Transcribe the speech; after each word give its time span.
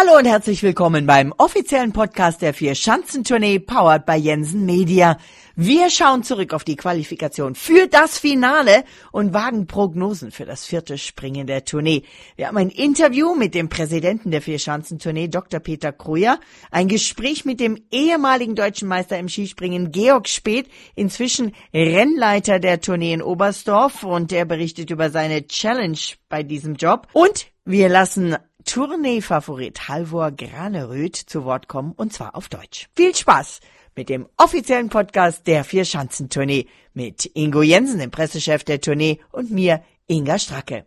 Hallo 0.00 0.16
und 0.16 0.26
herzlich 0.26 0.62
willkommen 0.62 1.06
beim 1.06 1.34
offiziellen 1.38 1.92
Podcast 1.92 2.40
der 2.40 2.54
Vier-Schanzentournee 2.54 3.58
powered 3.58 4.06
by 4.06 4.14
Jensen 4.14 4.64
Media. 4.64 5.18
Wir 5.56 5.90
schauen 5.90 6.22
zurück 6.22 6.54
auf 6.54 6.62
die 6.62 6.76
Qualifikation 6.76 7.56
für 7.56 7.88
das 7.88 8.16
Finale 8.16 8.84
und 9.10 9.34
wagen 9.34 9.66
Prognosen 9.66 10.30
für 10.30 10.44
das 10.44 10.64
vierte 10.64 10.98
Springen 10.98 11.48
der 11.48 11.64
Tournee. 11.64 12.04
Wir 12.36 12.46
haben 12.46 12.58
ein 12.58 12.70
Interview 12.70 13.34
mit 13.34 13.56
dem 13.56 13.68
Präsidenten 13.68 14.30
der 14.30 14.40
Vier-Schanzentournee, 14.40 15.26
Dr. 15.26 15.58
Peter 15.58 15.90
Kruja, 15.90 16.38
ein 16.70 16.86
Gespräch 16.86 17.44
mit 17.44 17.58
dem 17.58 17.82
ehemaligen 17.90 18.54
deutschen 18.54 18.86
Meister 18.86 19.18
im 19.18 19.28
Skispringen, 19.28 19.90
Georg 19.90 20.28
Speth, 20.28 20.68
inzwischen 20.94 21.56
Rennleiter 21.74 22.60
der 22.60 22.80
Tournee 22.80 23.14
in 23.14 23.22
Oberstdorf 23.22 24.04
und 24.04 24.30
der 24.30 24.44
berichtet 24.44 24.90
über 24.90 25.10
seine 25.10 25.48
Challenge 25.48 25.98
bei 26.28 26.44
diesem 26.44 26.76
Job 26.76 27.08
und 27.14 27.48
wir 27.64 27.88
lassen 27.88 28.36
Tournee-Favorit 28.68 29.88
Halvor 29.88 30.30
Graneröd 30.30 31.16
zu 31.16 31.46
Wort 31.46 31.68
kommen 31.68 31.92
und 31.96 32.12
zwar 32.12 32.36
auf 32.36 32.50
Deutsch. 32.50 32.86
Viel 32.94 33.14
Spaß 33.14 33.60
mit 33.96 34.10
dem 34.10 34.28
offiziellen 34.36 34.90
Podcast 34.90 35.46
der 35.46 35.64
Vier-Schanzentournee 35.64 36.66
mit 36.92 37.30
Ingo 37.34 37.62
Jensen, 37.62 37.98
dem 37.98 38.10
Pressechef 38.10 38.64
der 38.64 38.82
Tournee 38.82 39.20
und 39.32 39.50
mir, 39.50 39.82
Inga 40.06 40.38
Stracke. 40.38 40.84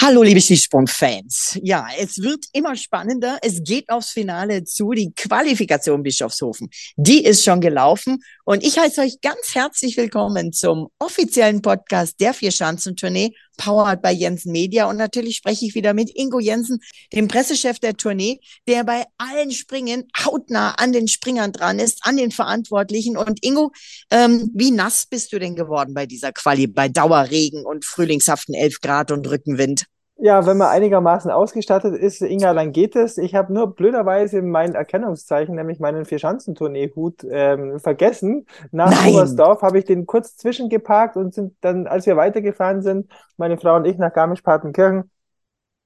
Hallo, 0.00 0.22
liebe 0.22 0.40
Skisprung-Fans. 0.40 1.58
Ja, 1.60 1.88
es 1.98 2.18
wird 2.18 2.44
immer 2.52 2.76
spannender. 2.76 3.38
Es 3.42 3.64
geht 3.64 3.90
aufs 3.90 4.10
Finale 4.10 4.62
zu. 4.62 4.92
Die 4.92 5.12
Qualifikation 5.12 6.04
Bischofshofen, 6.04 6.68
die 6.96 7.24
ist 7.24 7.42
schon 7.42 7.60
gelaufen. 7.60 8.22
Und 8.44 8.62
ich 8.62 8.78
heiße 8.78 9.00
euch 9.00 9.20
ganz 9.20 9.54
herzlich 9.54 9.96
willkommen 9.96 10.52
zum 10.52 10.86
offiziellen 11.00 11.62
Podcast 11.62 12.20
der 12.20 12.32
Vier-Schanzentournee, 12.32 13.34
powered 13.56 14.00
by 14.00 14.10
Jensen 14.10 14.52
Media. 14.52 14.88
Und 14.88 14.98
natürlich 14.98 15.36
spreche 15.36 15.66
ich 15.66 15.74
wieder 15.74 15.92
mit 15.94 16.10
Ingo 16.14 16.38
Jensen, 16.38 16.78
dem 17.12 17.26
Pressechef 17.26 17.80
der 17.80 17.94
Tournee, 17.94 18.38
der 18.68 18.84
bei 18.84 19.04
allen 19.18 19.50
Springen 19.50 20.04
hautnah 20.24 20.74
an 20.76 20.92
den 20.92 21.08
Springern 21.08 21.52
dran 21.52 21.80
ist, 21.80 21.98
an 22.02 22.16
den 22.16 22.30
Verantwortlichen. 22.30 23.16
Und 23.16 23.44
Ingo, 23.44 23.72
ähm, 24.12 24.50
wie 24.54 24.70
nass 24.70 25.06
bist 25.10 25.32
du 25.32 25.40
denn 25.40 25.56
geworden 25.56 25.92
bei 25.92 26.06
dieser 26.06 26.32
Quali, 26.32 26.68
bei 26.68 26.88
Dauerregen 26.88 27.66
und 27.66 27.84
frühlingshaften 27.84 28.54
11 28.54 28.80
Grad 28.80 29.10
und 29.10 29.28
Rückenwind? 29.28 29.86
Ja, 30.20 30.44
wenn 30.46 30.56
man 30.56 30.68
einigermaßen 30.68 31.30
ausgestattet 31.30 31.94
ist, 31.94 32.22
Inga, 32.22 32.52
dann 32.52 32.72
geht 32.72 32.96
es. 32.96 33.18
Ich 33.18 33.36
habe 33.36 33.52
nur 33.52 33.76
blöderweise 33.76 34.42
mein 34.42 34.74
Erkennungszeichen, 34.74 35.54
nämlich 35.54 35.78
meinen 35.78 36.04
Vierschanzentournee-Hut, 36.04 37.24
ähm, 37.30 37.78
vergessen. 37.78 38.46
Nach 38.72 38.90
Nein. 38.90 39.14
Oberstdorf 39.14 39.62
habe 39.62 39.78
ich 39.78 39.84
den 39.84 40.06
kurz 40.06 40.36
zwischengeparkt 40.36 41.16
und 41.16 41.34
sind 41.34 41.54
dann, 41.60 41.86
als 41.86 42.06
wir 42.06 42.16
weitergefahren 42.16 42.82
sind, 42.82 43.08
meine 43.36 43.58
Frau 43.58 43.76
und 43.76 43.84
ich 43.84 43.96
nach 43.96 44.12
Garmisch-Partenkirchen, 44.12 45.08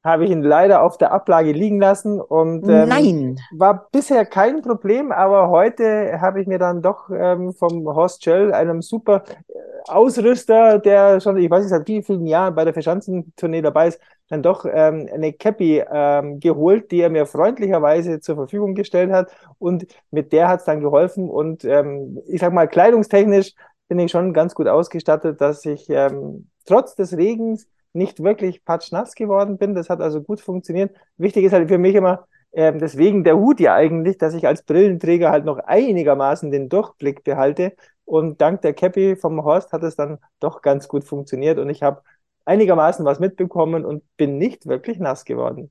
habe 0.05 0.25
ich 0.25 0.31
ihn 0.31 0.43
leider 0.43 0.83
auf 0.83 0.99
der 0.99 1.13
Ablage 1.13 1.53
liegen 1.53 1.81
lassen 1.81 2.21
und 2.21 2.69
ähm, 2.69 2.89
Nein. 2.89 3.41
war 3.53 3.89
bisher 3.93 4.27
kein 4.27 4.61
Problem, 4.61 5.13
aber 5.13 5.49
heute 5.49 6.21
habe 6.21 6.41
ich 6.41 6.49
mir 6.49 6.59
dann 6.59 6.83
doch 6.83 7.09
ähm, 7.11 7.53
vom 7.53 7.87
Horst 7.87 8.25
Schell, 8.25 8.53
einem 8.53 8.83
super 8.83 9.23
äh, 9.49 9.53
Ausrüster, 9.89 10.81
der 10.81 11.21
schon, 11.21 11.37
ich 11.37 11.51
weiß 11.51 11.63
nicht, 11.63 11.71
seit 11.71 11.87
vielen, 11.87 12.03
vielen 12.03 12.27
Jahren 12.27 12.55
bei 12.55 12.65
der 12.65 12.73
Verschanzentournee 12.73 13.63
dabei 13.63 13.89
ist, 13.89 14.01
dann 14.29 14.43
doch 14.43 14.65
ähm, 14.65 15.09
eine 15.13 15.33
Cappy 15.33 15.85
ähm, 15.93 16.41
geholt, 16.41 16.91
die 16.91 17.01
er 17.01 17.11
mir 17.11 17.27
freundlicherweise 17.27 18.21
zur 18.21 18.35
Verfügung 18.35 18.75
gestellt 18.75 19.13
hat 19.13 19.31
und 19.59 19.87
mit 20.11 20.33
der 20.33 20.49
hat 20.49 20.61
es 20.61 20.67
dann 20.67 20.81
geholfen 20.81 21.29
und 21.29 21.65
ähm, 21.65 22.19
ich 22.27 22.41
sag 22.41 22.53
mal, 22.53 22.67
kleidungstechnisch 22.67 23.55
bin 23.89 23.99
ich 23.99 24.11
schon 24.11 24.33
ganz 24.33 24.55
gut 24.55 24.67
ausgestattet, 24.67 25.41
dass 25.41 25.65
ich 25.65 25.89
ähm, 25.91 26.49
trotz 26.65 26.95
des 26.97 27.17
Regens 27.17 27.69
nicht 27.93 28.23
wirklich 28.23 28.65
patschnass 28.65 29.15
geworden 29.15 29.59
bin. 29.59 29.75
Das 29.75 29.91
hat 29.91 30.01
also 30.01 30.23
gut 30.23 30.41
funktioniert. 30.41 30.95
Wichtig 31.17 31.45
ist 31.45 31.53
halt 31.53 31.69
für 31.69 31.79
mich 31.79 31.95
immer, 31.95 32.27
ähm, 32.53 32.79
deswegen 32.79 33.25
der 33.25 33.37
Hut 33.39 33.61
ja 33.61 33.75
eigentlich, 33.75 34.19
dass 34.19 34.35
ich 34.35 34.47
als 34.47 34.63
Brillenträger 34.63 35.31
halt 35.31 35.45
noch 35.45 35.59
einigermaßen 35.59 36.51
den 36.51 36.69
Durchblick 36.69 37.25
behalte. 37.25 37.75
Und 38.05 38.41
dank 38.41 38.63
der 38.63 38.75
Cappy 38.75 39.17
vom 39.17 39.43
Horst 39.45 39.73
hat 39.73 39.83
es 39.83 39.97
dann 39.97 40.19
doch 40.41 40.63
ganz 40.63 40.89
gut 40.89 41.05
funktioniert 41.05 41.59
und 41.59 41.71
ich 41.71 41.83
habe 41.83 42.03
einigermaßen 42.45 43.05
was 43.05 43.21
mitbekommen 43.21 43.85
und 43.85 44.05
bin 44.17 44.39
nicht 44.39 44.67
wirklich 44.67 44.99
nass 44.99 45.25
geworden. 45.25 45.71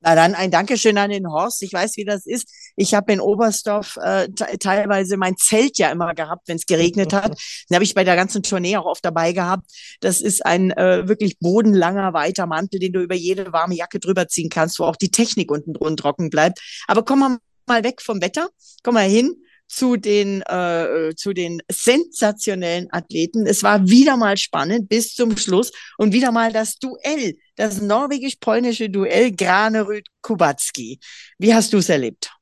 Na 0.00 0.14
dann 0.14 0.34
ein 0.34 0.50
Dankeschön 0.50 0.96
an 0.96 1.10
den 1.10 1.30
Horst. 1.30 1.62
Ich 1.62 1.72
weiß, 1.72 1.96
wie 1.96 2.04
das 2.04 2.26
ist. 2.26 2.48
Ich 2.76 2.94
habe 2.94 3.12
in 3.12 3.20
Oberstdorf 3.20 3.98
äh, 4.02 4.28
teilweise 4.58 5.16
mein 5.18 5.36
Zelt 5.36 5.78
ja 5.78 5.90
immer 5.90 6.14
gehabt, 6.14 6.48
wenn 6.48 6.56
es 6.56 6.66
geregnet 6.66 7.12
hat. 7.12 7.38
Den 7.68 7.74
habe 7.74 7.84
ich 7.84 7.94
bei 7.94 8.04
der 8.04 8.16
ganzen 8.16 8.42
Tournee 8.42 8.76
auch 8.78 8.86
oft 8.86 9.04
dabei 9.04 9.32
gehabt. 9.32 9.70
Das 10.00 10.22
ist 10.22 10.44
ein 10.46 10.70
äh, 10.70 11.06
wirklich 11.06 11.38
bodenlanger, 11.38 12.14
weiter 12.14 12.46
Mantel, 12.46 12.80
den 12.80 12.92
du 12.92 13.00
über 13.00 13.14
jede 13.14 13.52
warme 13.52 13.74
Jacke 13.74 14.00
drüber 14.00 14.26
ziehen 14.26 14.48
kannst, 14.48 14.78
wo 14.78 14.84
auch 14.84 14.96
die 14.96 15.10
Technik 15.10 15.50
unten 15.50 15.74
drunter 15.74 16.00
trocken 16.00 16.30
bleibt. 16.30 16.60
Aber 16.86 17.04
komm 17.04 17.18
mal, 17.18 17.38
mal 17.66 17.84
weg 17.84 18.00
vom 18.00 18.22
Wetter. 18.22 18.48
Komm 18.82 18.94
mal 18.94 19.08
hin 19.08 19.36
zu 19.70 19.96
den, 19.96 20.42
äh, 20.42 21.14
zu 21.16 21.32
den 21.32 21.62
sensationellen 21.70 22.88
Athleten. 22.90 23.46
Es 23.46 23.62
war 23.62 23.88
wieder 23.88 24.16
mal 24.16 24.36
spannend 24.36 24.88
bis 24.88 25.14
zum 25.14 25.36
Schluss 25.36 25.72
und 25.96 26.12
wieder 26.12 26.32
mal 26.32 26.52
das 26.52 26.76
Duell, 26.76 27.36
das 27.56 27.80
norwegisch-polnische 27.80 28.90
Duell 28.90 29.30
Granerüt-Kubacki. 29.30 30.98
Wie 31.38 31.54
hast 31.54 31.72
du 31.72 31.78
es 31.78 31.88
erlebt? 31.88 32.32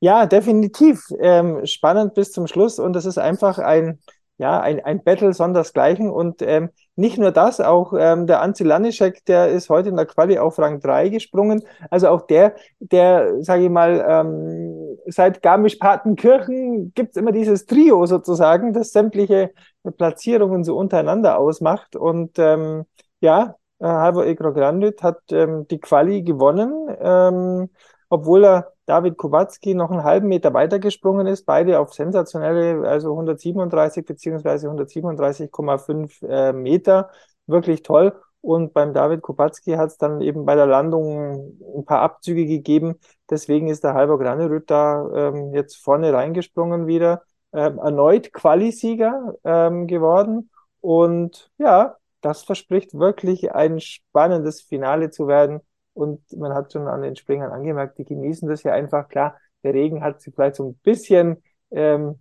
Ja, 0.00 0.26
definitiv 0.26 1.02
ähm, 1.18 1.64
spannend 1.66 2.14
bis 2.14 2.32
zum 2.32 2.46
Schluss 2.46 2.78
und 2.78 2.94
es 2.94 3.06
ist 3.06 3.18
einfach 3.18 3.58
ein, 3.58 3.98
ja, 4.38 4.60
ein, 4.60 4.84
ein 4.84 5.02
Battle 5.02 5.32
sondersgleichen 5.32 6.10
und 6.10 6.42
ähm, 6.42 6.70
nicht 7.00 7.18
nur 7.18 7.32
das, 7.32 7.60
auch 7.60 7.94
ähm, 7.98 8.26
der 8.26 8.42
Anzi 8.42 8.62
Lanischek, 8.62 9.24
der 9.24 9.48
ist 9.48 9.70
heute 9.70 9.88
in 9.88 9.96
der 9.96 10.06
Quali 10.06 10.38
auf 10.38 10.58
Rang 10.58 10.80
3 10.80 11.08
gesprungen. 11.08 11.62
Also 11.90 12.08
auch 12.08 12.26
der, 12.26 12.54
der, 12.78 13.42
sage 13.42 13.64
ich 13.64 13.70
mal, 13.70 14.04
ähm, 14.06 14.98
seit 15.06 15.42
Garmisch-Partenkirchen 15.42 16.92
gibt's 16.94 17.16
immer 17.16 17.32
dieses 17.32 17.64
Trio 17.64 18.04
sozusagen, 18.04 18.74
das 18.74 18.92
sämtliche 18.92 19.50
Platzierungen 19.96 20.62
so 20.62 20.76
untereinander 20.76 21.38
ausmacht. 21.38 21.96
Und 21.96 22.38
ähm, 22.38 22.84
ja, 23.20 23.54
äh, 23.78 23.86
Halvor 23.86 24.26
Egro 24.26 24.52
Grandit 24.52 25.02
hat 25.02 25.20
ähm, 25.32 25.66
die 25.68 25.80
Quali 25.80 26.22
gewonnen, 26.22 26.74
ähm, 27.00 27.70
obwohl 28.10 28.44
er 28.44 28.72
David 28.90 29.16
Kowalski 29.16 29.74
noch 29.74 29.92
einen 29.92 30.02
halben 30.02 30.26
Meter 30.26 30.52
weitergesprungen 30.52 31.28
ist, 31.28 31.46
beide 31.46 31.78
auf 31.78 31.94
sensationelle, 31.94 32.88
also 32.88 33.12
137 33.12 34.04
beziehungsweise 34.04 34.68
137,5 34.68 36.26
äh, 36.26 36.52
Meter. 36.52 37.10
Wirklich 37.46 37.84
toll. 37.84 38.20
Und 38.40 38.72
beim 38.72 38.92
David 38.92 39.22
Kubacki 39.22 39.74
hat 39.74 39.90
es 39.90 39.96
dann 39.98 40.20
eben 40.20 40.44
bei 40.44 40.56
der 40.56 40.66
Landung 40.66 41.54
ein 41.76 41.84
paar 41.84 42.00
Abzüge 42.00 42.46
gegeben. 42.46 42.96
Deswegen 43.28 43.68
ist 43.68 43.84
der 43.84 43.94
Halber 43.94 44.18
Granerüt 44.18 44.68
da 44.68 45.08
ähm, 45.14 45.54
jetzt 45.54 45.76
vorne 45.76 46.12
reingesprungen 46.12 46.88
wieder. 46.88 47.22
Ähm, 47.52 47.78
erneut 47.78 48.32
Qualisieger 48.32 49.34
ähm, 49.44 49.86
geworden. 49.86 50.50
Und 50.80 51.52
ja, 51.58 51.96
das 52.22 52.42
verspricht 52.42 52.94
wirklich 52.94 53.52
ein 53.52 53.78
spannendes 53.78 54.62
Finale 54.62 55.10
zu 55.10 55.28
werden. 55.28 55.60
Und 56.00 56.20
man 56.36 56.54
hat 56.54 56.72
schon 56.72 56.88
an 56.88 57.02
den 57.02 57.16
Springern 57.16 57.52
angemerkt, 57.52 57.98
die 57.98 58.04
genießen 58.04 58.48
das 58.48 58.62
ja 58.62 58.72
einfach. 58.72 59.08
Klar, 59.08 59.38
der 59.62 59.74
Regen 59.74 60.02
hat 60.02 60.20
sie 60.22 60.32
vielleicht 60.32 60.56
so 60.56 60.70
ein 60.70 60.74
bisschen, 60.76 61.42
ähm, 61.70 62.18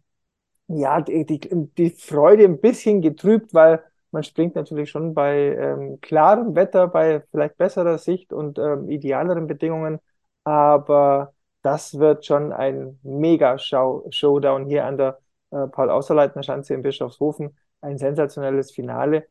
ja, 0.68 1.02
die, 1.02 1.26
die, 1.26 1.40
die 1.78 1.90
Freude 1.92 2.46
ein 2.46 2.60
bisschen 2.62 3.02
getrübt, 3.02 3.54
weil 3.54 3.84
man 4.12 4.24
springt 4.24 4.56
natürlich 4.56 4.90
schon 4.90 5.14
bei 5.14 5.56
ähm, 5.56 6.00
klarem 6.02 6.56
Wetter, 6.56 6.88
bei 6.88 7.22
vielleicht 7.32 7.58
besserer 7.58 7.98
Sicht 7.98 8.34
und 8.34 8.60
ähm, 8.60 8.90
idealeren 8.90 9.48
Bedingungen. 9.48 10.00
Aber 10.44 11.34
das 11.62 12.00
wird 12.00 12.26
schon 12.26 12.52
ein 12.54 13.00
mega 13.04 13.58
Showdown 13.58 14.66
hier 14.66 14.86
an 14.86 14.98
der 14.98 15.20
äh, 15.52 15.68
Paul-Außerleitner 15.68 16.44
Schanze 16.44 16.74
in 16.74 16.82
Bischofshofen. 16.82 17.58
Ein 17.82 17.98
sensationelles 17.98 18.72
Finale 18.72 19.28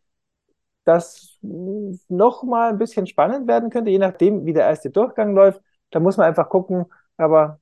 das 0.89 1.39
noch 1.43 2.43
mal 2.43 2.71
ein 2.71 2.79
bisschen 2.79 3.07
spannend 3.07 3.47
werden 3.47 3.69
könnte, 3.69 3.91
je 3.91 3.99
nachdem, 3.99 4.47
wie 4.47 4.55
der 4.55 4.65
erste 4.65 4.91
Durchgang 4.91 5.35
läuft. 5.35 5.61
Da 5.91 6.01
muss 6.01 6.17
man 6.17 6.27
einfach 6.27 6.49
gucken, 6.49 6.87
aber 7.19 7.61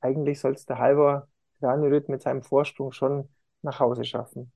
eigentlich 0.00 0.38
soll 0.38 0.52
es 0.52 0.64
der 0.64 0.78
Halber 0.78 1.28
Granerüt 1.60 2.08
mit 2.08 2.22
seinem 2.22 2.42
Vorsprung 2.42 2.92
schon 2.92 3.28
nach 3.62 3.80
Hause 3.80 4.04
schaffen. 4.04 4.52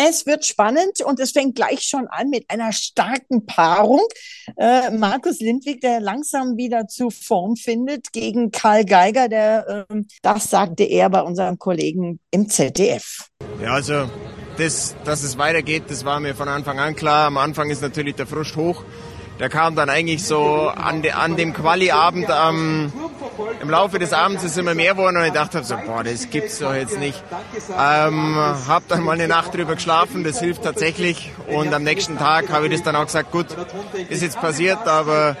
Es 0.00 0.26
wird 0.26 0.46
spannend 0.46 1.00
und 1.04 1.18
es 1.18 1.32
fängt 1.32 1.56
gleich 1.56 1.82
schon 1.82 2.06
an 2.06 2.30
mit 2.30 2.48
einer 2.48 2.72
starken 2.72 3.46
Paarung. 3.46 4.06
Äh, 4.56 4.92
Markus 4.92 5.40
Lindwig, 5.40 5.80
der 5.80 5.98
langsam 5.98 6.56
wieder 6.56 6.86
zu 6.86 7.10
Form 7.10 7.56
findet, 7.56 8.12
gegen 8.12 8.52
Karl 8.52 8.84
Geiger, 8.84 9.28
der, 9.28 9.86
äh, 9.90 10.02
das 10.22 10.50
sagte 10.50 10.84
er 10.84 11.10
bei 11.10 11.22
unserem 11.22 11.58
Kollegen 11.58 12.20
im 12.30 12.48
ZDF. 12.48 13.28
Ja, 13.60 13.72
also 13.72 14.08
das, 14.58 14.96
dass 15.04 15.22
es 15.22 15.38
weitergeht, 15.38 15.84
das 15.88 16.04
war 16.04 16.20
mir 16.20 16.34
von 16.34 16.48
Anfang 16.48 16.78
an 16.78 16.96
klar. 16.96 17.26
Am 17.26 17.36
Anfang 17.36 17.70
ist 17.70 17.82
natürlich 17.82 18.16
der 18.16 18.26
Frust 18.26 18.56
hoch. 18.56 18.84
Der 19.38 19.48
kam 19.48 19.76
dann 19.76 19.88
eigentlich 19.88 20.24
so 20.24 20.68
an, 20.68 21.00
de, 21.00 21.12
an 21.12 21.36
dem 21.36 21.52
Quali-Abend 21.52 22.28
am, 22.28 22.92
im 23.62 23.70
Laufe 23.70 24.00
des 24.00 24.12
Abends 24.12 24.42
ist 24.42 24.58
immer 24.58 24.74
mehr 24.74 24.94
geworden 24.94 25.16
und 25.16 25.24
ich 25.24 25.32
dachte 25.32 25.62
so, 25.62 25.76
boah, 25.86 26.02
das 26.02 26.28
gibt's 26.28 26.58
doch 26.58 26.74
jetzt 26.74 26.98
nicht. 26.98 27.22
Ähm, 27.78 28.36
hab 28.66 28.88
dann 28.88 29.04
mal 29.04 29.12
eine 29.12 29.28
Nacht 29.28 29.54
drüber 29.54 29.76
geschlafen, 29.76 30.24
das 30.24 30.40
hilft 30.40 30.64
tatsächlich 30.64 31.30
und 31.46 31.72
am 31.72 31.84
nächsten 31.84 32.18
Tag 32.18 32.50
habe 32.50 32.66
ich 32.66 32.72
das 32.72 32.82
dann 32.82 32.96
auch 32.96 33.06
gesagt, 33.06 33.30
gut, 33.30 33.46
ist 34.08 34.22
jetzt 34.22 34.40
passiert, 34.40 34.88
aber 34.88 35.36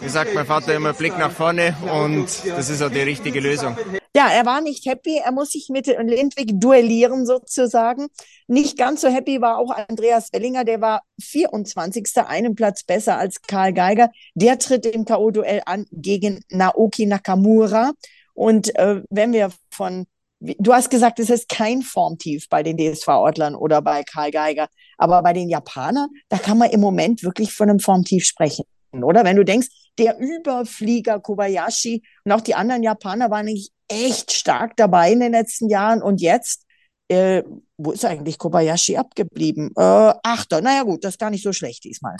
wie 0.00 0.10
sagt 0.10 0.34
mein 0.34 0.44
Vater 0.44 0.74
immer, 0.74 0.92
Blick 0.92 1.16
nach 1.16 1.32
vorne 1.32 1.74
und 1.90 2.26
das 2.54 2.68
ist 2.68 2.82
auch 2.82 2.90
die 2.90 3.00
richtige 3.00 3.40
Lösung. 3.40 3.78
Ja, 4.18 4.30
er 4.30 4.44
war 4.46 4.60
nicht 4.60 4.84
happy. 4.84 5.20
Er 5.24 5.30
muss 5.30 5.50
sich 5.52 5.68
mit 5.68 5.86
Lindwig 5.86 6.60
duellieren 6.60 7.24
sozusagen. 7.24 8.08
Nicht 8.48 8.76
ganz 8.76 9.02
so 9.02 9.08
happy 9.08 9.40
war 9.40 9.58
auch 9.58 9.70
Andreas 9.70 10.32
Wellinger. 10.32 10.64
Der 10.64 10.80
war 10.80 11.02
24. 11.22 12.04
einen 12.26 12.56
Platz 12.56 12.82
besser 12.82 13.16
als 13.16 13.40
Karl 13.42 13.72
Geiger. 13.72 14.10
Der 14.34 14.58
tritt 14.58 14.86
im 14.86 15.04
K.O.-Duell 15.04 15.60
an 15.66 15.86
gegen 15.92 16.40
Naoki 16.50 17.06
Nakamura. 17.06 17.92
Und 18.34 18.74
äh, 18.74 19.02
wenn 19.08 19.32
wir 19.32 19.52
von 19.70 20.06
Du 20.40 20.72
hast 20.72 20.90
gesagt, 20.90 21.20
es 21.20 21.30
ist 21.30 21.48
kein 21.48 21.82
Formtief 21.82 22.48
bei 22.48 22.64
den 22.64 22.76
DSV-Ortlern 22.76 23.54
oder 23.54 23.82
bei 23.82 24.02
Karl 24.02 24.32
Geiger. 24.32 24.66
Aber 24.96 25.22
bei 25.22 25.32
den 25.32 25.48
Japanern, 25.48 26.08
da 26.28 26.38
kann 26.38 26.58
man 26.58 26.70
im 26.70 26.80
Moment 26.80 27.22
wirklich 27.22 27.52
von 27.52 27.70
einem 27.70 27.78
Formtief 27.78 28.24
sprechen, 28.24 28.64
oder? 28.92 29.22
Wenn 29.22 29.36
du 29.36 29.44
denkst, 29.44 29.68
der 29.98 30.18
Überflieger 30.18 31.20
Kobayashi 31.20 32.02
und 32.24 32.32
auch 32.32 32.40
die 32.40 32.54
anderen 32.54 32.82
Japaner 32.82 33.30
waren 33.30 33.46
eigentlich 33.46 33.70
echt 33.88 34.32
stark 34.32 34.76
dabei 34.76 35.12
in 35.12 35.20
den 35.20 35.32
letzten 35.32 35.68
Jahren. 35.68 36.02
Und 36.02 36.20
jetzt, 36.20 36.64
äh, 37.08 37.42
wo 37.76 37.92
ist 37.92 38.04
eigentlich 38.04 38.38
Kobayashi 38.38 38.96
abgeblieben? 38.96 39.72
Äh, 39.76 40.12
Achter, 40.22 40.60
naja 40.60 40.82
gut, 40.82 41.04
das 41.04 41.14
ist 41.14 41.20
gar 41.20 41.30
nicht 41.30 41.42
so 41.42 41.52
schlecht 41.52 41.84
diesmal. 41.84 42.16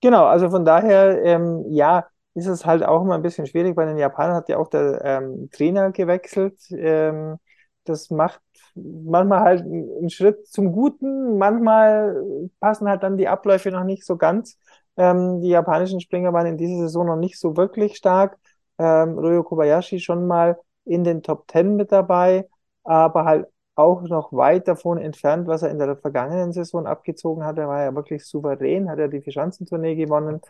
Genau, 0.00 0.24
also 0.26 0.50
von 0.50 0.64
daher, 0.64 1.22
ähm, 1.24 1.64
ja, 1.70 2.06
ist 2.34 2.46
es 2.46 2.66
halt 2.66 2.82
auch 2.82 3.02
immer 3.02 3.14
ein 3.14 3.22
bisschen 3.22 3.46
schwierig. 3.46 3.74
Bei 3.74 3.86
den 3.86 3.96
Japanern 3.96 4.36
hat 4.36 4.48
ja 4.48 4.58
auch 4.58 4.68
der 4.68 5.00
ähm, 5.04 5.48
Trainer 5.50 5.90
gewechselt. 5.90 6.60
Ähm, 6.70 7.38
das 7.84 8.10
macht 8.10 8.40
manchmal 8.74 9.40
halt 9.40 9.62
einen 9.62 10.10
Schritt 10.10 10.46
zum 10.46 10.72
Guten, 10.72 11.38
manchmal 11.38 12.48
passen 12.60 12.88
halt 12.88 13.02
dann 13.02 13.16
die 13.16 13.28
Abläufe 13.28 13.70
noch 13.70 13.84
nicht 13.84 14.04
so 14.04 14.16
ganz. 14.16 14.58
Ähm, 14.96 15.40
die 15.40 15.48
japanischen 15.48 16.00
Springer 16.00 16.32
waren 16.32 16.46
in 16.46 16.56
dieser 16.56 16.78
Saison 16.82 17.06
noch 17.06 17.16
nicht 17.16 17.38
so 17.38 17.56
wirklich 17.56 17.96
stark. 17.96 18.38
Ähm, 18.78 19.18
Ryo 19.18 19.42
Kobayashi 19.42 20.00
schon 20.00 20.26
mal 20.26 20.58
in 20.84 21.04
den 21.04 21.22
Top 21.22 21.48
Ten 21.48 21.76
mit 21.76 21.92
dabei, 21.92 22.48
aber 22.84 23.24
halt 23.24 23.46
auch 23.74 24.02
noch 24.02 24.32
weit 24.32 24.68
davon 24.68 24.98
entfernt, 24.98 25.46
was 25.46 25.62
er 25.62 25.70
in 25.70 25.78
der 25.78 25.96
vergangenen 25.96 26.52
Saison 26.52 26.86
abgezogen 26.86 27.44
hat. 27.44 27.58
Er 27.58 27.68
war 27.68 27.82
ja 27.82 27.94
wirklich 27.94 28.24
souverän, 28.24 28.90
hat 28.90 28.98
er 28.98 29.08
die 29.08 29.20
Vierschanzentournee 29.20 29.96
gewonnen. 29.96 30.40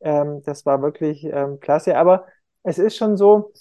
Ähm, 0.00 0.42
das 0.44 0.66
war 0.66 0.82
wirklich 0.82 1.24
ähm, 1.24 1.60
klasse. 1.60 1.96
Aber 1.96 2.26
es 2.62 2.78
ist 2.78 2.96
schon 2.96 3.16
so, 3.16 3.52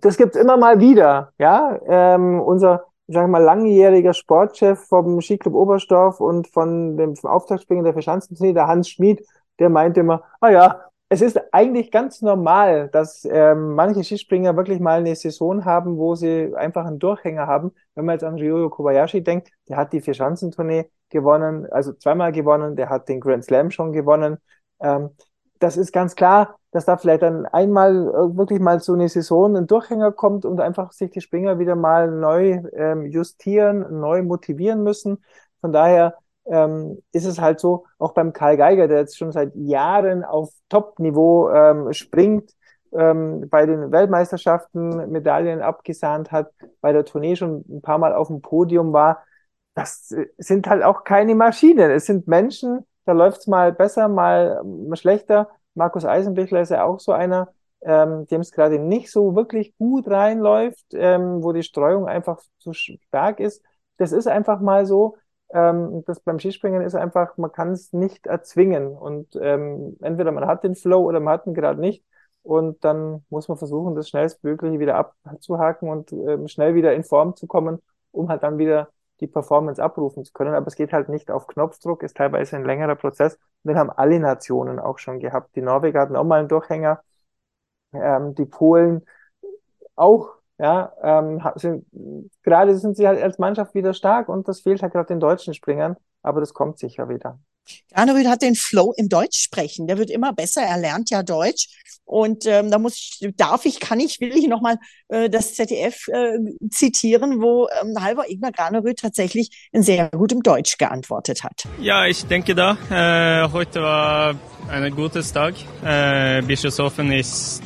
das 0.00 0.16
gibt's 0.16 0.36
immer 0.36 0.56
mal 0.56 0.80
wieder. 0.80 1.32
Ja, 1.38 1.78
ähm, 1.86 2.40
unser, 2.40 2.86
wir 3.06 3.26
mal, 3.28 3.42
langjähriger 3.42 4.14
Sportchef 4.14 4.80
vom 4.88 5.20
Skiclub 5.20 5.54
Oberstdorf 5.54 6.20
und 6.20 6.48
von 6.48 6.96
dem 6.96 7.14
Auftaktspringer 7.22 7.84
der 7.84 7.92
Vierschanzentournee, 7.92 8.52
der 8.52 8.66
Hans 8.66 8.88
Schmid, 8.88 9.24
der 9.60 9.68
meinte 9.70 10.00
immer, 10.00 10.24
ah 10.40 10.50
ja, 10.50 10.90
es 11.08 11.22
ist 11.22 11.40
eigentlich 11.52 11.90
ganz 11.90 12.22
normal, 12.22 12.88
dass 12.88 13.24
ähm, 13.24 13.74
manche 13.74 14.04
Skispringer 14.04 14.56
wirklich 14.56 14.80
mal 14.80 15.00
eine 15.00 15.16
Saison 15.16 15.64
haben, 15.64 15.96
wo 15.98 16.14
sie 16.14 16.54
einfach 16.56 16.86
einen 16.86 17.00
Durchhänger 17.00 17.46
haben. 17.48 17.72
Wenn 17.94 18.04
man 18.04 18.14
jetzt 18.14 18.24
an 18.24 18.36
Ryoyo 18.36 18.70
Kobayashi 18.70 19.22
denkt, 19.22 19.50
der 19.68 19.76
hat 19.76 19.92
die 19.92 20.00
Vier-Schanzentournee 20.00 20.88
gewonnen, 21.08 21.66
also 21.72 21.92
zweimal 21.94 22.32
gewonnen, 22.32 22.76
der 22.76 22.88
hat 22.90 23.08
den 23.08 23.20
Grand 23.20 23.44
Slam 23.44 23.70
schon 23.72 23.92
gewonnen. 23.92 24.38
Ähm, 24.80 25.10
das 25.58 25.76
ist 25.76 25.92
ganz 25.92 26.14
klar, 26.14 26.58
dass 26.70 26.84
da 26.84 26.96
vielleicht 26.96 27.22
dann 27.22 27.44
einmal 27.46 27.90
äh, 28.08 28.36
wirklich 28.36 28.60
mal 28.60 28.80
so 28.80 28.94
eine 28.94 29.08
Saison 29.08 29.56
ein 29.56 29.66
Durchhänger 29.66 30.12
kommt 30.12 30.44
und 30.44 30.60
einfach 30.60 30.92
sich 30.92 31.10
die 31.10 31.20
Springer 31.20 31.58
wieder 31.58 31.74
mal 31.76 32.10
neu 32.10 32.62
ähm, 32.72 33.06
justieren, 33.06 33.98
neu 34.00 34.22
motivieren 34.22 34.82
müssen. 34.84 35.24
Von 35.60 35.72
daher 35.72 36.16
ähm, 36.50 36.98
ist 37.12 37.24
es 37.26 37.40
halt 37.40 37.60
so, 37.60 37.86
auch 37.98 38.12
beim 38.12 38.32
Karl 38.32 38.56
Geiger, 38.56 38.88
der 38.88 38.98
jetzt 38.98 39.16
schon 39.16 39.32
seit 39.32 39.54
Jahren 39.54 40.24
auf 40.24 40.50
Top-Niveau 40.68 41.50
ähm, 41.50 41.92
springt, 41.92 42.50
ähm, 42.92 43.48
bei 43.48 43.66
den 43.66 43.92
Weltmeisterschaften 43.92 45.10
Medaillen 45.10 45.62
abgesahnt 45.62 46.32
hat, 46.32 46.52
bei 46.80 46.92
der 46.92 47.04
Tournee 47.04 47.36
schon 47.36 47.64
ein 47.68 47.82
paar 47.82 47.98
Mal 47.98 48.12
auf 48.14 48.28
dem 48.28 48.42
Podium 48.42 48.92
war. 48.92 49.22
Das 49.74 50.14
sind 50.38 50.66
halt 50.68 50.82
auch 50.82 51.04
keine 51.04 51.34
Maschinen. 51.34 51.90
Es 51.90 52.06
sind 52.06 52.26
Menschen, 52.26 52.84
da 53.04 53.12
läuft's 53.12 53.46
mal 53.46 53.72
besser, 53.72 54.08
mal, 54.08 54.62
mal 54.64 54.96
schlechter. 54.96 55.48
Markus 55.74 56.04
Eisenbichler 56.04 56.62
ist 56.62 56.70
ja 56.70 56.84
auch 56.84 56.98
so 57.00 57.12
einer, 57.12 57.48
ähm, 57.82 58.26
dem 58.26 58.40
es 58.40 58.52
gerade 58.52 58.78
nicht 58.78 59.10
so 59.10 59.36
wirklich 59.36 59.76
gut 59.78 60.08
reinläuft, 60.08 60.86
ähm, 60.92 61.42
wo 61.42 61.52
die 61.52 61.62
Streuung 61.62 62.06
einfach 62.08 62.40
zu 62.58 62.72
stark 62.72 63.40
ist. 63.40 63.62
Das 63.96 64.12
ist 64.12 64.26
einfach 64.26 64.60
mal 64.60 64.86
so. 64.86 65.16
Ähm, 65.52 66.04
das 66.06 66.20
beim 66.20 66.38
Skispringen 66.38 66.82
ist 66.82 66.94
einfach, 66.94 67.36
man 67.36 67.52
kann 67.52 67.72
es 67.72 67.92
nicht 67.92 68.26
erzwingen. 68.26 68.96
Und 68.96 69.36
ähm, 69.40 69.96
entweder 70.00 70.32
man 70.32 70.46
hat 70.46 70.64
den 70.64 70.74
Flow 70.74 71.02
oder 71.02 71.20
man 71.20 71.34
hat 71.34 71.46
ihn 71.46 71.54
gerade 71.54 71.80
nicht. 71.80 72.04
Und 72.42 72.84
dann 72.84 73.24
muss 73.28 73.48
man 73.48 73.58
versuchen, 73.58 73.94
das 73.94 74.08
schnellstmöglich 74.08 74.78
wieder 74.78 74.96
abzuhaken 75.24 75.88
und 75.90 76.12
ähm, 76.12 76.48
schnell 76.48 76.74
wieder 76.74 76.94
in 76.94 77.04
Form 77.04 77.36
zu 77.36 77.46
kommen, 77.46 77.80
um 78.12 78.28
halt 78.28 78.42
dann 78.42 78.58
wieder 78.58 78.88
die 79.20 79.26
Performance 79.26 79.82
abrufen 79.82 80.24
zu 80.24 80.32
können. 80.32 80.54
Aber 80.54 80.66
es 80.66 80.76
geht 80.76 80.92
halt 80.92 81.08
nicht 81.08 81.30
auf 81.30 81.46
Knopfdruck, 81.46 82.02
ist 82.02 82.16
teilweise 82.16 82.56
ein 82.56 82.64
längerer 82.64 82.94
Prozess. 82.96 83.34
Und 83.34 83.68
den 83.70 83.78
haben 83.78 83.90
alle 83.90 84.18
Nationen 84.20 84.78
auch 84.78 84.98
schon 84.98 85.20
gehabt. 85.20 85.54
Die 85.56 85.62
Norweger 85.62 86.00
hatten 86.00 86.16
auch 86.16 86.24
mal 86.24 86.40
einen 86.40 86.48
Durchhänger, 86.48 87.02
ähm, 87.92 88.34
die 88.34 88.46
Polen 88.46 89.04
auch 89.96 90.39
ja, 90.60 90.92
ähm, 91.02 91.42
sind, 91.56 91.86
gerade 92.42 92.76
sind 92.76 92.96
sie 92.96 93.08
halt 93.08 93.22
als 93.22 93.38
Mannschaft 93.38 93.74
wieder 93.74 93.94
stark 93.94 94.28
und 94.28 94.46
das 94.46 94.60
fehlt 94.60 94.82
halt 94.82 94.92
gerade 94.92 95.08
den 95.08 95.20
deutschen 95.20 95.54
Springern, 95.54 95.96
aber 96.22 96.40
das 96.40 96.52
kommt 96.52 96.78
sicher 96.78 97.08
wieder. 97.08 97.38
Granerüth 97.94 98.26
hat 98.26 98.42
den 98.42 98.56
Flow 98.56 98.92
im 98.96 99.08
Deutsch 99.08 99.40
sprechen. 99.42 99.86
Der 99.86 99.96
wird 99.96 100.10
immer 100.10 100.32
besser. 100.32 100.62
Er 100.62 100.76
lernt 100.76 101.08
ja 101.10 101.22
Deutsch. 101.22 101.68
Und 102.04 102.44
ähm, 102.46 102.70
da 102.72 102.78
muss 102.80 102.96
ich, 102.96 103.36
darf 103.36 103.64
ich, 103.64 103.78
kann 103.78 104.00
ich, 104.00 104.20
will 104.20 104.36
ich 104.36 104.48
nochmal 104.48 104.78
äh, 105.08 105.30
das 105.30 105.54
ZDF 105.54 106.08
äh, 106.08 106.38
zitieren, 106.68 107.40
wo 107.40 107.68
ähm, 107.80 107.94
Halvor 108.02 108.28
Igmar 108.28 108.50
Granerüth 108.50 108.98
tatsächlich 108.98 109.68
in 109.70 109.84
sehr 109.84 110.08
gutem 110.10 110.42
Deutsch 110.42 110.76
geantwortet 110.76 111.44
hat. 111.44 111.68
Ja, 111.78 112.06
ich 112.06 112.26
denke 112.26 112.56
da. 112.56 112.76
Äh, 112.90 113.48
heute 113.52 113.80
war 113.80 114.34
ein 114.68 114.94
gutes 114.96 115.32
Tag. 115.32 115.54
Äh, 115.84 116.42
Bischofshofen 116.42 117.12
ist 117.12 117.62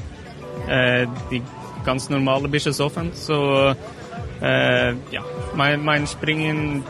äh, 0.69 1.07
die 1.31 1.43
ganz 1.85 2.09
normale 2.09 2.49
Bischofshofen. 2.49 3.13
So, 3.13 3.75
äh, 4.41 4.91
ja, 5.11 5.23
mein, 5.55 5.85
mein 5.85 6.07
Springen 6.07 6.85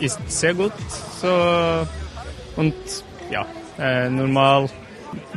ist 0.00 0.18
sehr 0.26 0.54
gut. 0.54 0.72
So, 1.20 1.86
und 2.56 2.74
ja, 3.30 3.46
äh, 3.78 4.10
normal 4.10 4.68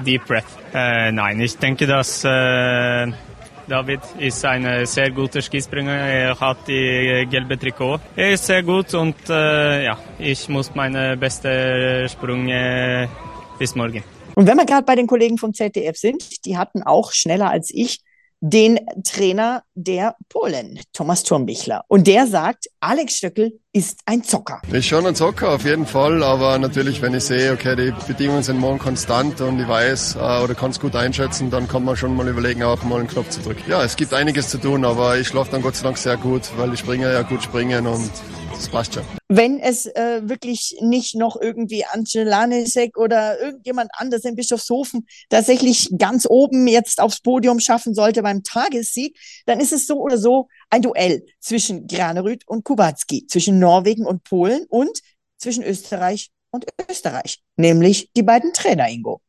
Deep 0.06 0.26
Breath. 0.26 0.46
Äh, 0.74 1.12
nein, 1.12 1.40
ich 1.40 1.58
denke, 1.58 1.88
dass 1.88 2.24
äh, 2.24 3.08
David 3.68 4.02
ist 4.18 4.44
ein 4.46 4.86
sehr 4.86 5.12
guter 5.12 5.42
Skispringer. 5.42 5.96
Er 5.96 6.40
hat 6.40 6.68
die 6.68 7.28
gelbe 7.30 7.58
Trikot. 7.58 8.00
Er 8.16 8.32
ist 8.32 8.46
sehr 8.46 8.64
gut 8.64 8.94
und 8.94 9.16
äh, 9.30 9.86
ja, 9.86 9.98
ich 10.18 10.50
muss 10.50 10.74
meine 10.74 11.16
beste 11.18 12.08
Sprünge 12.10 13.08
bis 13.60 13.76
morgen. 13.76 14.04
Und 14.36 14.48
wenn 14.48 14.58
wir 14.58 14.66
gerade 14.66 14.86
bei 14.86 14.96
den 14.96 15.06
Kollegen 15.06 15.38
vom 15.38 15.54
ZDF 15.54 15.98
sind, 15.98 16.46
die 16.46 16.58
hatten 16.58 16.82
auch 16.82 17.12
schneller 17.12 17.50
als 17.52 17.70
ich 17.74 18.00
den 18.42 18.80
Trainer 19.04 19.64
der 19.76 20.16
Polen, 20.30 20.80
Thomas 20.94 21.24
Turmbichler. 21.24 21.84
Und 21.88 22.08
der 22.08 22.28
sagt, 22.28 22.68
Alex 22.80 23.18
Stöckel 23.18 23.60
ist 23.72 24.00
ein 24.06 24.24
Zocker. 24.24 24.62
Ist 24.72 24.86
schon 24.86 25.06
ein 25.06 25.16
Zocker, 25.16 25.52
auf 25.52 25.66
jeden 25.66 25.86
Fall. 25.86 26.24
Aber 26.24 26.58
natürlich, 26.58 27.02
wenn 27.02 27.14
ich 27.14 27.24
sehe, 27.24 27.54
okay, 27.54 27.76
die 27.76 27.94
Bedingungen 28.08 28.44
sind 28.44 28.58
morgen 28.58 28.80
konstant 28.80 29.42
und 29.42 29.60
ich 29.60 29.68
weiß 29.68 30.16
äh, 30.16 30.44
oder 30.44 30.56
kann 30.56 30.72
es 30.72 30.80
gut 30.80 30.96
einschätzen, 30.96 31.50
dann 31.50 31.68
kann 31.68 31.84
man 31.84 31.96
schon 31.96 32.16
mal 32.16 32.28
überlegen, 32.28 32.64
auch 32.64 32.84
mal 32.84 33.00
einen 33.00 33.08
Knopf 33.08 33.30
zu 33.30 33.42
drücken. 33.42 33.64
Ja, 33.70 33.84
es 33.84 33.96
gibt 33.96 34.14
einiges 34.14 34.50
zu 34.50 34.58
tun, 34.58 34.86
aber 34.86 35.18
ich 35.18 35.28
schlafe 35.28 35.52
dann 35.52 35.62
Gott 35.62 35.76
sei 35.76 35.84
Dank 35.84 35.98
sehr 35.98 36.18
gut, 36.18 36.50
weil 36.58 36.72
die 36.72 36.78
Springer 36.78 37.12
ja 37.12 37.22
gut 37.22 37.44
springen 37.44 37.86
und 37.88 38.12
das 38.60 38.70
passt 38.70 38.94
schon. 38.94 39.04
Wenn 39.30 39.60
es 39.60 39.86
äh, 39.86 40.22
wirklich 40.24 40.78
nicht 40.82 41.16
noch 41.16 41.40
irgendwie 41.40 41.86
Angelanisek 41.86 42.98
oder 42.98 43.40
irgendjemand 43.40 43.90
anders 43.94 44.26
in 44.26 44.36
Bischofshofen 44.36 45.08
tatsächlich 45.30 45.90
ganz 45.98 46.28
oben 46.30 46.68
jetzt 46.68 47.02
aufs 47.02 47.22
Podium 47.22 47.60
schaffen 47.60 47.94
sollte 47.94 48.22
beim 48.22 48.44
Tagessieg, 48.44 49.18
dann 49.46 49.60
ist 49.60 49.72
es 49.72 49.88
so 49.88 50.02
oder 50.02 50.18
so 50.18 50.50
ein 50.70 50.82
Duell 50.82 51.26
zwischen 51.40 51.88
Granerüth 51.88 52.46
und 52.48 52.66
Kubacki, 52.66 53.26
zwischen 53.28 53.60
Norwegen 53.60 54.06
und 54.06 54.24
Polen 54.24 54.66
und 54.68 55.00
zwischen 55.38 55.64
Österreich 55.64 56.30
und 56.52 56.66
Österreich, 56.90 57.42
nämlich 57.56 58.12
die 58.14 58.24
beiden 58.24 58.52
Trainer, 58.54 58.90
Ingo. 58.90 59.22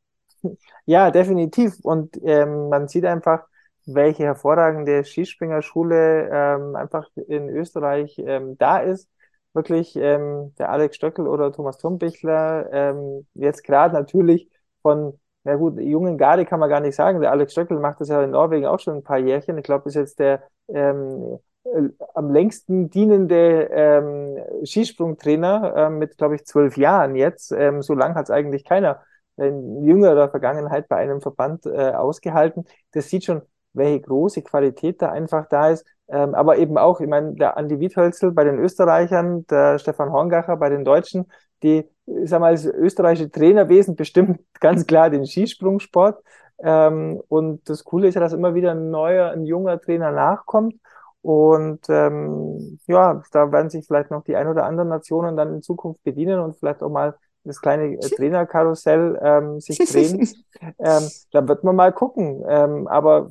Ja, 0.86 1.10
definitiv. 1.10 1.74
Und 1.82 2.18
ähm, 2.24 2.68
man 2.68 2.88
sieht 2.88 3.04
einfach, 3.04 3.44
welche 3.86 4.24
hervorragende 4.24 5.04
Skispringerschule 5.04 6.30
ähm, 6.32 6.74
einfach 6.74 7.08
in 7.28 7.48
Österreich 7.48 8.18
ähm, 8.18 8.56
da 8.58 8.78
ist 8.78 9.08
wirklich 9.52 9.96
ähm, 9.96 10.54
der 10.58 10.70
Alex 10.70 10.96
Stöckel 10.96 11.26
oder 11.26 11.52
Thomas 11.52 11.78
Turmbichler, 11.78 12.68
ähm, 12.72 13.26
jetzt 13.34 13.64
gerade 13.64 13.94
natürlich 13.94 14.48
von 14.82 15.18
na 15.44 15.56
gut, 15.56 15.80
jungen 15.80 16.18
Garde 16.18 16.44
kann 16.44 16.60
man 16.60 16.68
gar 16.68 16.80
nicht 16.80 16.94
sagen. 16.94 17.20
Der 17.20 17.30
Alex 17.30 17.52
Stöckel 17.52 17.78
macht 17.78 18.00
das 18.00 18.08
ja 18.08 18.22
in 18.22 18.30
Norwegen 18.30 18.66
auch 18.66 18.78
schon 18.78 18.96
ein 18.96 19.02
paar 19.02 19.18
Jährchen. 19.18 19.56
Ich 19.58 19.64
glaube, 19.64 19.88
ist 19.88 19.94
jetzt 19.94 20.18
der 20.18 20.42
ähm, 20.68 21.38
äh, 21.64 21.88
am 22.14 22.30
längsten 22.30 22.90
dienende 22.90 23.68
ähm, 23.72 24.38
Skisprungtrainer 24.64 25.74
äh, 25.76 25.90
mit, 25.90 26.18
glaube 26.18 26.36
ich, 26.36 26.44
zwölf 26.46 26.76
Jahren 26.76 27.14
jetzt. 27.16 27.52
Ähm, 27.52 27.82
so 27.82 27.94
lang 27.94 28.14
hat 28.14 28.26
es 28.26 28.30
eigentlich 28.30 28.64
keiner 28.64 29.02
in 29.36 29.82
jüngerer 29.84 30.28
Vergangenheit 30.30 30.88
bei 30.88 30.96
einem 30.96 31.20
Verband 31.22 31.64
äh, 31.66 31.92
ausgehalten. 31.92 32.66
Das 32.92 33.08
sieht 33.08 33.24
schon, 33.24 33.42
welche 33.72 34.00
große 34.02 34.42
Qualität 34.42 35.00
da 35.00 35.10
einfach 35.10 35.48
da 35.48 35.70
ist. 35.70 35.86
Ähm, 36.10 36.34
aber 36.34 36.58
eben 36.58 36.76
auch, 36.76 37.00
ich 37.00 37.08
meine, 37.08 37.34
der 37.34 37.56
Andi 37.56 37.78
Wiethölzel 37.78 38.32
bei 38.32 38.44
den 38.44 38.58
Österreichern, 38.58 39.46
der 39.46 39.78
Stefan 39.78 40.12
Horngacher 40.12 40.56
bei 40.56 40.68
den 40.68 40.84
Deutschen, 40.84 41.30
die, 41.62 41.88
ich 42.06 42.30
sag 42.30 42.40
mal, 42.40 42.52
das 42.52 42.64
österreichische 42.66 43.30
Trainerwesen 43.30 43.94
bestimmt 43.94 44.40
ganz 44.60 44.86
klar 44.86 45.10
den 45.10 45.26
Skisprungsport. 45.26 46.22
Ähm, 46.62 47.22
und 47.28 47.68
das 47.68 47.84
Coole 47.84 48.08
ist 48.08 48.14
ja, 48.14 48.20
dass 48.20 48.32
immer 48.32 48.54
wieder 48.54 48.72
ein 48.72 48.90
neuer, 48.90 49.30
ein 49.30 49.44
junger 49.44 49.80
Trainer 49.80 50.10
nachkommt. 50.10 50.74
Und 51.22 51.80
ähm, 51.88 52.78
ja, 52.86 53.22
da 53.30 53.52
werden 53.52 53.70
sich 53.70 53.86
vielleicht 53.86 54.10
noch 54.10 54.24
die 54.24 54.36
ein 54.36 54.48
oder 54.48 54.64
anderen 54.64 54.88
Nationen 54.88 55.36
dann 55.36 55.54
in 55.54 55.62
Zukunft 55.62 56.02
bedienen 56.02 56.40
und 56.40 56.56
vielleicht 56.56 56.82
auch 56.82 56.90
mal 56.90 57.14
das 57.44 57.60
kleine 57.60 57.94
äh, 57.94 57.98
Trainerkarussell 58.16 59.18
ähm, 59.22 59.60
sich 59.60 59.78
drehen. 59.78 60.28
ähm, 60.78 61.08
da 61.30 61.46
wird 61.46 61.62
man 61.62 61.76
mal 61.76 61.92
gucken. 61.92 62.42
Ähm, 62.48 62.88
aber 62.88 63.30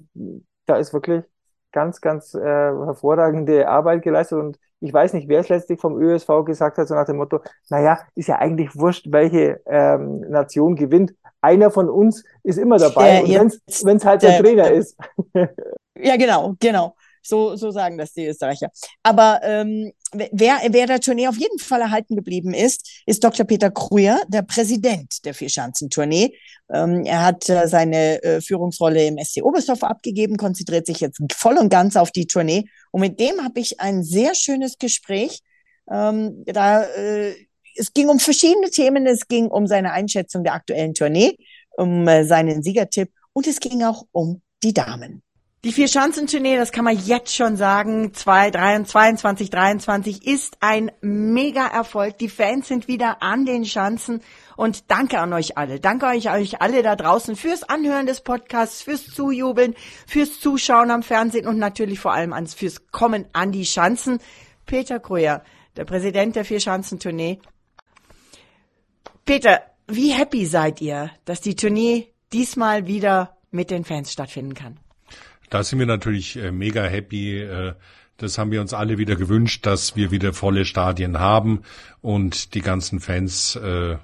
da 0.66 0.78
ist 0.78 0.94
wirklich 0.94 1.24
ganz, 1.72 2.02
ganz 2.02 2.34
äh, 2.34 2.40
hervorragende 2.42 3.68
Arbeit 3.68 4.02
geleistet 4.02 4.40
und 4.40 4.60
ich 4.82 4.94
weiß 4.94 5.14
nicht, 5.14 5.28
wer 5.28 5.42
es 5.42 5.50
letztlich 5.50 5.80
vom 5.80 6.02
ÖSV 6.02 6.46
gesagt 6.46 6.78
hat, 6.78 6.88
so 6.88 6.96
nach 6.96 7.06
dem 7.06 7.18
Motto, 7.18 7.42
naja, 7.70 8.00
ist 8.16 8.28
ja 8.28 8.38
eigentlich 8.38 8.76
wurscht, 8.76 9.08
welche 9.10 9.62
ähm, 9.66 10.22
Nation 10.22 10.76
gewinnt. 10.76 11.14
Einer 11.42 11.70
von 11.70 11.90
uns 11.90 12.24
ist 12.44 12.58
immer 12.58 12.78
dabei, 12.78 13.24
äh, 13.24 13.40
und 13.40 13.60
wenn 13.84 13.98
es 13.98 14.06
halt 14.06 14.22
der, 14.22 14.32
der 14.32 14.40
Trainer 14.42 14.72
ist. 14.72 14.98
ja, 15.98 16.16
genau, 16.16 16.56
genau. 16.60 16.96
So, 17.22 17.56
so 17.56 17.72
sagen 17.72 17.98
das 17.98 18.14
die 18.14 18.26
Österreicher. 18.26 18.70
Aber 19.04 19.42
ähm, 19.44 19.92
wer, 20.14 20.60
wer 20.70 20.88
der 20.88 21.00
Tournee 21.00 21.28
auf 21.28 21.38
jeden 21.38 21.60
Fall 21.60 21.82
erhalten 21.82 22.16
geblieben 22.16 22.54
ist, 22.54 23.04
ist 23.06 23.24
Dr. 23.24 23.46
Peter 23.46 23.72
Kruer, 23.72 24.20
der 24.28 24.42
Präsident 24.42 25.26
der 25.26 25.34
Vierschanzentournee. 25.34 26.34
Ähm, 26.72 27.06
er 27.06 27.24
hat 27.26 27.50
äh, 27.50 27.68
seine 27.68 28.22
äh, 28.24 28.42
Führungsrolle 28.42 29.06
im 29.06 29.18
SC 29.18 29.44
Oberstdorf 29.44 29.84
abgegeben, 29.84 30.38
konzentriert 30.38 30.86
sich 30.86 31.00
jetzt 31.00 31.20
voll 31.34 31.58
und 31.58 31.70
ganz 31.70 31.96
auf 31.96 32.12
die 32.12 32.28
Tournee. 32.28 32.66
Und 32.92 33.02
mit 33.02 33.20
dem 33.20 33.44
habe 33.44 33.60
ich 33.60 33.80
ein 33.80 34.04
sehr 34.04 34.36
schönes 34.36 34.78
Gespräch. 34.78 35.42
Ähm, 35.92 36.44
da 36.46 36.84
äh, 36.84 37.36
es 37.76 37.94
ging 37.94 38.10
um 38.10 38.20
verschiedene 38.20 38.70
Themen. 38.70 39.08
Es 39.08 39.28
ging 39.28 39.48
um 39.48 39.66
seine 39.66 39.92
Einschätzung 39.92 40.44
der 40.44 40.54
aktuellen 40.54 40.94
Tournee, 40.94 41.38
um 41.78 42.08
äh, 42.08 42.26
seinen 42.26 42.62
Siegertipp 42.62 43.10
und 43.34 43.48
es 43.48 43.60
ging 43.60 43.84
auch 43.84 44.06
um 44.12 44.42
die 44.64 44.74
Damen. 44.74 45.24
Die 45.66 45.74
Vier-Schanzentournee, 45.74 46.56
das 46.56 46.72
kann 46.72 46.86
man 46.86 46.98
jetzt 46.98 47.36
schon 47.36 47.58
sagen, 47.58 48.14
22, 48.14 49.50
23 49.50 50.26
ist 50.26 50.56
ein 50.62 50.90
Mega-Erfolg. 51.02 52.18
Die 52.18 52.30
Fans 52.30 52.70
sind 52.70 52.88
wieder 52.88 53.22
an 53.22 53.46
den 53.46 53.66
Schanzen 53.66 54.22
und 54.56 54.90
danke 54.90 55.20
an 55.20 55.34
euch 55.34 55.58
alle. 55.58 55.82
Danke 55.82 56.06
euch, 56.06 56.32
euch 56.32 56.62
alle 56.62 56.82
da 56.82 56.96
draußen 56.96 57.36
fürs 57.36 57.64
Anhören 57.64 58.06
des 58.06 58.22
Podcasts, 58.22 58.84
fürs 58.84 59.08
Zujubeln, 59.08 59.76
fürs 60.08 60.40
Zuschauen 60.40 60.92
am 60.92 61.04
Fernsehen 61.04 61.46
und 61.46 61.58
natürlich 61.58 62.00
vor 62.00 62.14
allem 62.14 62.32
ans 62.32 62.54
fürs 62.54 62.88
Kommen 62.94 63.26
an 63.34 63.52
die 63.52 63.66
Schanzen. 63.66 64.20
Peter 64.66 65.02
Kröger, 65.02 65.44
der 65.76 65.84
Präsident 65.84 66.38
der 66.38 66.46
Vier-Schanzentournee. 66.46 67.40
Peter, 69.26 69.62
wie 69.88 70.12
happy 70.12 70.46
seid 70.46 70.80
ihr, 70.80 71.12
dass 71.26 71.42
die 71.42 71.58
Tournee 71.58 72.14
diesmal 72.32 72.88
wieder 72.88 73.36
mit 73.52 73.72
den 73.72 73.84
Fans 73.84 74.14
stattfinden 74.14 74.54
kann? 74.54 74.80
Da 75.50 75.64
sind 75.64 75.80
wir 75.80 75.86
natürlich 75.86 76.38
äh, 76.38 76.52
mega 76.52 76.84
happy. 76.84 77.42
Äh, 77.42 77.74
das 78.18 78.38
haben 78.38 78.52
wir 78.52 78.62
uns 78.62 78.74
alle 78.74 78.98
wieder 78.98 79.16
gewünscht, 79.16 79.66
dass 79.66 79.96
wir 79.96 80.12
wieder 80.12 80.34
volle 80.34 80.66
Stadien 80.66 81.20
haben 81.20 81.62
und 82.02 82.54
die 82.54 82.62
ganzen 82.62 83.00
Fans 83.00 83.56
äh, 83.56 83.98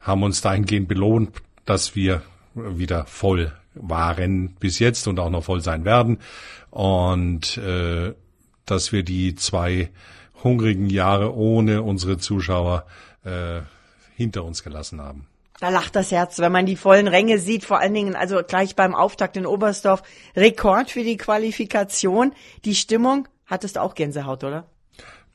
haben 0.00 0.22
uns 0.22 0.40
dahingehend 0.40 0.88
belohnt, 0.88 1.30
dass 1.64 1.94
wir 1.94 2.22
wieder 2.54 3.06
voll 3.06 3.52
waren 3.74 4.54
bis 4.60 4.80
jetzt 4.80 5.08
und 5.08 5.18
auch 5.18 5.30
noch 5.30 5.44
voll 5.44 5.60
sein 5.60 5.84
werden 5.84 6.18
und 6.70 7.58
dass 8.66 8.92
wir 8.92 9.02
die 9.02 9.34
zwei 9.34 9.90
hungrigen 10.44 10.88
Jahre 10.88 11.34
ohne 11.34 11.82
unsere 11.82 12.18
Zuschauer 12.18 12.86
hinter 14.14 14.44
uns 14.44 14.62
gelassen 14.62 15.00
haben. 15.00 15.26
Da 15.60 15.68
lacht 15.68 15.94
das 15.94 16.10
Herz, 16.10 16.40
wenn 16.40 16.52
man 16.52 16.66
die 16.66 16.76
vollen 16.76 17.06
Ränge 17.06 17.38
sieht, 17.38 17.64
vor 17.64 17.78
allen 17.78 17.94
Dingen, 17.94 18.16
also 18.16 18.42
gleich 18.46 18.74
beim 18.74 18.94
Auftakt 18.94 19.36
in 19.36 19.46
Oberstdorf, 19.46 20.02
Rekord 20.36 20.90
für 20.90 21.04
die 21.04 21.16
Qualifikation. 21.16 22.32
Die 22.64 22.74
Stimmung, 22.74 23.28
hattest 23.46 23.76
du 23.76 23.82
auch 23.82 23.94
Gänsehaut, 23.94 24.42
oder? 24.42 24.66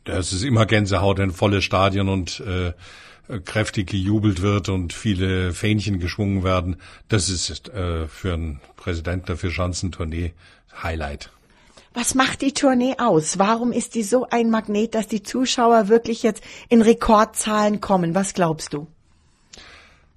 Das 0.04 0.34
ist 0.34 0.44
immer 0.44 0.66
Gänsehaut, 0.66 1.20
ein 1.20 1.32
volles 1.32 1.64
Stadion 1.64 2.10
und 2.10 2.42
äh, 2.42 2.74
kräftig 3.46 3.90
gejubelt 3.90 4.42
wird 4.42 4.70
und 4.70 4.92
viele 4.92 5.54
Fähnchen 5.54 6.00
geschwungen 6.00 6.44
werden. 6.44 6.78
Das 7.08 7.30
ist 7.30 7.70
äh, 7.70 8.08
für 8.08 8.34
einen 8.34 8.60
Präsidenten 8.76 9.28
der 9.28 9.38
Vierschanzentournee 9.38 10.34
Highlight. 10.84 11.30
Was 11.94 12.14
macht 12.14 12.42
die 12.42 12.54
Tournee 12.54 12.96
aus? 12.98 13.40
Warum 13.40 13.72
ist 13.72 13.96
die 13.96 14.04
so 14.04 14.28
ein 14.30 14.50
Magnet, 14.50 14.96
dass 14.96 15.08
die 15.08 15.24
Zuschauer 15.24 15.88
wirklich 15.88 16.24
jetzt 16.24 16.44
in 16.70 16.82
Rekordzahlen 16.82 17.82
kommen? 17.82 18.16
Was 18.16 18.34
glaubst 18.34 18.74
du? 18.74 18.88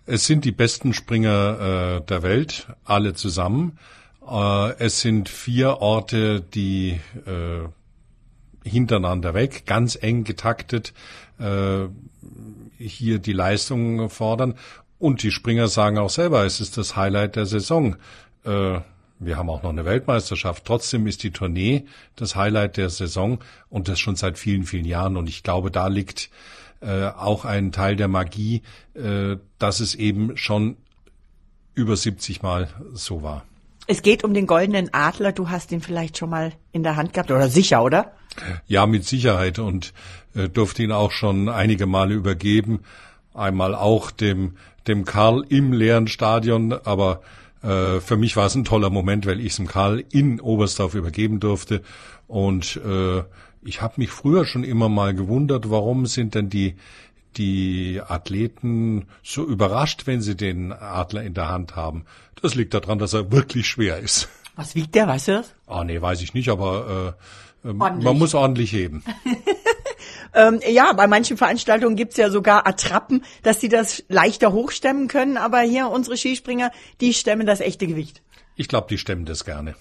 Es 0.04 0.26
sind 0.26 0.44
die 0.44 0.52
besten 0.52 0.92
Springer 0.94 2.00
äh, 2.00 2.06
der 2.06 2.22
Welt, 2.22 2.66
alle 2.84 3.14
zusammen. 3.14 3.78
Äh, 4.28 4.72
es 4.78 5.00
sind 5.00 5.28
vier 5.28 5.78
Orte, 5.78 6.40
die 6.40 7.00
äh, 7.24 7.68
hintereinander 8.68 9.34
weg, 9.34 9.64
ganz 9.66 9.96
eng 10.00 10.24
getaktet, 10.24 10.92
äh, 11.38 11.86
hier 12.78 13.18
die 13.18 13.32
Leistung 13.32 14.10
fordern. 14.10 14.54
Und 14.98 15.22
die 15.22 15.30
Springer 15.30 15.68
sagen 15.68 15.98
auch 15.98 16.10
selber, 16.10 16.44
es 16.44 16.60
ist 16.60 16.76
das 16.78 16.96
Highlight 16.96 17.36
der 17.36 17.46
Saison. 17.46 17.96
Äh, 18.44 18.80
wir 19.18 19.36
haben 19.36 19.50
auch 19.50 19.62
noch 19.62 19.70
eine 19.70 19.84
Weltmeisterschaft. 19.84 20.64
Trotzdem 20.64 21.06
ist 21.06 21.22
die 21.22 21.30
Tournee 21.30 21.86
das 22.16 22.34
Highlight 22.34 22.76
der 22.76 22.90
Saison 22.90 23.38
und 23.68 23.86
das 23.86 24.00
schon 24.00 24.16
seit 24.16 24.36
vielen, 24.36 24.64
vielen 24.64 24.84
Jahren. 24.84 25.16
Und 25.16 25.28
ich 25.28 25.44
glaube, 25.44 25.70
da 25.70 25.86
liegt 25.86 26.28
äh, 26.82 27.06
auch 27.06 27.44
ein 27.44 27.72
Teil 27.72 27.96
der 27.96 28.08
Magie, 28.08 28.62
äh, 28.94 29.36
dass 29.58 29.80
es 29.80 29.94
eben 29.94 30.36
schon 30.36 30.76
über 31.74 31.96
70 31.96 32.42
Mal 32.42 32.68
so 32.92 33.22
war. 33.22 33.44
Es 33.86 34.02
geht 34.02 34.24
um 34.24 34.34
den 34.34 34.46
goldenen 34.46 34.92
Adler. 34.92 35.32
Du 35.32 35.50
hast 35.50 35.72
ihn 35.72 35.80
vielleicht 35.80 36.18
schon 36.18 36.30
mal 36.30 36.52
in 36.70 36.82
der 36.82 36.96
Hand 36.96 37.14
gehabt 37.14 37.30
oder 37.30 37.48
sicher, 37.48 37.82
oder? 37.82 38.12
Ja, 38.66 38.86
mit 38.86 39.04
Sicherheit 39.04 39.58
und 39.58 39.92
äh, 40.34 40.48
durfte 40.48 40.82
ihn 40.82 40.92
auch 40.92 41.12
schon 41.12 41.48
einige 41.48 41.86
Male 41.86 42.14
übergeben. 42.14 42.80
Einmal 43.34 43.74
auch 43.74 44.10
dem 44.10 44.56
dem 44.86 45.04
Karl 45.04 45.44
im 45.48 45.72
leeren 45.72 46.08
Stadion, 46.08 46.72
aber 46.72 47.22
äh, 47.62 48.00
für 48.00 48.16
mich 48.16 48.36
war 48.36 48.46
es 48.46 48.54
ein 48.54 48.64
toller 48.64 48.90
Moment, 48.90 49.26
weil 49.26 49.40
ich 49.40 49.52
es 49.52 49.56
dem 49.56 49.68
Karl 49.68 50.04
in 50.10 50.40
Oberstdorf 50.40 50.94
übergeben 50.94 51.40
durfte 51.40 51.82
und 52.26 52.80
äh, 52.84 53.22
ich 53.64 53.80
habe 53.80 53.94
mich 53.96 54.10
früher 54.10 54.44
schon 54.44 54.64
immer 54.64 54.88
mal 54.88 55.14
gewundert, 55.14 55.70
warum 55.70 56.06
sind 56.06 56.34
denn 56.34 56.48
die 56.48 56.76
die 57.36 58.00
Athleten 58.06 59.06
so 59.22 59.44
überrascht, 59.44 60.06
wenn 60.06 60.20
sie 60.20 60.36
den 60.36 60.72
Adler 60.72 61.22
in 61.22 61.34
der 61.34 61.48
Hand 61.48 61.76
haben. 61.76 62.04
Das 62.40 62.54
liegt 62.54 62.74
daran, 62.74 62.98
dass 62.98 63.14
er 63.14 63.32
wirklich 63.32 63.66
schwer 63.66 63.98
ist. 63.98 64.28
Was 64.56 64.74
wiegt 64.74 64.94
der, 64.94 65.08
weißt 65.08 65.28
du 65.28 65.32
das? 65.32 65.54
Ah, 65.66 65.84
nee, 65.84 66.00
weiß 66.00 66.20
ich 66.20 66.34
nicht, 66.34 66.50
aber 66.50 67.16
äh, 67.64 67.68
äh 67.68 67.72
man 67.72 68.18
muss 68.18 68.34
ordentlich 68.34 68.72
heben. 68.72 69.02
ähm, 70.34 70.60
ja, 70.68 70.92
bei 70.92 71.06
manchen 71.06 71.38
Veranstaltungen 71.38 71.96
gibt's 71.96 72.18
ja 72.18 72.28
sogar 72.28 72.66
Attrappen, 72.66 73.24
dass 73.42 73.60
sie 73.60 73.70
das 73.70 74.04
leichter 74.08 74.52
hochstemmen 74.52 75.08
können, 75.08 75.38
aber 75.38 75.60
hier 75.60 75.88
unsere 75.88 76.16
Skispringer, 76.16 76.70
die 77.00 77.14
stemmen 77.14 77.46
das 77.46 77.60
echte 77.60 77.86
Gewicht. 77.86 78.20
Ich 78.62 78.68
glaube, 78.68 78.86
die 78.88 78.96
stemmen 78.96 79.24
das 79.24 79.44
gerne. 79.44 79.74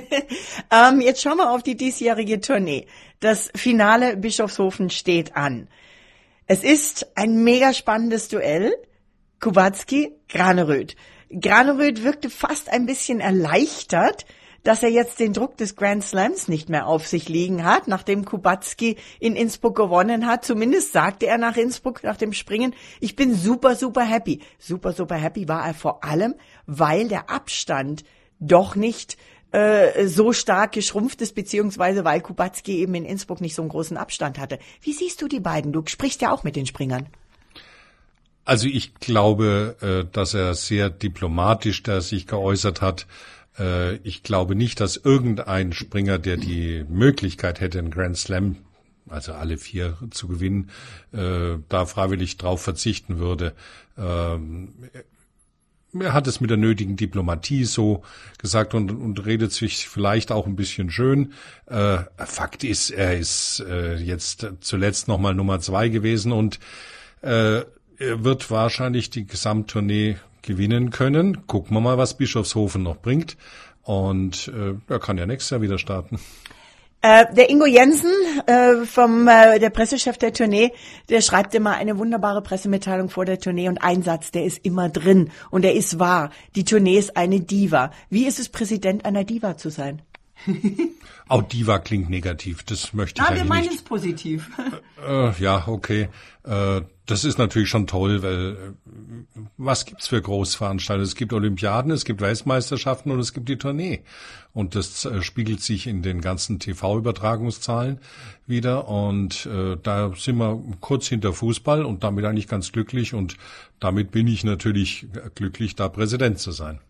ähm, 0.72 1.00
jetzt 1.00 1.22
schauen 1.22 1.36
wir 1.36 1.52
auf 1.52 1.62
die 1.62 1.76
diesjährige 1.76 2.40
Tournee. 2.40 2.88
Das 3.20 3.48
Finale 3.54 4.16
Bischofshofen 4.16 4.90
steht 4.90 5.36
an. 5.36 5.68
Es 6.48 6.64
ist 6.64 7.12
ein 7.14 7.44
mega 7.44 7.72
spannendes 7.72 8.26
Duell. 8.26 8.74
Kubacki, 9.38 10.10
Graneröd. 10.28 10.96
Graneröd 11.30 12.02
wirkte 12.02 12.28
fast 12.28 12.68
ein 12.72 12.86
bisschen 12.86 13.20
erleichtert, 13.20 14.26
dass 14.62 14.82
er 14.82 14.90
jetzt 14.90 15.20
den 15.20 15.32
Druck 15.32 15.56
des 15.56 15.76
Grand 15.76 16.04
Slams 16.04 16.48
nicht 16.48 16.68
mehr 16.68 16.86
auf 16.86 17.06
sich 17.06 17.28
liegen 17.28 17.64
hat, 17.64 17.88
nachdem 17.88 18.24
Kubacki 18.24 18.96
in 19.20 19.36
Innsbruck 19.36 19.76
gewonnen 19.76 20.26
hat. 20.26 20.44
Zumindest 20.44 20.92
sagte 20.92 21.26
er 21.26 21.38
nach 21.38 21.56
Innsbruck, 21.56 22.02
nach 22.02 22.16
dem 22.16 22.32
Springen, 22.32 22.74
ich 23.00 23.16
bin 23.16 23.34
super, 23.34 23.76
super 23.76 24.02
happy. 24.02 24.40
Super, 24.58 24.92
super 24.92 25.16
happy 25.16 25.48
war 25.48 25.66
er 25.66 25.74
vor 25.74 26.04
allem, 26.04 26.34
weil 26.66 27.08
der 27.08 27.30
Abstand 27.30 28.04
doch 28.40 28.76
nicht 28.76 29.16
äh, 29.52 30.06
so 30.06 30.32
stark 30.32 30.72
geschrumpft 30.72 31.22
ist, 31.22 31.34
beziehungsweise 31.34 32.04
weil 32.04 32.20
Kubacki 32.20 32.78
eben 32.78 32.94
in 32.94 33.04
Innsbruck 33.04 33.40
nicht 33.40 33.54
so 33.54 33.62
einen 33.62 33.70
großen 33.70 33.96
Abstand 33.96 34.38
hatte. 34.38 34.58
Wie 34.82 34.92
siehst 34.92 35.22
du 35.22 35.28
die 35.28 35.40
beiden? 35.40 35.72
Du 35.72 35.82
sprichst 35.86 36.20
ja 36.20 36.32
auch 36.32 36.44
mit 36.44 36.56
den 36.56 36.66
Springern. 36.66 37.06
Also 38.44 38.66
ich 38.66 38.94
glaube, 38.94 39.76
äh, 39.80 40.10
dass 40.10 40.34
er 40.34 40.54
sehr 40.54 40.90
diplomatisch 40.90 41.82
da 41.82 42.00
sich 42.00 42.26
geäußert 42.26 42.80
hat. 42.80 43.06
Äh, 43.58 43.96
ich 43.96 44.22
glaube 44.22 44.54
nicht, 44.54 44.80
dass 44.80 44.96
irgendein 44.96 45.72
Springer, 45.72 46.18
der 46.18 46.36
die 46.36 46.84
Möglichkeit 46.88 47.60
hätte, 47.60 47.78
einen 47.78 47.90
Grand 47.90 48.16
Slam, 48.16 48.56
also 49.08 49.32
alle 49.32 49.58
vier 49.58 49.96
zu 50.10 50.28
gewinnen, 50.28 50.70
äh, 51.12 51.56
da 51.68 51.86
freiwillig 51.86 52.36
drauf 52.36 52.62
verzichten 52.62 53.18
würde. 53.18 53.54
Ähm, 53.96 54.74
er 55.98 56.12
hat 56.12 56.26
es 56.26 56.40
mit 56.40 56.50
der 56.50 56.58
nötigen 56.58 56.96
Diplomatie 56.96 57.64
so 57.64 58.02
gesagt 58.36 58.74
und, 58.74 58.90
und 58.90 59.24
redet 59.24 59.52
sich 59.52 59.88
vielleicht 59.88 60.30
auch 60.30 60.46
ein 60.46 60.56
bisschen 60.56 60.90
schön. 60.90 61.32
Äh, 61.66 61.98
Fakt 62.18 62.62
ist, 62.62 62.90
er 62.90 63.18
ist 63.18 63.64
äh, 63.66 63.96
jetzt 63.96 64.46
zuletzt 64.60 65.08
nochmal 65.08 65.34
Nummer 65.34 65.60
zwei 65.60 65.88
gewesen 65.88 66.32
und 66.32 66.58
äh, 67.22 67.62
er 68.00 68.24
wird 68.24 68.50
wahrscheinlich 68.50 69.10
die 69.10 69.26
Gesamttournee 69.26 70.16
gewinnen 70.42 70.90
können. 70.90 71.46
Gucken 71.46 71.76
wir 71.76 71.80
mal, 71.80 71.98
was 71.98 72.16
Bischofshofen 72.16 72.82
noch 72.82 72.96
bringt. 72.96 73.36
Und 73.82 74.48
äh, 74.48 74.74
er 74.92 74.98
kann 74.98 75.18
ja 75.18 75.26
nächstes 75.26 75.50
Jahr 75.50 75.62
wieder 75.62 75.78
starten. 75.78 76.18
Äh, 77.00 77.32
der 77.32 77.48
Ingo 77.48 77.64
Jensen, 77.64 78.10
äh, 78.46 78.84
vom 78.84 79.28
äh, 79.28 79.60
der 79.60 79.70
Pressechef 79.70 80.18
der 80.18 80.32
Tournee, 80.32 80.72
der 81.08 81.20
schreibt 81.20 81.54
immer 81.54 81.76
eine 81.76 81.96
wunderbare 81.96 82.42
Pressemitteilung 82.42 83.08
vor 83.08 83.24
der 83.24 83.38
Tournee 83.38 83.68
und 83.68 83.78
ein 83.78 84.02
Satz, 84.02 84.32
der 84.32 84.44
ist 84.44 84.64
immer 84.64 84.88
drin 84.88 85.30
und 85.50 85.62
der 85.62 85.74
ist 85.74 86.00
wahr. 86.00 86.30
Die 86.56 86.64
Tournee 86.64 86.98
ist 86.98 87.16
eine 87.16 87.40
Diva. 87.40 87.92
Wie 88.10 88.26
ist 88.26 88.40
es, 88.40 88.48
Präsident 88.48 89.04
einer 89.04 89.22
Diva 89.22 89.56
zu 89.56 89.70
sein? 89.70 90.02
Auch 91.28 91.42
Diva 91.42 91.78
klingt 91.78 92.08
negativ, 92.08 92.62
das 92.62 92.94
möchte 92.94 93.20
ich 93.20 93.26
ah, 93.26 93.30
eigentlich 93.30 93.42
wir 93.42 93.48
meinen 93.48 93.64
nicht. 93.64 93.76
es 93.76 93.82
positiv. 93.82 94.50
Äh, 95.06 95.30
ja, 95.40 95.68
okay. 95.68 96.08
Äh, 96.42 96.80
das 97.06 97.24
ist 97.24 97.38
natürlich 97.38 97.68
schon 97.68 97.86
toll, 97.86 98.20
weil 98.22 98.56
äh, 98.56 99.40
was 99.56 99.86
gibt's 99.86 100.08
für 100.08 100.20
Großveranstaltungen? 100.20 101.06
Es 101.06 101.14
gibt 101.14 101.32
Olympiaden, 101.32 101.92
es 101.92 102.04
gibt 102.04 102.20
Weltmeisterschaften 102.20 103.12
und 103.12 103.20
es 103.20 103.32
gibt 103.32 103.48
die 103.48 103.58
Tournee. 103.58 104.02
Und 104.52 104.74
das 104.74 105.04
äh, 105.04 105.22
spiegelt 105.22 105.62
sich 105.62 105.86
in 105.86 106.02
den 106.02 106.20
ganzen 106.20 106.58
TV-Übertragungszahlen 106.58 108.00
wieder. 108.48 108.88
Und 108.88 109.46
äh, 109.46 109.76
da 109.80 110.12
sind 110.16 110.38
wir 110.38 110.60
kurz 110.80 111.06
hinter 111.06 111.32
Fußball 111.32 111.84
und 111.84 112.02
damit 112.02 112.24
eigentlich 112.24 112.48
ganz 112.48 112.72
glücklich. 112.72 113.14
Und 113.14 113.36
damit 113.78 114.10
bin 114.10 114.26
ich 114.26 114.42
natürlich 114.42 115.06
glücklich, 115.36 115.76
da 115.76 115.88
Präsident 115.88 116.40
zu 116.40 116.50
sein. 116.50 116.80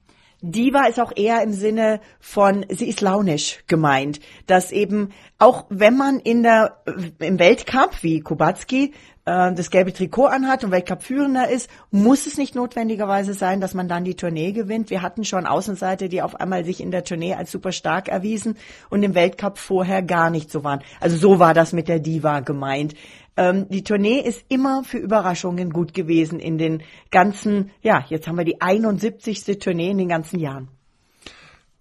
Diva 0.41 0.85
ist 0.87 1.01
auch 1.01 1.13
eher 1.17 1.43
im 1.43 1.53
Sinne 1.53 2.01
von, 2.21 2.65
sie 2.69 2.89
ist 2.89 3.01
launisch 3.01 3.65
gemeint, 3.67 4.21
dass 4.47 4.71
eben 4.71 5.11
auch 5.39 5.67
wenn 5.69 5.97
man 5.97 6.21
in 6.21 6.43
der 6.43 6.79
im 7.19 7.39
Weltcup 7.39 8.03
wie 8.03 8.21
Kubacki 8.21 8.93
äh, 9.29 9.53
das 9.53 9.71
gelbe 9.71 9.93
Trikot 9.93 10.27
anhat 10.27 10.65
und 10.65 10.71
Weltcup-Führender 10.71 11.49
ist, 11.49 11.69
muss 11.91 12.27
es 12.27 12.39
nicht 12.39 12.55
notwendigerweise 12.55 13.35
sein, 13.35 13.61
dass 13.61 13.75
man 13.75 13.89
dann 13.89 14.05
die 14.05 14.15
Tournee 14.15 14.53
gewinnt. 14.53 14.91
Wir 14.91 15.03
hatten 15.03 15.25
schon 15.25 15.47
Außenseiter, 15.47 16.09
die 16.09 16.23
auf 16.23 16.37
einmal 16.41 16.65
sich 16.65 16.81
in 16.81 16.91
der 16.91 17.05
Tournee 17.05 17.35
als 17.35 17.51
super 17.51 17.73
stark 17.73 18.09
erwiesen 18.09 18.57
und 18.91 19.03
im 19.03 19.15
Weltcup 19.15 19.59
vorher 19.59 20.03
gar 20.03 20.31
nicht 20.31 20.51
so 20.51 20.65
waren. 20.65 20.81
Also 21.01 21.17
so 21.17 21.39
war 21.39 21.53
das 21.53 21.73
mit 21.73 21.89
der 21.89 21.99
Diva 21.99 22.41
gemeint. 22.41 22.95
Ähm, 23.39 23.69
die 23.69 23.85
Tournee 23.85 24.19
ist 24.19 24.45
immer 24.49 24.83
für 24.83 24.99
Überraschungen 24.99 25.71
gut 25.71 25.95
gewesen 25.95 26.41
in 26.41 26.59
den 26.59 26.83
ganzen, 27.13 27.71
ja, 27.83 28.05
jetzt 28.09 28.27
haben 28.27 28.37
wir 28.37 28.45
die 28.45 28.61
71. 28.61 29.61
Tournee 29.61 29.93
in 29.93 29.99
den 29.99 30.09
ganzen 30.09 30.41
Jahren. 30.41 30.67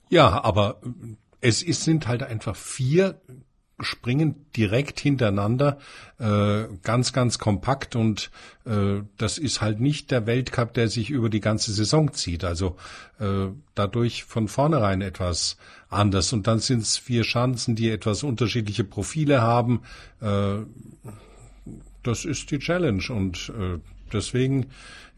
Ja, 0.08 0.44
aber 0.44 0.80
es 1.42 1.64
ist, 1.64 1.84
sind 1.84 2.08
halt 2.08 2.22
einfach 2.22 2.56
vier 2.56 3.20
springen 3.80 4.46
direkt 4.56 5.00
hintereinander, 5.00 5.80
äh, 6.20 6.66
ganz, 6.84 7.14
ganz 7.14 7.40
kompakt 7.40 7.96
und 7.96 8.32
äh, 8.66 9.02
das 9.18 9.38
ist 9.40 9.62
halt 9.62 9.80
nicht 9.80 10.12
der 10.12 10.26
Weltcup, 10.28 10.74
der 10.74 10.88
sich 10.90 11.10
über 11.10 11.30
die 11.30 11.42
ganze 11.42 11.72
Saison 11.72 12.14
zieht. 12.14 12.44
Also 12.44 12.76
äh, 13.20 13.48
dadurch 13.74 14.24
von 14.24 14.48
vornherein 14.48 15.02
etwas 15.02 15.58
anders. 15.90 16.34
Und 16.34 16.48
dann 16.48 16.60
sind 16.60 16.84
es 16.84 16.98
vier 16.98 17.24
Schanzen, 17.24 17.76
die 17.76 17.90
etwas 17.90 18.24
unterschiedliche 18.24 18.84
Profile 18.84 19.42
haben. 19.42 19.82
Äh, 20.22 20.62
das 22.08 22.26
ist 22.26 22.50
die 22.52 22.60
Challenge 22.60 23.04
und 23.10 23.52
äh, 23.58 23.80
deswegen 24.12 24.68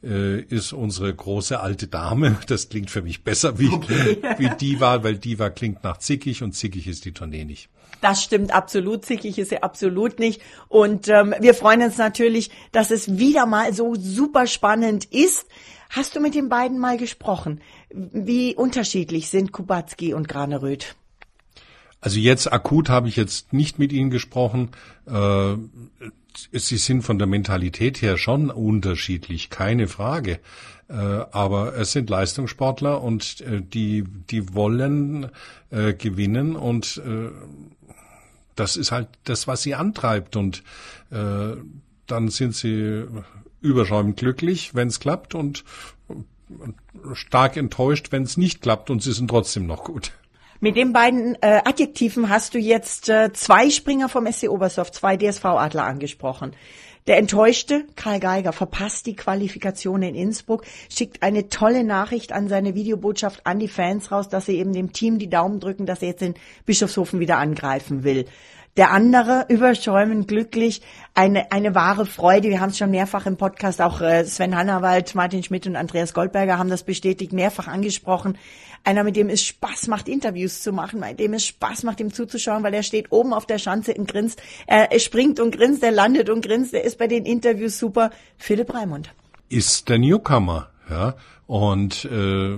äh, 0.04 0.42
ist 0.42 0.74
unsere 0.74 1.14
große 1.14 1.60
alte 1.60 1.88
Dame, 1.88 2.38
das 2.48 2.70
klingt 2.70 2.90
für 2.90 3.02
mich 3.02 3.24
besser 3.24 3.60
wie, 3.60 3.70
okay. 3.70 4.18
wie 4.38 4.50
Diva, 4.50 5.04
weil 5.04 5.18
Diva 5.18 5.50
klingt 5.50 5.84
nach 5.84 5.98
zickig 5.98 6.44
und 6.44 6.54
zickig 6.54 6.88
ist 6.88 7.06
die 7.06 7.14
Tournee 7.14 7.46
nicht. 7.46 7.70
Das 8.02 8.24
stimmt 8.24 8.54
absolut, 8.54 9.06
zickig 9.06 9.38
ist 9.38 9.50
sie 9.50 9.62
absolut 9.62 10.20
nicht. 10.20 10.42
Und 10.70 11.10
ähm, 11.10 11.36
wir 11.42 11.54
freuen 11.54 11.82
uns 11.82 11.98
natürlich, 11.98 12.50
dass 12.72 12.92
es 12.92 13.18
wieder 13.18 13.46
mal 13.46 13.74
so 13.74 13.96
super 13.96 14.48
spannend 14.48 15.06
ist. 15.06 15.48
Hast 15.90 16.16
du 16.16 16.22
mit 16.22 16.34
den 16.34 16.48
beiden 16.50 16.80
mal 16.80 16.98
gesprochen? 16.98 17.60
Wie 17.90 18.56
unterschiedlich 18.56 19.30
sind 19.30 19.52
Kubacki 19.52 20.14
und 20.14 20.30
Graneröd? 20.30 20.96
Also 22.00 22.20
jetzt 22.20 22.52
akut 22.54 22.88
habe 22.88 23.10
ich 23.10 23.18
jetzt 23.18 23.52
nicht 23.52 23.80
mit 23.80 23.92
ihnen 23.92 24.10
gesprochen. 24.10 24.70
Äh, 25.06 25.56
sie 26.52 26.78
sind 26.78 27.02
von 27.02 27.18
der 27.18 27.28
Mentalität 27.28 28.02
her 28.02 28.18
schon 28.18 28.50
unterschiedlich, 28.50 29.50
keine 29.50 29.88
Frage. 29.88 30.40
Äh, 30.90 30.94
aber 30.94 31.76
es 31.76 31.92
sind 31.92 32.10
Leistungssportler 32.10 33.02
und 33.02 33.42
äh, 33.42 33.62
die, 33.62 34.04
die 34.04 34.54
wollen 34.56 35.30
äh, 35.70 35.94
gewinnen 35.94 36.56
und 36.56 37.02
das 38.56 38.76
ist 38.76 38.92
halt 38.92 39.08
das, 39.24 39.48
was 39.48 39.62
sie 39.62 39.74
antreibt 39.76 40.36
und 40.36 40.64
dann 41.10 42.28
sind 42.28 42.56
sie 42.56 43.06
überschäumend 43.62 44.18
glücklich, 44.18 44.76
wenn 44.76 44.90
es 44.90 45.00
klappt 45.00 45.34
und 45.34 45.64
stark 47.14 47.56
enttäuscht, 47.56 48.12
wenn 48.12 48.24
es 48.24 48.36
nicht 48.36 48.62
klappt 48.62 48.90
und 48.90 49.02
sie 49.02 49.14
sind 49.14 49.30
trotzdem 49.30 49.66
noch 49.66 49.86
gut. 49.86 50.12
Mit 50.62 50.76
den 50.76 50.92
beiden 50.92 51.38
äh, 51.42 51.62
Adjektiven 51.64 52.28
hast 52.28 52.54
du 52.54 52.58
jetzt 52.58 53.08
äh, 53.08 53.32
zwei 53.32 53.70
Springer 53.70 54.10
vom 54.10 54.30
SC 54.30 54.50
Oberstdorf, 54.50 54.92
zwei 54.92 55.16
DSV-Adler 55.16 55.86
angesprochen. 55.86 56.52
Der 57.08 57.18
enttäuschte 57.18 57.86
Karl 57.96 58.20
Geiger 58.20 58.52
verpasst 58.52 59.06
die 59.06 59.16
Qualifikation 59.16 60.02
in 60.02 60.16
Innsbruck, 60.16 60.66
schickt 60.90 61.24
eine 61.24 61.48
tolle 61.48 61.86
Nachricht 61.86 62.34
an 62.34 62.50
seine 62.50 62.76
Videobotschaft 62.76 63.48
an 63.48 63.60
die 63.60 63.70
Fans 63.70 64.12
raus, 64.12 64.28
dass 64.28 64.48
sie 64.48 64.58
eben 64.58 64.74
dem 64.74 64.92
Team 64.92 65.18
die 65.18 65.30
Daumen 65.30 65.62
drücken, 65.62 65.86
dass 65.86 66.02
er 66.02 66.10
jetzt 66.10 66.24
in 66.24 66.34
Bischofshofen 66.66 67.22
wieder 67.22 67.38
angreifen 67.38 68.04
will. 68.04 68.26
Der 68.78 68.92
andere 68.92 69.46
überschäumend 69.50 70.28
glücklich, 70.28 70.82
eine, 71.14 71.52
eine 71.52 71.74
wahre 71.74 72.06
Freude. 72.06 72.50
Wir 72.50 72.62
haben 72.62 72.70
es 72.70 72.78
schon 72.78 72.92
mehrfach 72.92 73.26
im 73.26 73.36
Podcast, 73.36 73.82
auch 73.82 74.00
äh, 74.00 74.24
Sven 74.26 74.56
Hannawald, 74.56 75.16
Martin 75.16 75.44
Schmidt 75.44 75.68
und 75.68 75.76
Andreas 75.76 76.14
Goldberger 76.14 76.58
haben 76.58 76.70
das 76.70 76.84
bestätigt, 76.84 77.34
mehrfach 77.34 77.68
angesprochen. 77.68 78.38
Einer, 78.84 79.04
mit 79.04 79.16
dem 79.16 79.30
es 79.30 79.44
Spaß 79.44 79.88
macht, 79.88 80.08
Interviews 80.08 80.62
zu 80.62 80.72
machen, 80.72 81.00
mit 81.00 81.20
dem 81.20 81.34
es 81.34 81.46
Spaß 81.46 81.84
macht, 81.84 82.00
ihm 82.00 82.14
zuzuschauen, 82.14 82.64
weil 82.64 82.74
er 82.74 82.84
steht 82.84 83.12
oben 83.12 83.34
auf 83.34 83.46
der 83.46 83.60
Schanze 83.60 83.94
und 83.94 84.08
grinst. 84.08 84.42
Er, 84.68 84.92
er 84.92 85.00
springt 85.00 85.40
und 85.40 85.56
grinst, 85.56 85.84
er 85.84 85.92
landet 85.92 86.30
und 86.30 86.42
grinst, 86.42 86.74
er 86.74 86.84
ist 86.84 86.98
bei 86.98 87.08
den 87.08 87.26
Interviews 87.26 87.78
super. 87.80 88.12
Philipp 88.38 88.74
Raimund. 88.74 89.14
Ist 89.50 89.90
der 89.90 90.00
Newcomer, 90.00 90.70
ja. 90.90 91.16
Und 91.48 92.06
äh, 92.06 92.58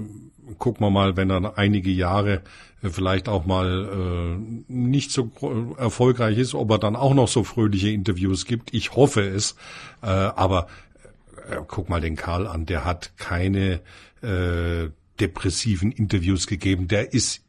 gucken 0.57 0.85
wir 0.85 0.89
mal, 0.89 1.15
wenn 1.15 1.29
er 1.29 1.57
einige 1.57 1.91
Jahre 1.91 2.41
äh, 2.81 2.89
vielleicht 2.89 3.29
auch 3.29 3.45
mal 3.45 3.85
äh, 3.85 4.71
nicht 4.71 5.11
so 5.11 5.31
erfolgreich 5.77 6.37
ist, 6.37 6.53
ob 6.53 6.71
er 6.71 6.79
dann 6.79 6.95
auch 6.95 7.13
noch 7.13 7.27
so 7.27 7.43
fröhliche 7.43 7.89
Interviews 7.89 8.45
gibt. 8.45 8.73
Ich 8.73 8.95
hoffe 8.95 9.21
es. 9.21 9.55
Äh, 10.01 10.07
aber 10.07 10.67
äh, 11.49 11.57
guck 11.67 11.89
mal 11.89 12.01
den 12.01 12.15
Karl 12.15 12.47
an, 12.47 12.65
der 12.65 12.85
hat 12.85 13.13
keine 13.17 13.81
äh, 14.21 14.89
depressiven 15.21 15.91
Interviews 15.91 16.47
gegeben. 16.47 16.87
Der 16.87 17.13
ist 17.13 17.43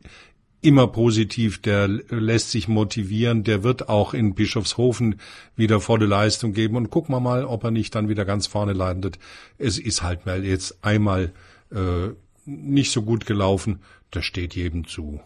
immer 0.60 0.86
positiv, 0.86 1.60
der 1.60 1.88
lässt 1.88 2.52
sich 2.52 2.68
motivieren, 2.68 3.42
der 3.42 3.64
wird 3.64 3.88
auch 3.88 4.14
in 4.14 4.34
Bischofshofen 4.34 5.16
wieder 5.56 5.80
volle 5.80 6.06
Leistung 6.06 6.52
geben 6.52 6.76
und 6.76 6.90
gucken 6.90 7.14
wir 7.14 7.20
mal, 7.20 7.44
ob 7.44 7.64
er 7.64 7.72
nicht 7.72 7.94
dann 7.94 8.08
wieder 8.08 8.24
ganz 8.24 8.46
vorne 8.46 8.72
landet. 8.72 9.18
Es 9.58 9.78
ist 9.78 10.02
halt 10.02 10.24
mal 10.24 10.44
jetzt 10.44 10.84
einmal 10.84 11.32
äh, 11.72 12.10
nicht 12.46 12.92
so 12.92 13.02
gut 13.02 13.26
gelaufen, 13.26 13.80
das 14.12 14.24
steht 14.24 14.54
jedem 14.54 14.86
zu. 14.86 15.20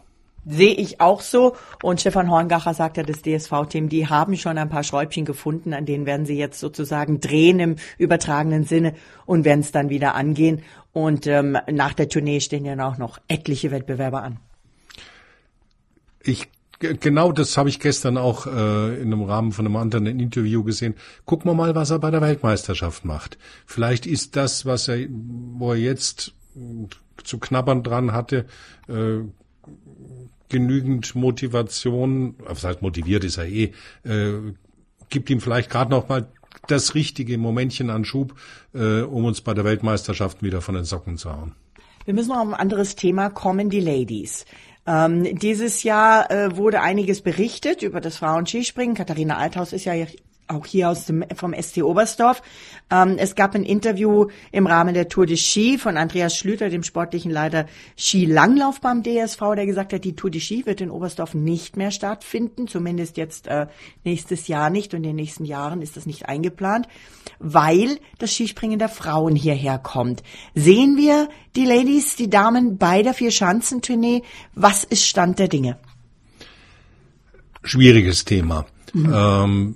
Sehe 0.49 0.73
ich 0.73 1.01
auch 1.01 1.21
so. 1.21 1.55
Und 1.83 1.99
Stefan 1.99 2.31
Horngacher 2.31 2.73
sagt 2.73 2.97
ja, 2.97 3.03
das 3.03 3.21
DSV-Team, 3.21 3.89
die 3.89 4.07
haben 4.07 4.37
schon 4.37 4.57
ein 4.57 4.69
paar 4.69 4.83
Schräubchen 4.83 5.25
gefunden, 5.25 5.73
an 5.73 5.85
denen 5.85 6.05
werden 6.05 6.25
sie 6.25 6.37
jetzt 6.37 6.59
sozusagen 6.59 7.19
drehen 7.19 7.59
im 7.59 7.75
übertragenen 7.97 8.63
Sinne 8.63 8.93
und 9.25 9.45
werden 9.45 9.61
es 9.61 9.71
dann 9.71 9.89
wieder 9.89 10.15
angehen. 10.15 10.63
Und 10.93 11.27
ähm, 11.27 11.57
nach 11.71 11.93
der 11.93 12.09
Tournee 12.09 12.39
stehen 12.39 12.65
ja 12.65 12.87
auch 12.87 12.97
noch 12.97 13.19
etliche 13.27 13.71
Wettbewerber 13.71 14.23
an. 14.23 14.39
Ich 16.23 16.49
Genau 16.79 17.31
das 17.31 17.57
habe 17.57 17.69
ich 17.69 17.79
gestern 17.79 18.17
auch 18.17 18.45
äh, 18.45 19.01
in 19.01 19.11
einem 19.11 19.23
Rahmen 19.23 19.51
von 19.51 19.65
einem 19.65 19.77
anderen 19.77 20.05
Interview 20.05 20.63
gesehen. 20.63 20.93
Gucken 21.25 21.49
wir 21.49 21.55
mal, 21.55 21.73
was 21.73 21.89
er 21.89 21.97
bei 21.97 22.11
der 22.11 22.21
Weltmeisterschaft 22.21 23.03
macht. 23.03 23.39
Vielleicht 23.65 24.05
ist 24.05 24.35
das, 24.35 24.67
was 24.67 24.87
er, 24.87 25.07
wo 25.09 25.71
er 25.71 25.79
jetzt 25.79 26.33
zu 27.23 27.39
knabbern 27.39 27.81
dran 27.81 28.11
hatte, 28.11 28.45
äh, 28.87 29.21
genügend 30.49 31.15
Motivation, 31.15 32.35
was 32.39 32.63
heißt 32.63 32.81
motiviert 32.81 33.23
ist 33.23 33.37
er 33.37 33.47
eh, 33.47 33.73
äh, 34.03 34.53
gibt 35.09 35.29
ihm 35.29 35.41
vielleicht 35.41 35.69
gerade 35.69 35.91
noch 35.91 36.09
mal 36.09 36.27
das 36.67 36.95
richtige 36.95 37.37
Momentchen 37.37 37.89
an 37.89 38.05
Schub, 38.05 38.35
äh, 38.73 39.01
um 39.01 39.25
uns 39.25 39.41
bei 39.41 39.53
der 39.53 39.63
Weltmeisterschaft 39.63 40.41
wieder 40.43 40.61
von 40.61 40.75
den 40.75 40.83
Socken 40.83 41.17
zu 41.17 41.31
hauen. 41.31 41.53
Wir 42.05 42.13
müssen 42.13 42.29
noch 42.29 42.37
auf 42.37 42.47
ein 42.47 42.53
anderes 42.53 42.95
Thema 42.95 43.29
kommen, 43.29 43.69
die 43.69 43.79
Ladies. 43.79 44.45
Ähm, 44.85 45.37
dieses 45.37 45.83
Jahr 45.83 46.31
äh, 46.31 46.55
wurde 46.55 46.81
einiges 46.81 47.21
berichtet 47.21 47.81
über 47.83 47.99
das 47.99 48.17
Frauenskispringen. 48.17 48.95
Katharina 48.95 49.37
Althaus 49.37 49.73
ist 49.73 49.83
ja 49.83 49.93
auch 50.47 50.65
hier 50.65 50.89
aus 50.89 51.05
dem, 51.05 51.23
vom 51.35 51.53
ST 51.53 51.83
Oberstdorf. 51.83 52.41
Ähm, 52.89 53.15
es 53.17 53.35
gab 53.35 53.55
ein 53.55 53.63
Interview 53.63 54.27
im 54.51 54.67
Rahmen 54.67 54.93
der 54.93 55.09
Tour 55.09 55.25
de 55.25 55.37
Ski 55.37 55.77
von 55.77 55.97
Andreas 55.97 56.35
Schlüter, 56.35 56.69
dem 56.69 56.83
sportlichen 56.83 57.31
Leiter 57.31 57.65
Skilanglauf 57.97 58.79
beim 58.81 59.03
DSV, 59.03 59.39
der 59.55 59.65
gesagt 59.65 59.93
hat, 59.93 60.03
die 60.03 60.15
Tour 60.15 60.29
de 60.29 60.39
Ski 60.41 60.65
wird 60.65 60.81
in 60.81 60.89
Oberstdorf 60.89 61.33
nicht 61.33 61.77
mehr 61.77 61.91
stattfinden, 61.91 62.67
zumindest 62.67 63.17
jetzt 63.17 63.47
äh, 63.47 63.67
nächstes 64.03 64.47
Jahr 64.47 64.69
nicht 64.69 64.93
und 64.93 64.99
in 64.99 65.03
den 65.03 65.15
nächsten 65.15 65.45
Jahren 65.45 65.81
ist 65.81 65.97
das 65.97 66.05
nicht 66.05 66.27
eingeplant, 66.27 66.87
weil 67.39 67.99
das 68.17 68.33
Skispringen 68.33 68.79
der 68.79 68.89
Frauen 68.89 69.35
hierher 69.35 69.77
kommt. 69.77 70.23
Sehen 70.55 70.97
wir 70.97 71.29
die 71.55 71.65
Ladies, 71.65 72.15
die 72.15 72.29
Damen 72.29 72.77
bei 72.77 73.03
der 73.03 73.13
Vier-Schanzentournee? 73.13 74.23
Was 74.55 74.83
ist 74.83 75.05
Stand 75.05 75.39
der 75.39 75.47
Dinge? 75.47 75.77
Schwieriges 77.63 78.23
Thema. 78.23 78.65
Mhm. 78.93 79.13
Ähm, 79.13 79.75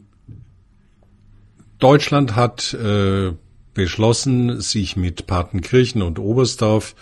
Deutschland 1.81 2.35
hat 2.35 2.75
äh, 2.75 3.33
beschlossen, 3.73 4.61
sich 4.61 4.95
mit 4.95 5.25
Partenkirchen 5.25 6.03
und 6.03 6.19
Oberstdorf 6.19 6.95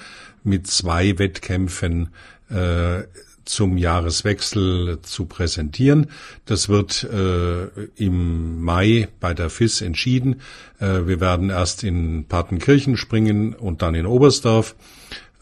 mit 0.44 0.68
zwei 0.68 1.20
Wettkämpfen 1.20 2.10
äh, 2.50 3.04
zum 3.44 3.78
Jahreswechsel 3.78 5.02
zu 5.02 5.26
präsentieren. 5.26 6.08
Das 6.46 6.70
wird 6.70 7.04
äh, 7.04 7.66
im 7.98 8.62
Mai 8.62 9.10
bei 9.20 9.34
der 9.34 9.50
FIS 9.50 9.82
entschieden. 9.82 10.42
Äh, 10.80 11.08
wir 11.08 11.20
werden 11.20 11.50
erst 11.50 11.84
in 11.84 12.26
Partenkirchen 12.26 12.96
springen 12.96 13.54
und 13.54 13.82
dann 13.82 13.96
in 13.96 14.06
Oberstdorf. 14.06 14.76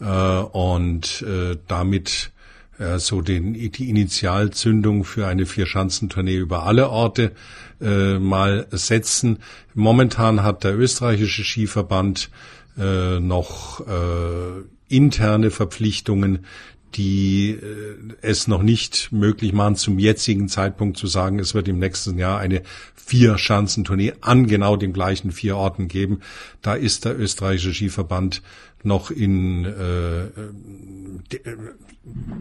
Äh, 0.00 0.04
und 0.04 1.22
äh, 1.22 1.56
damit 1.68 2.32
äh, 2.78 2.98
so 2.98 3.20
den, 3.20 3.54
die 3.54 3.88
Initialzündung 3.88 5.04
für 5.04 5.26
eine 5.26 5.46
Vierschanzentournee 5.46 6.36
über 6.36 6.64
alle 6.64 6.90
Orte 6.90 7.32
äh, 7.80 8.18
mal 8.18 8.66
setzen. 8.70 9.38
Momentan 9.74 10.42
hat 10.42 10.64
der 10.64 10.78
österreichische 10.78 11.44
Skiverband 11.44 12.30
äh, 12.78 13.20
noch 13.20 13.80
äh, 13.86 14.62
interne 14.88 15.50
Verpflichtungen, 15.50 16.46
die 16.94 17.50
äh, 17.50 17.96
es 18.22 18.48
noch 18.48 18.62
nicht 18.62 19.12
möglich 19.12 19.52
machen, 19.52 19.76
zum 19.76 19.98
jetzigen 19.98 20.48
Zeitpunkt 20.48 20.96
zu 20.96 21.06
sagen, 21.06 21.38
es 21.38 21.54
wird 21.54 21.68
im 21.68 21.78
nächsten 21.78 22.18
Jahr 22.18 22.38
eine 22.38 22.62
Vier-Schanzentournee 22.94 24.14
an 24.20 24.46
genau 24.46 24.76
den 24.76 24.92
gleichen 24.92 25.32
vier 25.32 25.56
Orten 25.56 25.88
geben. 25.88 26.20
Da 26.60 26.74
ist 26.74 27.04
der 27.04 27.18
österreichische 27.18 27.72
Skiverband 27.72 28.42
noch 28.82 29.10
in, 29.10 29.64
äh, 29.64 30.24
äh 30.24 30.28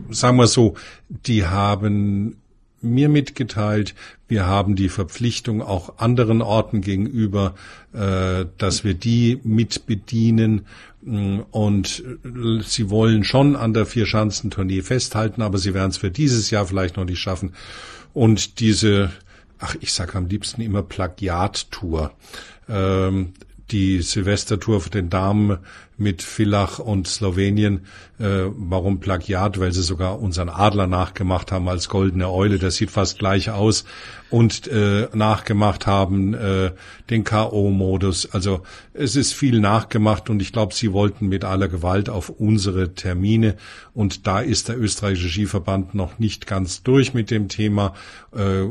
sagen 0.09 0.37
wir 0.37 0.47
so, 0.47 0.75
die 1.09 1.45
haben 1.45 2.37
mir 2.81 3.09
mitgeteilt, 3.09 3.95
wir 4.27 4.45
haben 4.45 4.75
die 4.75 4.89
Verpflichtung 4.89 5.61
auch 5.61 5.97
anderen 5.97 6.41
Orten 6.41 6.81
gegenüber, 6.81 7.55
äh, 7.93 8.45
dass 8.57 8.83
wir 8.83 8.93
die 8.93 9.39
mit 9.43 9.85
bedienen. 9.87 10.53
Mm, 10.55 10.61
und 11.07 12.03
äh, 12.23 12.61
sie 12.63 12.89
wollen 12.89 13.23
schon 13.23 13.55
an 13.55 13.73
der 13.73 13.85
Vierschanzentournee 13.85 14.81
festhalten, 14.81 15.41
aber 15.41 15.57
sie 15.57 15.73
werden 15.73 15.91
es 15.91 15.97
für 15.97 16.11
dieses 16.11 16.51
Jahr 16.51 16.65
vielleicht 16.65 16.97
noch 16.97 17.05
nicht 17.05 17.19
schaffen. 17.19 17.53
Und 18.13 18.59
diese, 18.59 19.11
ach, 19.59 19.75
ich 19.79 19.93
sag 19.93 20.15
am 20.15 20.27
liebsten 20.27 20.61
immer 20.61 20.83
Plagiat-Tour. 20.83 22.11
Ähm, 22.69 23.33
die 23.71 24.01
Silvestertour 24.01 24.81
für 24.81 24.89
den 24.89 25.09
Damen 25.09 25.57
mit 25.97 26.21
Villach 26.21 26.79
und 26.79 27.07
Slowenien. 27.07 27.81
Äh, 28.19 28.45
warum 28.55 28.99
Plagiat? 28.99 29.59
Weil 29.59 29.73
sie 29.73 29.81
sogar 29.81 30.19
unseren 30.19 30.49
Adler 30.49 30.87
nachgemacht 30.87 31.51
haben 31.51 31.67
als 31.67 31.89
goldene 31.89 32.29
Eule. 32.29 32.59
Der 32.59 32.71
sieht 32.71 32.91
fast 32.91 33.19
gleich 33.19 33.49
aus. 33.49 33.83
Und 34.29 34.67
äh, 34.67 35.07
nachgemacht 35.13 35.87
haben 35.87 36.33
äh, 36.33 36.71
den 37.09 37.23
K.O.-Modus. 37.23 38.29
Also 38.31 38.61
es 38.93 39.15
ist 39.15 39.33
viel 39.33 39.59
nachgemacht 39.59 40.29
und 40.29 40.41
ich 40.41 40.53
glaube, 40.53 40.73
sie 40.73 40.93
wollten 40.93 41.27
mit 41.27 41.43
aller 41.43 41.67
Gewalt 41.67 42.09
auf 42.09 42.29
unsere 42.29 42.93
Termine. 42.93 43.55
Und 43.93 44.27
da 44.27 44.39
ist 44.39 44.69
der 44.69 44.79
österreichische 44.79 45.29
Skiverband 45.29 45.95
noch 45.95 46.19
nicht 46.19 46.47
ganz 46.47 46.83
durch 46.83 47.13
mit 47.13 47.31
dem 47.31 47.49
Thema. 47.49 47.93
Äh, 48.35 48.67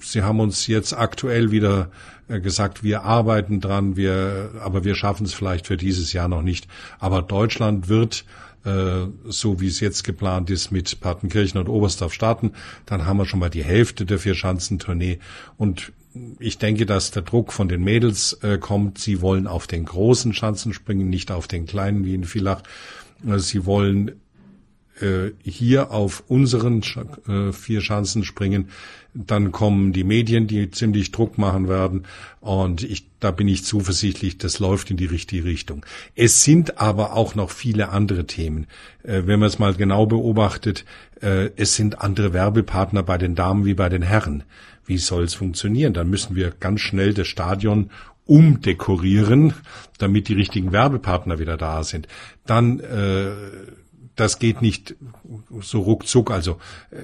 Sie 0.00 0.22
haben 0.22 0.40
uns 0.40 0.66
jetzt 0.66 0.92
aktuell 0.92 1.50
wieder 1.50 1.90
äh, 2.28 2.40
gesagt, 2.40 2.82
wir 2.82 3.02
arbeiten 3.02 3.60
dran, 3.60 3.96
wir, 3.96 4.50
aber 4.60 4.84
wir 4.84 4.94
schaffen 4.94 5.26
es 5.26 5.34
vielleicht 5.34 5.66
für 5.66 5.76
dieses 5.76 6.12
Jahr 6.12 6.28
noch 6.28 6.42
nicht. 6.42 6.68
Aber 6.98 7.22
Deutschland 7.22 7.88
wird 7.88 8.24
äh, 8.64 9.06
so 9.24 9.60
wie 9.60 9.68
es 9.68 9.78
jetzt 9.78 10.02
geplant 10.02 10.50
ist, 10.50 10.72
mit 10.72 11.00
Partenkirchen 11.00 11.60
und 11.60 11.68
Oberstdorf 11.68 12.12
starten. 12.12 12.52
Dann 12.84 13.06
haben 13.06 13.18
wir 13.18 13.24
schon 13.26 13.38
mal 13.38 13.48
die 13.48 13.64
Hälfte 13.64 14.04
der 14.04 14.18
Vier-Schanzentournee. 14.18 15.20
Und 15.56 15.92
ich 16.40 16.58
denke, 16.58 16.84
dass 16.84 17.12
der 17.12 17.22
Druck 17.22 17.52
von 17.52 17.68
den 17.68 17.84
Mädels 17.84 18.32
äh, 18.42 18.58
kommt. 18.58 18.98
Sie 18.98 19.20
wollen 19.20 19.46
auf 19.46 19.68
den 19.68 19.84
großen 19.84 20.32
Schanzen 20.34 20.72
springen, 20.72 21.08
nicht 21.08 21.30
auf 21.30 21.46
den 21.46 21.66
kleinen 21.66 22.04
wie 22.04 22.14
in 22.14 22.24
Villach. 22.24 22.62
Sie 23.36 23.64
wollen 23.64 24.20
hier 25.42 25.90
auf 25.90 26.24
unseren 26.28 26.82
äh, 27.28 27.52
vier 27.52 27.80
Schanzen 27.80 28.24
springen. 28.24 28.68
Dann 29.12 29.52
kommen 29.52 29.92
die 29.92 30.04
Medien, 30.04 30.46
die 30.46 30.70
ziemlich 30.70 31.10
Druck 31.10 31.38
machen 31.38 31.68
werden. 31.68 32.04
Und 32.40 32.82
ich, 32.82 33.06
da 33.20 33.30
bin 33.30 33.48
ich 33.48 33.64
zuversichtlich, 33.64 34.38
das 34.38 34.58
läuft 34.58 34.90
in 34.90 34.96
die 34.96 35.06
richtige 35.06 35.44
Richtung. 35.44 35.84
Es 36.14 36.44
sind 36.44 36.78
aber 36.78 37.14
auch 37.14 37.34
noch 37.34 37.50
viele 37.50 37.90
andere 37.90 38.26
Themen. 38.26 38.66
Äh, 39.02 39.22
wenn 39.26 39.40
man 39.40 39.48
es 39.48 39.58
mal 39.58 39.74
genau 39.74 40.06
beobachtet, 40.06 40.84
äh, 41.20 41.50
es 41.56 41.74
sind 41.76 42.00
andere 42.00 42.32
Werbepartner 42.32 43.02
bei 43.02 43.18
den 43.18 43.34
Damen 43.34 43.64
wie 43.64 43.74
bei 43.74 43.88
den 43.88 44.02
Herren. 44.02 44.44
Wie 44.86 44.98
soll 44.98 45.24
es 45.24 45.34
funktionieren? 45.34 45.92
Dann 45.94 46.08
müssen 46.08 46.36
wir 46.36 46.50
ganz 46.50 46.80
schnell 46.80 47.12
das 47.12 47.26
Stadion 47.26 47.90
umdekorieren, 48.24 49.54
damit 49.98 50.28
die 50.28 50.34
richtigen 50.34 50.72
Werbepartner 50.72 51.38
wieder 51.38 51.56
da 51.56 51.84
sind. 51.84 52.08
Dann 52.44 52.80
äh, 52.80 53.30
das 54.16 54.38
geht 54.38 54.62
nicht 54.62 54.96
so 55.60 55.80
ruckzuck. 55.80 56.30
Also 56.30 56.58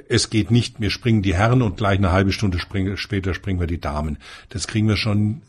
es 0.08 0.30
geht 0.30 0.50
nicht, 0.50 0.80
wir 0.80 0.90
springen 0.90 1.22
die 1.22 1.34
Herren 1.34 1.62
und 1.62 1.76
gleich 1.76 1.98
eine 1.98 2.12
halbe 2.12 2.32
Stunde 2.32 2.58
springen, 2.58 2.96
später 2.96 3.34
springen 3.34 3.60
wir 3.60 3.66
die 3.66 3.80
Damen. 3.80 4.18
Das 4.48 4.66
kriegen 4.66 4.88
wir 4.88 4.96
schon 4.96 5.42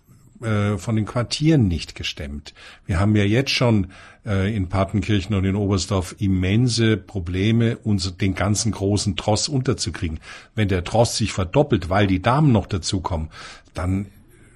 äh, 0.44 0.78
von 0.78 0.96
den 0.96 1.06
Quartieren 1.06 1.68
nicht 1.68 1.96
gestemmt. 1.96 2.54
Wir 2.86 3.00
haben 3.00 3.16
ja 3.16 3.24
jetzt 3.24 3.52
schon 3.52 3.88
äh, 4.26 4.54
in 4.54 4.68
Patenkirchen 4.68 5.36
und 5.36 5.46
in 5.46 5.56
Oberstdorf 5.56 6.16
immense 6.20 6.98
Probleme, 6.98 7.78
uns 7.78 8.18
den 8.18 8.36
ganzen 8.36 8.72
großen 8.74 9.16
Tross 9.16 9.48
unterzukriegen. 9.48 10.20
Wenn 10.54 10.68
der 10.68 10.84
Tross 10.84 11.18
sich 11.18 11.32
verdoppelt, 11.32 11.90
weil 11.90 12.08
die 12.08 12.22
Damen 12.22 12.52
noch 12.52 12.68
dazukommen, 12.68 13.30
dann 13.74 14.08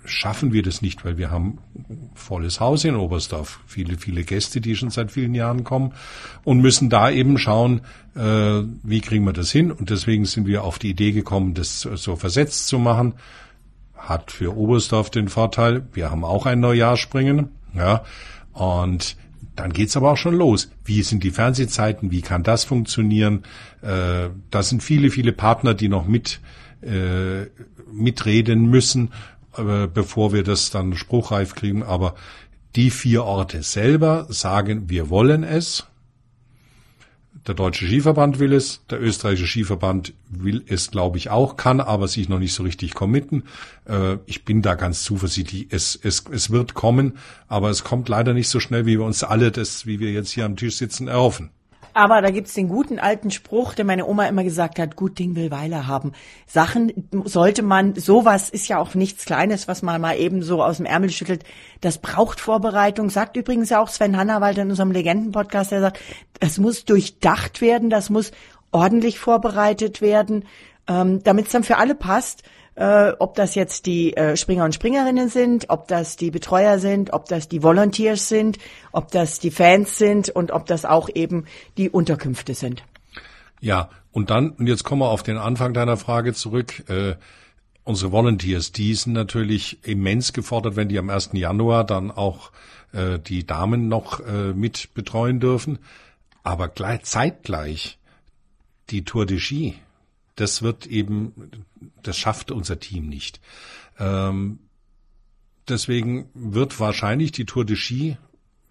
schaffen 0.10 0.54
wir 0.54 0.64
das 0.64 0.82
nicht, 0.82 1.06
weil 1.06 1.18
wir 1.18 1.32
haben 1.32 1.60
volles 2.16 2.60
Haus 2.60 2.84
in 2.84 2.96
Oberstdorf, 2.96 3.60
viele, 3.68 3.98
viele 3.98 4.24
Gäste, 4.24 4.62
die 4.62 4.76
schon 4.76 4.90
seit 4.90 5.12
vielen 5.12 5.36
Jahren 5.36 5.64
kommen 5.64 5.94
und 6.44 6.62
müssen 6.62 6.90
da 6.90 7.10
eben 7.10 7.38
schauen, 7.38 7.82
äh, 8.16 8.64
wie 8.84 9.02
kriegen 9.02 9.26
wir 9.26 9.34
das 9.34 9.52
hin. 9.52 9.72
Und 9.72 9.90
deswegen 9.90 10.26
sind 10.26 10.48
wir 10.48 10.64
auf 10.64 10.80
die 10.80 10.90
Idee 10.90 11.12
gekommen, 11.12 11.54
das 11.54 11.82
so 11.82 12.16
versetzt 12.16 12.68
zu 12.68 12.80
machen. 12.80 13.14
Hat 13.96 14.32
für 14.32 14.56
Oberstdorf 14.56 15.10
den 15.10 15.28
Vorteil, 15.28 15.88
wir 15.94 16.10
haben 16.10 16.24
auch 16.24 16.46
ein 16.46 16.60
Neujahrspringen, 16.60 17.50
ja, 17.76 18.04
und 18.54 19.18
dann 19.56 19.74
geht's 19.74 19.98
aber 19.98 20.12
auch 20.12 20.18
schon 20.18 20.36
los. 20.36 20.72
Wie 20.86 21.02
sind 21.02 21.24
die 21.24 21.32
Fernsehzeiten? 21.32 22.12
Wie 22.12 22.22
kann 22.22 22.44
das 22.44 22.64
funktionieren? 22.64 23.44
Äh, 23.82 24.30
da 24.52 24.64
sind 24.64 24.84
viele, 24.84 25.10
viele 25.10 25.34
Partner, 25.34 25.74
die 25.74 25.90
noch 25.90 26.08
mit 26.08 26.40
äh, 26.82 27.48
mitreden 27.92 28.70
müssen 28.70 29.12
äh, 29.58 29.88
bevor 29.88 30.34
wir 30.34 30.44
das 30.44 30.70
dann 30.70 30.96
spruchreif 30.96 31.56
kriegen. 31.56 31.84
Aber 31.84 32.16
die 32.76 32.92
vier 32.92 33.24
Orte 33.24 33.64
selber 33.64 34.28
sagen, 34.30 34.90
wir 34.90 35.10
wollen 35.10 35.44
es. 35.44 35.88
Der 37.48 37.56
Deutsche 37.56 37.86
Skiverband 37.86 38.40
will 38.40 38.52
es, 38.52 38.86
der 38.90 39.02
österreichische 39.02 39.48
Skiverband 39.48 40.14
will 40.30 40.66
es, 40.68 40.92
glaube 40.92 41.18
ich, 41.18 41.30
auch, 41.30 41.56
kann 41.56 41.80
aber 41.80 42.10
sich 42.10 42.28
noch 42.28 42.40
nicht 42.40 42.54
so 42.54 42.64
richtig 42.64 42.94
committen. 42.94 43.44
Äh, 43.86 44.18
ich 44.26 44.44
bin 44.44 44.62
da 44.62 44.76
ganz 44.76 45.04
zuversichtlich. 45.04 45.68
Es, 45.70 45.98
es, 46.02 46.26
es 46.30 46.50
wird 46.52 46.74
kommen, 46.74 47.18
aber 47.48 47.70
es 47.70 47.86
kommt 47.86 48.10
leider 48.10 48.34
nicht 48.34 48.50
so 48.50 48.60
schnell, 48.60 48.86
wie 48.86 49.00
wir 49.00 49.06
uns 49.06 49.24
alle 49.24 49.52
das, 49.52 49.86
wie 49.86 50.00
wir 50.00 50.12
jetzt 50.12 50.32
hier 50.32 50.46
am 50.46 50.58
Tisch 50.58 50.76
sitzen, 50.76 51.08
erhoffen. 51.08 51.52
Aber 51.98 52.22
da 52.22 52.30
gibt's 52.30 52.54
den 52.54 52.68
guten 52.68 53.00
alten 53.00 53.32
Spruch, 53.32 53.74
der 53.74 53.84
meine 53.84 54.06
Oma 54.06 54.28
immer 54.28 54.44
gesagt 54.44 54.78
hat, 54.78 54.96
gut 54.96 55.18
Ding 55.18 55.36
will 55.36 55.50
Weile 55.50 55.88
haben. 55.88 56.12
Sachen 56.46 57.10
sollte 57.24 57.64
man, 57.64 57.96
sowas 57.96 58.52
ist 58.52 58.68
ja 58.68 58.78
auch 58.78 58.94
nichts 58.94 59.26
Kleines, 59.26 59.68
was 59.68 59.82
man 59.82 60.00
mal 60.00 60.16
eben 60.16 60.44
so 60.44 60.62
aus 60.62 60.78
dem 60.78 60.86
Ärmel 60.86 61.10
schüttelt. 61.10 61.44
Das 61.82 61.98
braucht 61.98 62.40
Vorbereitung, 62.40 63.10
sagt 63.10 63.36
übrigens 63.36 63.72
ja 63.72 63.82
auch 63.82 63.88
Sven 63.88 64.16
Hannawald 64.16 64.60
in 64.60 64.70
unserem 64.70 64.92
Legenden-Podcast, 64.92 65.72
der 65.72 65.82
sagt, 65.82 66.00
das 66.40 66.60
muss 66.60 66.86
durchdacht 66.86 67.62
werden, 67.62 67.90
das 67.90 68.12
muss 68.12 68.32
ordentlich 68.70 69.18
vorbereitet 69.18 70.00
werden, 70.00 70.46
ähm, 70.88 71.24
damit 71.24 71.48
es 71.48 71.52
dann 71.52 71.64
für 71.64 71.78
alle 71.78 71.96
passt. 71.96 72.44
Äh, 72.78 73.14
ob 73.18 73.34
das 73.34 73.56
jetzt 73.56 73.88
die 73.88 74.16
äh, 74.16 74.38
Springer 74.38 74.64
und 74.64 74.76
Springerinnen 74.76 75.30
sind, 75.30 75.70
ob 75.70 75.88
das 75.88 76.16
die 76.16 76.30
Betreuer 76.30 76.78
sind, 76.78 77.12
ob 77.12 77.26
das 77.26 77.48
die 77.48 77.64
Volunteers 77.64 78.30
sind, 78.30 78.60
ob 78.92 79.12
das 79.12 79.40
die 79.40 79.50
Fans 79.50 79.98
sind 79.98 80.30
und 80.30 80.52
ob 80.52 80.68
das 80.68 80.86
auch 80.86 81.10
eben 81.14 81.46
die 81.78 81.90
Unterkünfte 81.90 82.54
sind. 82.54 82.84
Ja, 83.60 83.90
und 84.12 84.30
dann, 84.30 84.52
und 84.52 84.68
jetzt 84.68 84.84
kommen 84.84 85.02
wir 85.02 85.10
auf 85.10 85.24
den 85.24 85.38
Anfang 85.38 85.74
deiner 85.74 85.98
Frage 85.98 86.36
zurück. 86.36 86.88
Äh, 86.88 87.16
unsere 87.84 88.12
Volunteers, 88.12 88.72
die 88.72 88.94
sind 88.94 89.14
natürlich 89.14 89.80
immens 89.84 90.32
gefordert, 90.32 90.76
wenn 90.76 90.88
die 90.88 91.00
am 91.00 91.10
1. 91.10 91.32
Januar 91.34 91.84
dann 91.84 92.12
auch 92.12 92.52
äh, 92.94 93.18
die 93.18 93.48
Damen 93.48 93.88
noch 93.88 94.20
äh, 94.20 94.54
mit 94.54 94.94
betreuen 94.94 95.40
dürfen. 95.40 95.80
Aber 96.44 96.68
gleich, 96.68 97.04
zeitgleich 97.04 97.98
die 98.92 99.04
Tour 99.04 99.26
de 99.26 99.40
Ski, 99.40 99.76
das 100.38 100.62
wird 100.62 100.86
eben, 100.86 101.34
das 102.04 102.18
schafft 102.18 102.52
unser 102.52 102.80
Team 102.80 103.10
nicht. 103.10 103.42
Ähm, 104.00 104.60
deswegen 105.68 106.30
wird 106.34 106.80
wahrscheinlich 106.80 107.32
die 107.32 107.46
Tour 107.46 107.66
de 107.66 107.76
Ski 107.76 108.18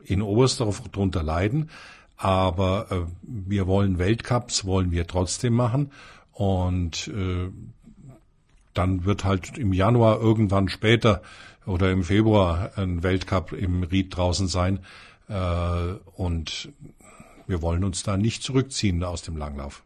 in 0.02 0.22
Oberstdorf 0.22 0.88
drunter 0.88 1.22
leiden. 1.22 1.70
Aber 2.16 2.87
äh, 2.90 3.12
wir 3.22 3.66
wollen 3.66 3.98
Weltcups, 3.98 4.64
wollen 4.64 4.90
wir 4.92 5.07
trotzdem 5.07 5.55
machen. 5.55 5.90
Und 6.33 7.09
äh, 7.09 7.50
dann 8.72 9.05
wird 9.05 9.24
halt 9.24 9.59
im 9.59 9.72
Januar 9.72 10.20
irgendwann 10.20 10.68
später 10.68 11.22
oder 11.66 11.90
im 11.90 12.05
Februar 12.05 12.70
ein 12.76 13.02
Weltcup 13.02 13.52
im 13.52 13.83
Ried 13.83 14.16
draußen 14.16 14.46
sein. 14.46 14.81
Äh, 15.29 15.94
und 16.14 16.68
wir 17.48 17.61
wollen 17.61 17.83
uns 17.83 18.05
da 18.05 18.16
nicht 18.16 18.44
zurückziehen 18.44 19.02
aus 19.02 19.22
dem 19.22 19.37
Langlauf. 19.37 19.83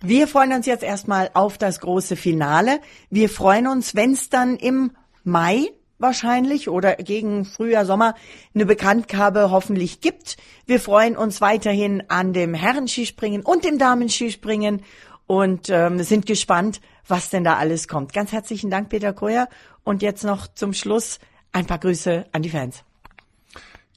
Wir 0.00 0.28
freuen 0.28 0.52
uns 0.52 0.66
jetzt 0.66 0.84
erstmal 0.84 1.30
auf 1.34 1.58
das 1.58 1.80
große 1.80 2.14
Finale. 2.14 2.80
Wir 3.10 3.28
freuen 3.28 3.66
uns, 3.66 3.96
wenn 3.96 4.12
es 4.12 4.30
dann 4.30 4.56
im 4.56 4.92
Mai 5.24 5.70
wahrscheinlich 5.98 6.68
oder 6.68 6.94
gegen 6.94 7.44
Frühjahr, 7.44 7.84
Sommer 7.84 8.14
eine 8.54 8.64
Bekanntgabe 8.64 9.50
hoffentlich 9.50 10.00
gibt. 10.00 10.36
Wir 10.66 10.78
freuen 10.78 11.16
uns 11.16 11.40
weiterhin 11.40 12.04
an 12.08 12.32
dem 12.32 12.54
Herrenskispringen 12.54 13.42
und 13.42 13.64
dem 13.64 13.78
Damenskispringen 13.78 14.82
und 15.26 15.68
ähm, 15.68 16.00
sind 16.04 16.26
gespannt, 16.26 16.80
was 17.08 17.30
denn 17.30 17.42
da 17.42 17.56
alles 17.56 17.88
kommt. 17.88 18.12
Ganz 18.12 18.30
herzlichen 18.30 18.70
Dank, 18.70 18.90
Peter 18.90 19.12
Koyer. 19.12 19.48
Und 19.82 20.02
jetzt 20.02 20.22
noch 20.22 20.46
zum 20.46 20.74
Schluss 20.74 21.18
ein 21.50 21.66
paar 21.66 21.78
Grüße 21.78 22.26
an 22.30 22.42
die 22.42 22.50
Fans. 22.50 22.84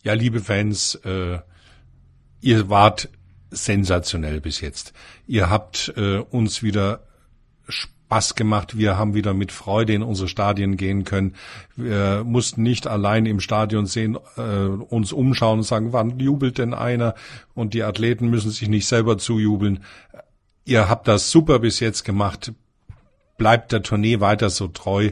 Ja, 0.02 0.14
liebe 0.14 0.40
Fans, 0.40 0.96
äh, 1.06 1.38
ihr 2.42 2.70
wart 2.70 3.10
sensationell 3.52 4.42
bis 4.42 4.62
jetzt. 4.62 4.94
Ihr 5.28 5.50
habt 5.50 5.94
äh, 5.96 6.18
uns 6.18 6.64
wieder 6.64 7.04
Spaß 7.68 8.36
gemacht. 8.36 8.78
Wir 8.78 8.98
haben 8.98 9.14
wieder 9.14 9.34
mit 9.34 9.52
Freude 9.52 9.94
in 9.94 10.04
unsere 10.04 10.28
Stadien 10.28 10.76
gehen 10.76 11.04
können. 11.04 11.36
Wir 11.76 12.24
mussten 12.26 12.64
nicht 12.64 12.88
allein 12.88 13.26
im 13.26 13.40
Stadion 13.40 13.86
sehen, 13.86 14.18
äh, 14.38 14.42
uns 14.42 15.14
umschauen 15.14 15.60
und 15.60 15.64
sagen, 15.64 15.94
wann 15.94 16.20
jubelt 16.20 16.58
denn 16.58 16.74
einer? 16.74 17.16
Und 17.54 17.74
die 17.74 17.84
Athleten 17.84 18.30
müssen 18.30 18.52
sich 18.52 18.68
nicht 18.68 18.88
selber 18.88 19.18
zujubeln. 19.18 19.84
Ihr 20.66 20.90
habt 20.90 21.08
das 21.08 21.32
super 21.32 21.60
bis 21.60 21.80
jetzt 21.80 22.04
gemacht. 22.04 22.52
Bleibt 23.38 23.72
der 23.72 23.82
Tournee 23.82 24.20
weiter 24.20 24.50
so 24.50 24.68
treu. 24.68 25.12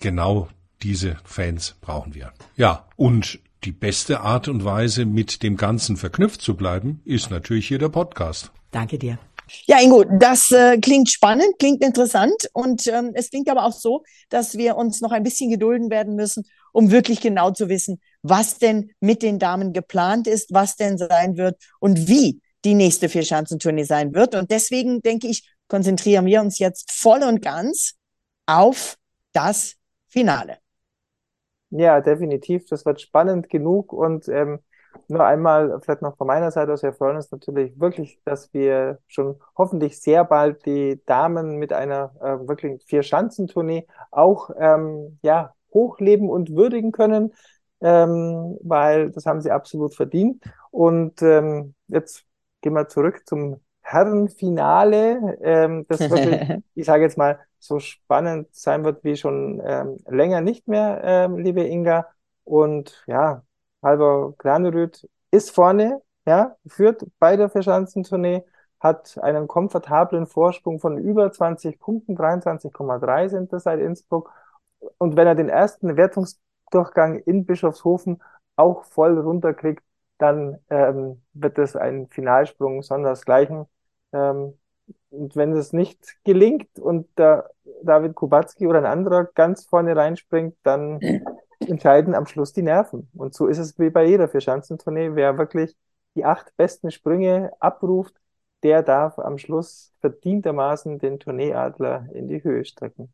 Genau 0.00 0.48
diese 0.82 1.16
Fans 1.24 1.76
brauchen 1.80 2.14
wir. 2.14 2.32
Ja, 2.56 2.86
und 2.96 3.38
die 3.64 3.72
beste 3.72 4.20
Art 4.20 4.48
und 4.48 4.64
Weise, 4.64 5.04
mit 5.04 5.42
dem 5.42 5.56
Ganzen 5.56 5.96
verknüpft 5.96 6.40
zu 6.40 6.56
bleiben, 6.56 7.02
ist 7.04 7.30
natürlich 7.30 7.68
hier 7.68 7.78
der 7.78 7.88
Podcast. 7.88 8.50
Danke 8.70 8.98
dir. 8.98 9.18
Ja, 9.66 9.80
Ingo, 9.80 10.04
das 10.04 10.52
äh, 10.52 10.78
klingt 10.78 11.10
spannend, 11.10 11.58
klingt 11.58 11.82
interessant 11.82 12.48
und 12.52 12.86
ähm, 12.86 13.10
es 13.14 13.30
klingt 13.30 13.50
aber 13.50 13.64
auch 13.64 13.72
so, 13.72 14.04
dass 14.28 14.56
wir 14.56 14.76
uns 14.76 15.00
noch 15.00 15.10
ein 15.10 15.24
bisschen 15.24 15.50
gedulden 15.50 15.90
werden 15.90 16.14
müssen, 16.14 16.44
um 16.72 16.90
wirklich 16.90 17.20
genau 17.20 17.50
zu 17.50 17.68
wissen, 17.68 18.00
was 18.22 18.58
denn 18.58 18.92
mit 19.00 19.22
den 19.22 19.38
Damen 19.38 19.72
geplant 19.72 20.26
ist, 20.28 20.52
was 20.52 20.76
denn 20.76 20.98
sein 20.98 21.36
wird 21.36 21.56
und 21.80 22.06
wie 22.06 22.40
die 22.64 22.74
nächste 22.74 23.08
Vierschanzentournee 23.08 23.84
sein 23.84 24.14
wird. 24.14 24.34
Und 24.34 24.50
deswegen 24.50 25.00
denke 25.02 25.26
ich, 25.26 25.48
konzentrieren 25.66 26.26
wir 26.26 26.40
uns 26.40 26.58
jetzt 26.58 26.92
voll 26.92 27.22
und 27.22 27.42
ganz 27.42 27.94
auf 28.46 28.96
das 29.32 29.74
Finale. 30.06 30.58
Ja, 31.70 32.00
definitiv. 32.00 32.66
Das 32.66 32.84
wird 32.84 33.00
spannend 33.00 33.48
genug 33.48 33.92
und 33.92 34.28
ähm, 34.28 34.58
nur 35.08 35.24
einmal, 35.24 35.80
vielleicht 35.82 36.02
noch 36.02 36.16
von 36.16 36.26
meiner 36.26 36.50
Seite 36.50 36.72
aus, 36.72 36.82
wir 36.82 36.92
freuen 36.92 37.16
uns 37.16 37.30
natürlich 37.30 37.78
wirklich, 37.78 38.20
dass 38.24 38.52
wir 38.52 38.98
schon 39.06 39.36
hoffentlich 39.56 40.00
sehr 40.00 40.24
bald 40.24 40.66
die 40.66 41.00
Damen 41.06 41.56
mit 41.58 41.72
einer 41.72 42.12
äh, 42.20 42.48
wirklich 42.48 42.82
Vier-Schanzentournee 42.86 43.86
auch 44.10 44.50
ähm, 44.58 45.18
ja, 45.22 45.54
hochleben 45.72 46.28
und 46.28 46.54
würdigen 46.56 46.90
können, 46.92 47.32
ähm, 47.80 48.58
weil 48.62 49.10
das 49.12 49.26
haben 49.26 49.40
sie 49.40 49.52
absolut 49.52 49.94
verdient. 49.94 50.42
Und 50.72 51.22
ähm, 51.22 51.74
jetzt 51.88 52.24
gehen 52.60 52.72
wir 52.74 52.88
zurück 52.88 53.22
zum 53.26 53.60
Herrenfinale, 53.82 55.38
ähm, 55.42 55.86
das 55.88 56.00
wirklich, 56.10 56.42
ich 56.74 56.84
sage 56.86 57.04
jetzt 57.04 57.16
mal, 57.18 57.38
so 57.60 57.78
spannend 57.78 58.48
sein 58.54 58.84
wird 58.84 59.04
wie 59.04 59.16
schon 59.16 59.62
ähm, 59.64 59.98
länger 60.08 60.40
nicht 60.40 60.66
mehr, 60.68 61.00
ähm, 61.04 61.38
liebe 61.38 61.62
Inga. 61.62 62.06
Und 62.44 63.04
ja, 63.06 63.44
Halber 63.82 64.34
Granerüt 64.38 65.08
ist 65.30 65.50
vorne, 65.52 66.02
ja, 66.26 66.56
führt 66.66 67.04
bei 67.18 67.36
der 67.36 67.48
Verschanzentournee, 67.50 68.44
hat 68.80 69.18
einen 69.22 69.46
komfortablen 69.46 70.26
Vorsprung 70.26 70.80
von 70.80 70.98
über 70.98 71.30
20 71.32 71.78
Punkten, 71.78 72.16
23,3 72.16 73.28
sind 73.28 73.52
das 73.52 73.64
seit 73.64 73.80
Innsbruck. 73.80 74.32
Und 74.98 75.16
wenn 75.16 75.26
er 75.26 75.34
den 75.34 75.48
ersten 75.50 75.96
Wertungsdurchgang 75.96 77.18
in 77.20 77.44
Bischofshofen 77.46 78.22
auch 78.56 78.84
voll 78.84 79.18
runterkriegt, 79.18 79.82
dann 80.18 80.58
ähm, 80.70 81.22
wird 81.32 81.58
es 81.58 81.76
ein 81.76 82.08
Finalsprung 82.08 82.82
sondersgleichen. 82.82 83.66
Ähm, 84.12 84.58
und 85.10 85.36
wenn 85.36 85.52
es 85.52 85.72
nicht 85.72 86.16
gelingt 86.24 86.78
und 86.78 87.06
der 87.18 87.50
David 87.82 88.14
Kubacki 88.14 88.66
oder 88.66 88.78
ein 88.78 88.86
anderer 88.86 89.24
ganz 89.24 89.64
vorne 89.64 89.94
reinspringt, 89.96 90.56
dann 90.62 91.00
entscheiden 91.60 92.14
am 92.14 92.26
Schluss 92.26 92.52
die 92.52 92.62
Nerven. 92.62 93.08
Und 93.14 93.34
so 93.34 93.46
ist 93.46 93.58
es 93.58 93.78
wie 93.78 93.90
bei 93.90 94.04
jeder 94.06 94.28
Vierschanzentournee. 94.28 95.10
Wer 95.14 95.36
wirklich 95.38 95.76
die 96.14 96.24
acht 96.24 96.56
besten 96.56 96.90
Sprünge 96.90 97.52
abruft, 97.60 98.14
der 98.62 98.82
darf 98.82 99.18
am 99.18 99.38
Schluss 99.38 99.92
verdientermaßen 100.00 100.98
den 100.98 101.18
Tourneeadler 101.18 102.08
in 102.12 102.28
die 102.28 102.42
Höhe 102.42 102.64
strecken. 102.64 103.12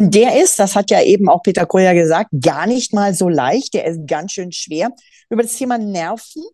Der 0.00 0.40
ist, 0.40 0.58
das 0.58 0.76
hat 0.76 0.90
ja 0.90 1.02
eben 1.02 1.28
auch 1.28 1.42
Peter 1.42 1.66
Koyer 1.66 1.92
gesagt, 1.94 2.30
gar 2.40 2.66
nicht 2.66 2.94
mal 2.94 3.14
so 3.14 3.28
leicht. 3.28 3.74
Der 3.74 3.84
ist 3.84 4.06
ganz 4.06 4.32
schön 4.32 4.52
schwer. 4.52 4.90
Über 5.28 5.42
das 5.42 5.56
Thema 5.56 5.76
Nerven 5.76 6.44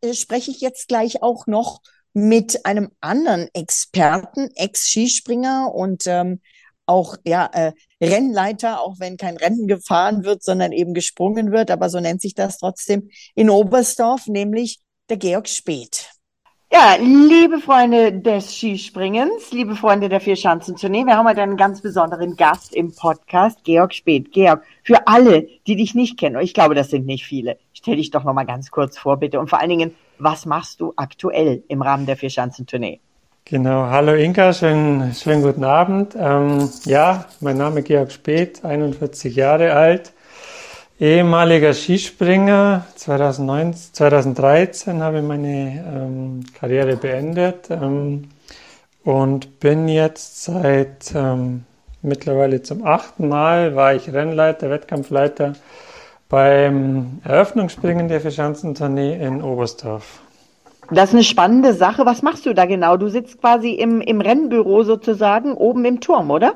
äh, 0.00 0.14
spreche 0.14 0.50
ich 0.50 0.60
jetzt 0.60 0.88
gleich 0.88 1.22
auch 1.22 1.46
noch 1.46 1.80
mit 2.16 2.64
einem 2.64 2.88
anderen 3.02 3.46
Experten, 3.52 4.48
Ex-Skispringer 4.54 5.70
und 5.74 6.04
ähm, 6.06 6.40
auch 6.86 7.16
ja 7.26 7.50
äh, 7.52 7.72
Rennleiter, 8.02 8.80
auch 8.80 8.94
wenn 8.98 9.18
kein 9.18 9.36
Rennen 9.36 9.66
gefahren 9.66 10.24
wird, 10.24 10.42
sondern 10.42 10.72
eben 10.72 10.94
gesprungen 10.94 11.52
wird, 11.52 11.70
aber 11.70 11.90
so 11.90 12.00
nennt 12.00 12.22
sich 12.22 12.34
das 12.34 12.56
trotzdem 12.56 13.10
in 13.34 13.50
Oberstdorf, 13.50 14.28
nämlich 14.28 14.78
der 15.10 15.18
Georg 15.18 15.46
Speth. 15.46 16.08
Ja, 16.72 16.96
liebe 16.98 17.58
Freunde 17.58 18.14
des 18.14 18.50
Skispringens, 18.50 19.52
liebe 19.52 19.76
Freunde 19.76 20.08
der 20.08 20.20
Vierschanzentournee, 20.20 21.04
wir 21.04 21.18
haben 21.18 21.28
heute 21.28 21.42
einen 21.42 21.58
ganz 21.58 21.82
besonderen 21.82 22.34
Gast 22.36 22.74
im 22.74 22.94
Podcast, 22.94 23.62
Georg 23.62 23.92
Speth. 23.92 24.32
Georg, 24.32 24.64
für 24.84 25.06
alle, 25.06 25.48
die 25.66 25.76
dich 25.76 25.94
nicht 25.94 26.18
kennen, 26.18 26.40
ich 26.40 26.54
glaube, 26.54 26.74
das 26.74 26.88
sind 26.88 27.04
nicht 27.04 27.26
viele, 27.26 27.58
stell 27.74 27.96
dich 27.96 28.10
doch 28.10 28.24
noch 28.24 28.32
mal 28.32 28.44
ganz 28.44 28.70
kurz 28.70 28.96
vor, 28.96 29.18
bitte. 29.18 29.38
Und 29.38 29.50
vor 29.50 29.60
allen 29.60 29.68
Dingen, 29.68 29.94
was 30.18 30.46
machst 30.46 30.80
du 30.80 30.92
aktuell 30.96 31.62
im 31.68 31.82
Rahmen 31.82 32.06
der 32.06 32.16
Vierschanzentournee? 32.16 33.00
Genau, 33.44 33.86
hallo 33.86 34.14
Inka, 34.14 34.52
schönen, 34.52 35.14
schönen 35.14 35.42
guten 35.42 35.62
Abend. 35.62 36.16
Ähm, 36.18 36.68
ja, 36.84 37.26
mein 37.40 37.56
Name 37.56 37.80
ist 37.80 37.86
Georg 37.86 38.10
Speth, 38.10 38.64
41 38.64 39.36
Jahre 39.36 39.72
alt, 39.72 40.12
ehemaliger 40.98 41.72
Skispringer. 41.72 42.86
2009, 42.96 43.74
2013 43.74 45.00
habe 45.00 45.18
ich 45.18 45.24
meine 45.24 45.84
ähm, 45.86 46.44
Karriere 46.58 46.96
beendet 46.96 47.70
ähm, 47.70 48.30
und 49.04 49.60
bin 49.60 49.86
jetzt 49.86 50.42
seit 50.42 51.14
ähm, 51.14 51.64
mittlerweile 52.02 52.62
zum 52.62 52.84
achten 52.84 53.28
Mal, 53.28 53.76
war 53.76 53.94
ich 53.94 54.12
Rennleiter, 54.12 54.70
Wettkampfleiter 54.70 55.52
beim 56.28 57.20
Eröffnungsspringen 57.24 58.08
der 58.08 58.20
Verschanzentournee 58.20 59.14
in 59.14 59.42
Oberstdorf. 59.42 60.20
Das 60.90 61.08
ist 61.08 61.14
eine 61.14 61.24
spannende 61.24 61.74
Sache. 61.74 62.06
Was 62.06 62.22
machst 62.22 62.46
du 62.46 62.54
da 62.54 62.64
genau? 62.64 62.96
Du 62.96 63.08
sitzt 63.08 63.40
quasi 63.40 63.70
im, 63.70 64.00
im 64.00 64.20
Rennbüro 64.20 64.84
sozusagen 64.84 65.54
oben 65.54 65.84
im 65.84 66.00
Turm, 66.00 66.30
oder? 66.30 66.54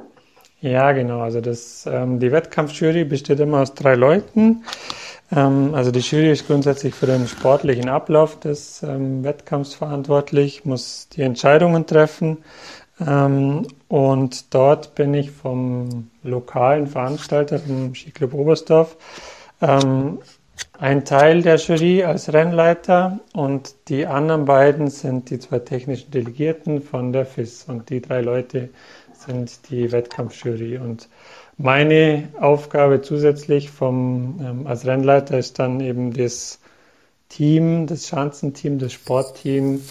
Ja, 0.61 0.93
genau. 0.93 1.21
Also 1.21 1.41
das, 1.41 1.89
ähm, 1.91 2.21
die 2.21 2.31
Wettkampfjury 2.31 3.05
besteht 3.05 3.41
immer 3.41 3.61
aus 3.61 3.75
drei 3.75 3.95
Leuten. 3.95 4.63
Ähm, 5.33 5.75
also 5.75 5.91
die 5.91 6.01
Jury 6.01 6.31
ist 6.31 6.47
grundsätzlich 6.47 6.95
für 6.95 7.07
den 7.07 7.27
sportlichen 7.27 7.89
Ablauf 7.89 8.39
des 8.39 8.83
ähm, 8.83 9.25
Wettkampfs 9.25 9.75
verantwortlich, 9.75 10.65
muss 10.65 11.09
die 11.09 11.23
Entscheidungen 11.23 11.87
treffen. 11.87 12.39
Ähm, 13.01 13.67
und 13.89 14.55
dort 14.55 14.95
bin 14.95 15.15
ich 15.15 15.31
vom 15.31 16.11
lokalen 16.23 16.87
Veranstalter, 16.87 17.59
dem 17.59 17.95
Skiclub 17.95 18.35
Oberstdorf, 18.35 18.97
ähm, 19.61 20.19
ein 20.79 21.05
Teil 21.05 21.43
der 21.43 21.57
Jury 21.57 22.05
als 22.05 22.33
Rennleiter 22.33 23.19
und 23.35 23.75
die 23.89 24.07
anderen 24.07 24.47
beiden 24.47 24.89
sind 24.89 25.31
die 25.31 25.39
zwei 25.39 25.59
technischen 25.59 26.11
Delegierten 26.11 26.83
von 26.83 27.13
der 27.13 27.27
FIS. 27.27 27.65
Und 27.65 27.91
die 27.91 28.01
drei 28.01 28.23
Leute 28.23 28.71
sind 29.13 29.71
die 29.71 29.93
Wettkampfjury. 29.93 30.79
Und 30.79 31.09
meine 31.59 32.29
Aufgabe 32.41 33.03
zusätzlich 33.03 33.71
vom, 33.71 34.41
ähm, 34.43 34.67
als 34.67 34.87
Rennleiter 34.87 35.39
ist 35.39 35.59
dann 35.59 35.81
eben 35.81 36.13
das 36.13 36.59
Team, 37.29 37.87
das 37.87 38.09
Schanzenteam, 38.09 38.79
das 38.79 38.93
Sportteam, 38.93 39.83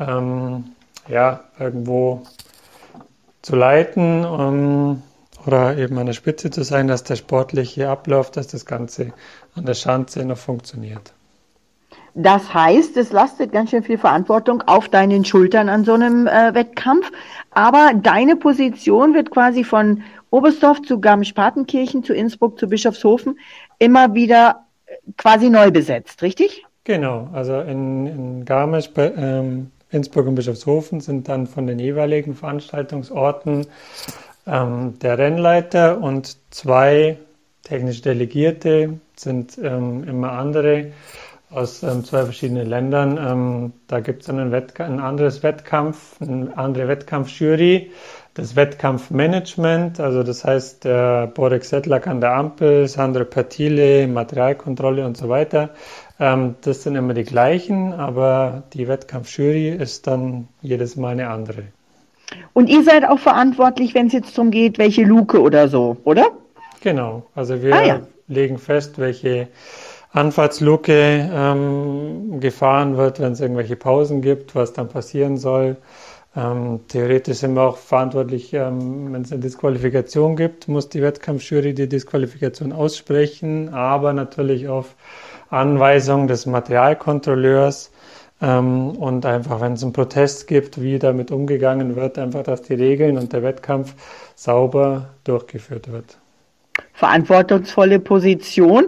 ähm, 0.00 0.64
ja, 1.08 1.44
irgendwo 1.58 2.22
zu 3.42 3.56
leiten 3.56 4.24
um, 4.24 5.02
oder 5.46 5.76
eben 5.76 5.98
an 5.98 6.06
der 6.06 6.12
Spitze 6.12 6.50
zu 6.50 6.62
sein, 6.62 6.88
dass 6.88 7.04
der 7.04 7.16
sportliche 7.16 7.88
Ablauf, 7.88 8.30
dass 8.30 8.48
das 8.48 8.66
Ganze 8.66 9.12
an 9.54 9.64
der 9.64 9.74
Schanze 9.74 10.24
noch 10.24 10.38
funktioniert. 10.38 11.12
Das 12.14 12.52
heißt, 12.52 12.96
es 12.98 13.10
lastet 13.10 13.52
ganz 13.52 13.70
schön 13.70 13.82
viel 13.82 13.96
Verantwortung 13.96 14.62
auf 14.62 14.88
deinen 14.88 15.24
Schultern 15.24 15.70
an 15.70 15.84
so 15.84 15.94
einem 15.94 16.26
äh, 16.26 16.54
Wettkampf. 16.54 17.10
Aber 17.50 17.92
deine 17.94 18.36
Position 18.36 19.14
wird 19.14 19.30
quasi 19.30 19.64
von 19.64 20.02
Oberstdorf 20.30 20.82
zu 20.82 21.00
Garmisch-Partenkirchen, 21.00 22.04
zu 22.04 22.12
Innsbruck, 22.12 22.58
zu 22.58 22.68
Bischofshofen 22.68 23.38
immer 23.78 24.14
wieder 24.14 24.66
äh, 24.86 24.94
quasi 25.16 25.48
neu 25.48 25.70
besetzt, 25.70 26.22
richtig? 26.22 26.64
Genau, 26.84 27.28
also 27.32 27.60
in, 27.60 28.06
in 28.06 28.44
Garmisch, 28.44 28.90
ähm, 28.96 29.70
Innsbruck 29.90 30.26
und 30.26 30.34
Bischofshofen 30.34 31.00
sind 31.00 31.28
dann 31.28 31.46
von 31.46 31.66
den 31.66 31.78
jeweiligen 31.78 32.34
Veranstaltungsorten 32.34 33.66
ähm, 34.46 34.98
der 35.00 35.18
Rennleiter 35.18 35.98
und 36.00 36.36
zwei 36.50 37.18
technische 37.62 38.02
Delegierte 38.02 38.98
sind 39.16 39.58
ähm, 39.58 40.04
immer 40.04 40.32
andere 40.32 40.92
aus 41.50 41.82
ähm, 41.82 42.04
zwei 42.04 42.24
verschiedenen 42.24 42.66
Ländern. 42.66 43.18
Ähm, 43.18 43.72
da 43.86 44.00
gibt 44.00 44.22
es 44.22 44.26
dann 44.26 44.38
ein, 44.38 44.52
ein, 44.54 45.00
anderes 45.00 45.42
Wettkampf, 45.42 46.20
eine 46.20 46.56
andere 46.56 46.88
Wettkampfjury, 46.88 47.90
das 48.34 48.56
Wettkampfmanagement, 48.56 50.00
also 50.00 50.22
das 50.22 50.44
heißt 50.44 50.84
der 50.84 51.26
Borek 51.26 51.64
Sedlak 51.64 52.06
an 52.06 52.22
der 52.22 52.34
Ampel, 52.34 52.88
Sandro 52.88 53.26
Pertile, 53.26 54.08
Materialkontrolle 54.08 55.04
und 55.04 55.16
so 55.18 55.28
weiter. 55.28 55.70
Ähm, 56.18 56.54
das 56.62 56.82
sind 56.82 56.96
immer 56.96 57.14
die 57.14 57.24
gleichen, 57.24 57.92
aber 57.92 58.62
die 58.72 58.88
Wettkampfjury 58.88 59.68
ist 59.68 60.06
dann 60.06 60.48
jedes 60.62 60.96
Mal 60.96 61.10
eine 61.10 61.28
andere. 61.28 61.64
Und 62.52 62.68
ihr 62.68 62.82
seid 62.82 63.08
auch 63.08 63.18
verantwortlich, 63.18 63.94
wenn 63.94 64.06
es 64.06 64.12
jetzt 64.12 64.36
darum 64.36 64.50
geht, 64.50 64.78
welche 64.78 65.04
Luke 65.04 65.40
oder 65.40 65.68
so, 65.68 65.96
oder? 66.04 66.26
Genau, 66.82 67.24
also 67.34 67.62
wir 67.62 67.74
ah, 67.74 67.84
ja. 67.84 68.00
legen 68.28 68.58
fest, 68.58 68.98
welche 68.98 69.48
Anfahrtsluke 70.12 71.30
ähm, 71.32 72.40
gefahren 72.40 72.96
wird, 72.96 73.20
wenn 73.20 73.32
es 73.32 73.40
irgendwelche 73.40 73.76
Pausen 73.76 74.20
gibt, 74.20 74.54
was 74.54 74.72
dann 74.72 74.88
passieren 74.88 75.36
soll. 75.36 75.76
Ähm, 76.34 76.80
theoretisch 76.88 77.38
sind 77.38 77.54
wir 77.54 77.62
auch 77.62 77.76
verantwortlich, 77.76 78.52
ähm, 78.54 79.12
wenn 79.12 79.22
es 79.22 79.32
eine 79.32 79.40
Disqualifikation 79.40 80.36
gibt, 80.36 80.66
muss 80.66 80.88
die 80.88 81.02
Wettkampfjury 81.02 81.74
die 81.74 81.88
Disqualifikation 81.88 82.72
aussprechen, 82.72 83.68
aber 83.72 84.12
natürlich 84.12 84.68
auf 84.68 84.96
Anweisung 85.50 86.28
des 86.28 86.46
Materialkontrolleurs 86.46 87.91
und 88.42 89.24
einfach, 89.24 89.60
wenn 89.60 89.74
es 89.74 89.84
einen 89.84 89.92
Protest 89.92 90.48
gibt, 90.48 90.82
wie 90.82 90.98
damit 90.98 91.30
umgegangen 91.30 91.94
wird, 91.94 92.18
einfach, 92.18 92.42
dass 92.42 92.62
die 92.62 92.74
Regeln 92.74 93.16
und 93.16 93.32
der 93.32 93.44
Wettkampf 93.44 93.94
sauber 94.34 95.10
durchgeführt 95.22 95.92
wird. 95.92 96.18
Verantwortungsvolle 96.92 98.00
Position. 98.00 98.86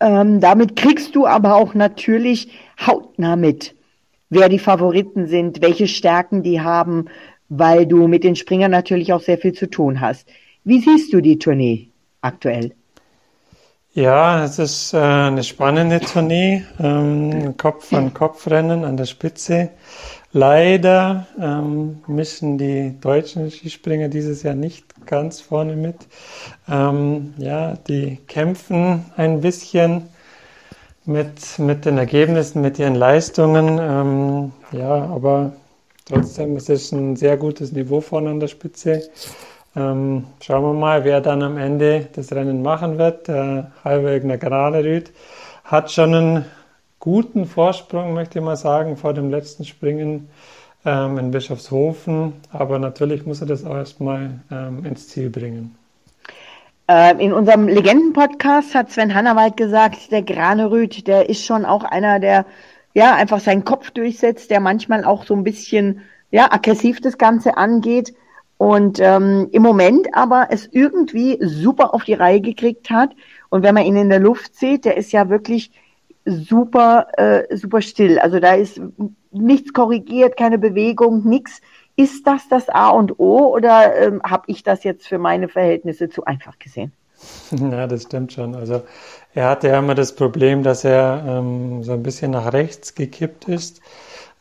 Ähm, 0.00 0.40
damit 0.40 0.76
kriegst 0.76 1.14
du 1.14 1.26
aber 1.26 1.56
auch 1.56 1.74
natürlich 1.74 2.48
hautnah 2.86 3.36
mit, 3.36 3.74
wer 4.30 4.48
die 4.48 4.58
Favoriten 4.58 5.26
sind, 5.26 5.60
welche 5.60 5.88
Stärken 5.88 6.42
die 6.42 6.62
haben, 6.62 7.06
weil 7.50 7.86
du 7.86 8.08
mit 8.08 8.24
den 8.24 8.36
Springern 8.36 8.70
natürlich 8.70 9.12
auch 9.12 9.20
sehr 9.20 9.36
viel 9.36 9.52
zu 9.52 9.68
tun 9.68 10.00
hast. 10.00 10.26
Wie 10.64 10.80
siehst 10.80 11.12
du 11.12 11.20
die 11.20 11.38
Tournee 11.38 11.88
aktuell? 12.22 12.72
Ja, 13.96 14.44
es 14.44 14.58
ist 14.58 14.92
äh, 14.92 14.98
eine 14.98 15.42
spannende 15.42 16.00
Tournee. 16.00 16.66
Ähm, 16.78 17.56
Kopf 17.56 17.94
an 17.94 18.12
Kopf 18.12 18.46
Rennen 18.46 18.84
an 18.84 18.98
der 18.98 19.06
Spitze. 19.06 19.70
Leider 20.32 21.26
ähm, 21.40 22.02
mischen 22.06 22.58
die 22.58 22.94
deutschen 23.00 23.50
Skispringer 23.50 24.10
dieses 24.10 24.42
Jahr 24.42 24.54
nicht 24.54 24.84
ganz 25.06 25.40
vorne 25.40 25.76
mit. 25.76 25.96
Ähm, 26.68 27.32
ja, 27.38 27.78
die 27.88 28.18
kämpfen 28.28 29.06
ein 29.16 29.40
bisschen 29.40 30.10
mit, 31.06 31.58
mit 31.58 31.86
den 31.86 31.96
Ergebnissen, 31.96 32.60
mit 32.60 32.78
ihren 32.78 32.96
Leistungen. 32.96 33.78
Ähm, 33.80 34.52
ja, 34.72 35.06
aber 35.06 35.54
trotzdem 36.04 36.56
es 36.56 36.68
ist 36.68 36.82
es 36.82 36.92
ein 36.92 37.16
sehr 37.16 37.38
gutes 37.38 37.72
Niveau 37.72 38.02
vorne 38.02 38.28
an 38.28 38.40
der 38.40 38.48
Spitze. 38.48 39.08
Ähm, 39.76 40.24
schauen 40.40 40.64
wir 40.64 40.72
mal, 40.72 41.04
wer 41.04 41.20
dann 41.20 41.42
am 41.42 41.58
Ende 41.58 42.08
das 42.14 42.32
Rennen 42.32 42.62
machen 42.62 42.96
wird. 42.96 43.28
Der 43.28 43.72
Halbergner 43.84 44.38
Granerüt 44.38 45.12
hat 45.64 45.92
schon 45.92 46.14
einen 46.14 46.44
guten 46.98 47.44
Vorsprung, 47.44 48.14
möchte 48.14 48.38
ich 48.38 48.44
mal 48.44 48.56
sagen, 48.56 48.96
vor 48.96 49.12
dem 49.12 49.30
letzten 49.30 49.66
Springen 49.66 50.30
ähm, 50.86 51.18
in 51.18 51.30
Bischofshofen. 51.30 52.32
Aber 52.52 52.78
natürlich 52.78 53.26
muss 53.26 53.42
er 53.42 53.48
das 53.48 53.66
auch 53.66 53.76
erstmal 53.76 54.40
ähm, 54.50 54.86
ins 54.86 55.08
Ziel 55.08 55.28
bringen. 55.28 55.76
Ähm, 56.88 57.18
in 57.18 57.34
unserem 57.34 57.68
Legenden-Podcast 57.68 58.74
hat 58.74 58.90
Sven 58.90 59.14
Hannawald 59.14 59.58
gesagt, 59.58 60.10
der 60.10 60.22
Granerüt, 60.22 61.06
der 61.06 61.28
ist 61.28 61.44
schon 61.44 61.66
auch 61.66 61.84
einer, 61.84 62.18
der 62.18 62.46
ja 62.94 63.14
einfach 63.14 63.40
seinen 63.40 63.64
Kopf 63.64 63.90
durchsetzt, 63.90 64.50
der 64.50 64.60
manchmal 64.60 65.04
auch 65.04 65.26
so 65.26 65.34
ein 65.34 65.44
bisschen 65.44 66.00
ja 66.30 66.50
aggressiv 66.50 67.02
das 67.02 67.18
Ganze 67.18 67.58
angeht 67.58 68.14
und 68.58 69.00
ähm, 69.00 69.48
im 69.52 69.62
Moment 69.62 70.08
aber 70.12 70.48
es 70.50 70.68
irgendwie 70.72 71.38
super 71.40 71.94
auf 71.94 72.04
die 72.04 72.14
Reihe 72.14 72.40
gekriegt 72.40 72.90
hat. 72.90 73.10
Und 73.50 73.62
wenn 73.62 73.74
man 73.74 73.84
ihn 73.84 73.96
in 73.96 74.08
der 74.08 74.20
Luft 74.20 74.54
sieht, 74.54 74.84
der 74.84 74.96
ist 74.96 75.12
ja 75.12 75.28
wirklich 75.28 75.70
super, 76.24 77.06
äh, 77.16 77.56
super 77.56 77.80
still. 77.82 78.18
Also 78.18 78.40
da 78.40 78.54
ist 78.54 78.80
nichts 79.30 79.72
korrigiert, 79.72 80.36
keine 80.36 80.58
Bewegung, 80.58 81.24
nichts. 81.24 81.60
Ist 81.96 82.26
das 82.26 82.48
das 82.48 82.68
A 82.68 82.90
und 82.90 83.18
O 83.18 83.54
oder 83.54 83.96
ähm, 83.96 84.20
habe 84.22 84.44
ich 84.48 84.62
das 84.62 84.84
jetzt 84.84 85.06
für 85.06 85.18
meine 85.18 85.48
Verhältnisse 85.48 86.08
zu 86.08 86.24
einfach 86.24 86.58
gesehen? 86.58 86.92
Ja, 87.50 87.86
das 87.86 88.02
stimmt 88.02 88.32
schon. 88.32 88.54
Also 88.54 88.82
er 89.34 89.48
hatte 89.48 89.68
ja 89.68 89.78
immer 89.78 89.94
das 89.94 90.14
Problem, 90.14 90.62
dass 90.62 90.84
er 90.84 91.24
ähm, 91.26 91.82
so 91.82 91.92
ein 91.92 92.02
bisschen 92.02 92.32
nach 92.32 92.52
rechts 92.52 92.94
gekippt 92.94 93.48
ist. 93.48 93.80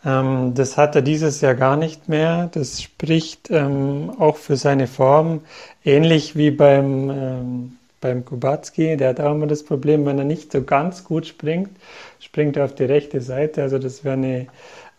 Ähm, 0.06 0.54
das 0.54 0.78
hat 0.78 0.96
er 0.96 1.02
dieses 1.02 1.42
Jahr 1.42 1.56
gar 1.56 1.76
nicht 1.78 2.08
mehr. 2.08 2.50
Das 2.54 2.82
spricht 2.82 3.50
ähm, 3.50 4.12
auch 4.20 4.38
für 4.38 4.56
seine 4.56 4.88
Form, 4.88 5.42
ähnlich 5.84 6.36
wie 6.36 6.52
beim, 6.52 7.10
ähm, 7.10 7.78
beim 8.02 8.24
Kubacki. 8.24 8.98
Der 8.98 9.10
hat 9.10 9.20
auch 9.20 9.32
immer 9.32 9.48
das 9.48 9.64
Problem, 9.64 10.06
wenn 10.06 10.20
er 10.20 10.26
nicht 10.26 10.52
so 10.52 10.62
ganz 10.62 11.04
gut 11.04 11.26
springt, 11.26 11.72
springt 12.20 12.56
er 12.56 12.66
auf 12.66 12.76
die 12.76 12.86
rechte 12.86 13.20
Seite. 13.22 13.64
Also 13.64 13.80
das 13.80 14.04
wäre 14.04 14.14
eine, 14.14 14.48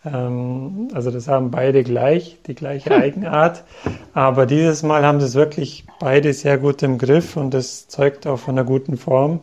ähm, 0.05 0.89
also 0.93 1.09
das 1.09 1.29
haben 1.29 1.51
beide 1.51 1.83
gleich, 1.83 2.37
die 2.45 2.55
gleiche 2.55 2.89
hm. 2.89 3.01
Eigenart. 3.01 3.63
Aber 4.13 4.45
dieses 4.45 4.83
Mal 4.83 5.05
haben 5.05 5.21
sie 5.21 5.27
es 5.27 5.35
wirklich 5.35 5.85
beide 6.01 6.33
sehr 6.33 6.57
gut 6.57 6.83
im 6.83 6.97
Griff 6.97 7.37
und 7.37 7.53
das 7.53 7.87
zeugt 7.87 8.27
auch 8.27 8.39
von 8.39 8.57
einer 8.57 8.65
guten 8.65 8.97
Form. 8.97 9.39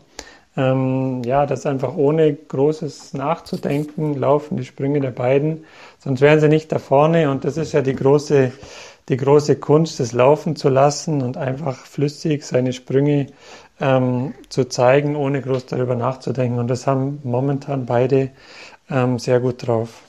Ähm, 0.57 1.23
ja, 1.25 1.47
das 1.47 1.67
einfach 1.67 1.97
ohne 1.97 2.33
großes 2.33 3.13
Nachzudenken 3.15 4.15
laufen 4.15 4.57
die 4.57 4.65
Sprünge 4.65 5.01
der 5.01 5.11
beiden, 5.11 5.65
sonst 5.99 6.21
wären 6.21 6.39
sie 6.39 6.49
nicht 6.49 6.71
da 6.71 6.79
vorne 6.79 7.29
und 7.31 7.45
das 7.45 7.57
ist 7.57 7.73
ja 7.73 7.83
die 7.83 7.97
große, 7.97 8.53
die 9.09 9.17
große 9.17 9.57
Kunst, 9.57 9.99
das 9.99 10.13
laufen 10.13 10.55
zu 10.55 10.69
lassen 10.69 11.23
und 11.23 11.37
einfach 11.37 11.77
flüssig 11.87 12.45
seine 12.45 12.73
Sprünge 12.73 13.27
ähm, 13.81 14.35
zu 14.49 14.67
zeigen, 14.67 15.17
ohne 15.17 15.43
groß 15.43 15.67
darüber 15.67 15.97
nachzudenken 15.97 16.61
und 16.61 16.69
das 16.69 16.87
haben 16.87 17.19
momentan 17.25 17.85
beide 17.85 18.31
ähm, 18.89 19.19
sehr 19.19 19.41
gut 19.41 19.67
drauf. 19.67 20.03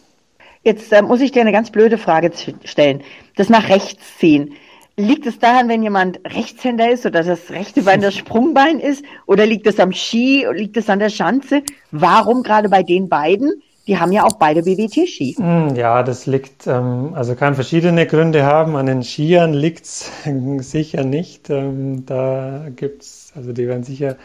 Jetzt 0.61 0.91
äh, 0.91 1.01
muss 1.01 1.21
ich 1.21 1.31
dir 1.31 1.41
eine 1.41 1.51
ganz 1.51 1.71
blöde 1.71 1.97
Frage 1.97 2.31
stellen. 2.63 3.03
Das 3.35 3.49
nach 3.49 3.69
rechts 3.69 4.17
ziehen. 4.17 4.55
Liegt 4.97 5.25
es 5.25 5.39
daran, 5.39 5.67
wenn 5.67 5.83
jemand 5.83 6.21
Rechtshänder 6.25 6.89
ist 6.89 7.05
oder 7.05 7.21
das 7.21 7.49
rechte 7.49 7.81
Bein 7.81 7.99
das 7.99 8.15
Sprungbein 8.15 8.79
ist? 8.79 9.03
Oder 9.25 9.45
liegt 9.45 9.67
es 9.67 9.77
am 9.77 9.91
Ski? 9.91 10.47
Liegt 10.53 10.77
es 10.77 10.89
an 10.89 10.99
der 10.99 11.09
Schanze? 11.09 11.63
Warum 11.91 12.43
gerade 12.43 12.69
bei 12.69 12.81
den 12.81 13.09
beiden? 13.09 13.61
Die 13.87 13.99
haben 13.99 14.13
ja 14.13 14.23
auch 14.23 14.37
beide 14.39 14.63
BWT-Ski. 14.63 15.35
Hm, 15.37 15.75
ja, 15.75 16.01
das 16.01 16.25
liegt, 16.25 16.65
ähm, 16.65 17.11
also 17.13 17.35
kann 17.35 17.55
verschiedene 17.55 18.07
Gründe 18.07 18.45
haben. 18.45 18.77
An 18.77 18.85
den 18.85 19.03
Skiern 19.03 19.53
liegt 19.53 19.83
es 19.83 20.09
sicher 20.59 21.03
nicht. 21.03 21.49
Ähm, 21.49 22.05
da 22.05 22.67
gibt's, 22.73 23.33
also 23.35 23.51
die 23.51 23.67
werden 23.67 23.83
sicher 23.83 24.15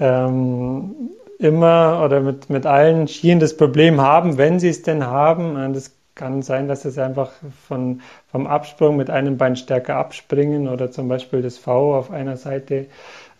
ähm, 0.00 1.10
immer 1.38 2.02
oder 2.04 2.20
mit, 2.20 2.50
mit 2.50 2.66
allen 2.66 3.06
Skiern 3.06 3.38
das 3.38 3.56
Problem 3.56 4.00
haben, 4.00 4.36
wenn 4.36 4.58
sie 4.58 4.68
es 4.68 4.82
denn 4.82 5.06
haben. 5.06 5.72
Das 5.72 5.92
kann 6.18 6.42
sein, 6.42 6.68
dass 6.68 6.84
es 6.84 6.98
einfach 6.98 7.30
von, 7.66 8.02
vom 8.30 8.46
Absprung 8.46 8.98
mit 8.98 9.08
einem 9.08 9.38
Bein 9.38 9.56
stärker 9.56 9.96
abspringen 9.96 10.68
oder 10.68 10.90
zum 10.90 11.08
Beispiel 11.08 11.40
das 11.40 11.56
V 11.56 11.96
auf 11.96 12.10
einer 12.10 12.36
Seite 12.36 12.86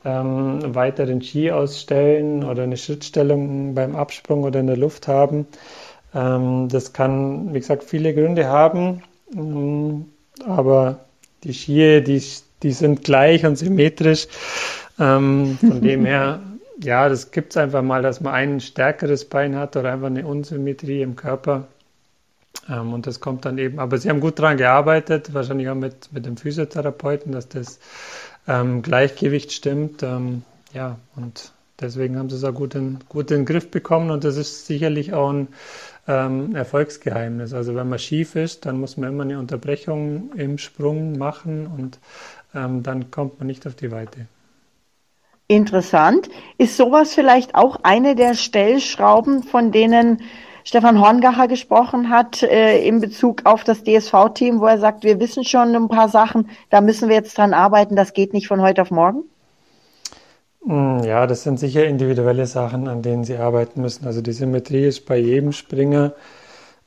ähm, 0.05 0.75
weiter 0.75 1.05
den 1.05 1.21
Ski 1.21 1.51
ausstellen 1.51 2.45
oder 2.45 2.63
eine 2.63 2.77
Schrittstellung 2.77 3.75
beim 3.75 3.97
Absprung 3.97 4.45
oder 4.45 4.61
in 4.61 4.69
der 4.69 4.77
Luft 4.77 5.09
haben. 5.09 5.47
Ähm, 6.15 6.69
das 6.71 6.93
kann, 6.93 7.53
wie 7.53 7.59
gesagt, 7.59 7.85
viele 7.85 8.15
Gründe 8.15 8.47
haben, 8.47 9.03
ähm, 9.37 10.07
aber 10.47 11.01
die 11.45 11.53
Ski, 11.53 12.03
die, 12.03 12.23
die 12.63 12.73
sind 12.73 13.05
gleich 13.05 13.45
und 13.45 13.57
symmetrisch. 13.57 14.29
Ähm, 14.99 15.59
von 15.61 15.81
dem 15.81 16.05
her, 16.07 16.41
ja, 16.83 17.09
das 17.09 17.31
gibt 17.31 17.53
es 17.53 17.57
einfach 17.57 17.83
mal, 17.83 18.03
dass 18.03 18.21
man 18.21 18.35
ein 18.35 18.61
stärkeres 18.61 19.25
Bein 19.25 19.57
hat 19.57 19.77
oder 19.77 19.93
einfach 19.93 20.07
eine 20.07 20.27
Unsymmetrie 20.27 21.03
im 21.03 21.17
Körper. 21.17 21.69
Ähm, 22.69 22.93
und 22.93 23.07
das 23.07 23.21
kommt 23.21 23.45
dann 23.45 23.59
eben, 23.59 23.79
aber 23.79 23.99
sie 23.99 24.09
haben 24.11 24.21
gut 24.21 24.39
daran 24.39 24.57
gearbeitet, 24.57 25.35
wahrscheinlich 25.35 25.69
auch 25.69 25.75
mit, 25.75 26.13
mit 26.13 26.27
dem 26.27 26.37
Physiotherapeuten, 26.37 27.33
dass 27.33 27.49
das 27.49 27.79
ähm, 28.47 28.83
Gleichgewicht 28.83 29.53
stimmt. 29.53 30.03
Ähm, 30.03 30.43
ja, 30.73 30.99
und 31.17 31.53
deswegen 31.81 32.19
haben 32.19 32.29
sie 32.29 32.37
es 32.37 32.45
auch 32.45 32.55
gut 32.55 32.75
in, 32.75 32.99
gut 33.09 33.31
in 33.31 33.39
den 33.39 33.47
Griff 33.47 33.71
bekommen 33.71 34.11
und 34.11 34.25
das 34.25 34.37
ist 34.37 34.67
sicherlich 34.67 35.13
auch 35.15 35.31
ein 35.31 35.49
ähm, 36.07 36.55
Erfolgsgeheimnis. 36.55 37.53
Also 37.55 37.75
wenn 37.75 37.89
man 37.89 37.99
schief 37.99 38.35
ist, 38.35 38.67
dann 38.67 38.81
muss 38.81 38.97
man 38.97 39.11
immer 39.11 39.23
eine 39.23 39.39
Unterbrechung 39.39 40.33
im 40.35 40.59
Sprung 40.59 41.17
machen 41.19 41.67
und 41.67 41.99
ähm, 42.55 42.83
dann 42.83 43.11
kommt 43.11 43.39
man 43.39 43.47
nicht 43.47 43.67
auf 43.67 43.75
die 43.75 43.91
Weite. 43.91 44.27
Interessant. 45.51 46.29
Ist 46.59 46.77
sowas 46.77 47.15
vielleicht 47.15 47.55
auch 47.55 47.81
eine 47.83 48.15
der 48.15 48.35
Stellschrauben, 48.35 49.43
von 49.43 49.73
denen 49.73 50.21
Stefan 50.69 51.01
Horngacher 51.01 51.49
gesprochen 51.49 52.11
hat 52.11 52.43
äh, 52.43 52.87
in 52.87 53.01
Bezug 53.01 53.47
auf 53.47 53.65
das 53.65 53.85
DSV-Team, 53.85 54.61
wo 54.61 54.67
er 54.67 54.79
sagt, 54.79 55.03
wir 55.03 55.19
wissen 55.19 55.43
schon 55.43 55.75
ein 55.75 55.89
paar 55.89 56.11
Sachen, 56.11 56.51
da 56.69 56.83
müssen 56.83 57.09
wir 57.09 57.17
jetzt 57.17 57.39
dran 57.39 57.55
arbeiten, 57.55 57.97
das 57.97 58.13
geht 58.13 58.35
nicht 58.35 58.49
von 58.49 58.61
heute 58.61 58.83
auf 58.83 58.91
morgen? 58.91 59.23
Hm, 60.67 61.05
ja, 61.05 61.27
das 61.27 61.43
sind 61.43 61.59
sicher 61.59 61.87
individuelle 61.87 62.45
Sachen, 62.45 62.87
an 62.87 63.01
denen 63.01 63.25
sie 63.25 63.39
arbeiten 63.39 63.81
müssen. 63.81 64.07
Also 64.07 64.21
die 64.21 64.35
Symmetrie 64.35 64.85
ist 64.85 65.07
bei 65.07 65.17
jedem 65.17 65.53
Springer 65.53 66.13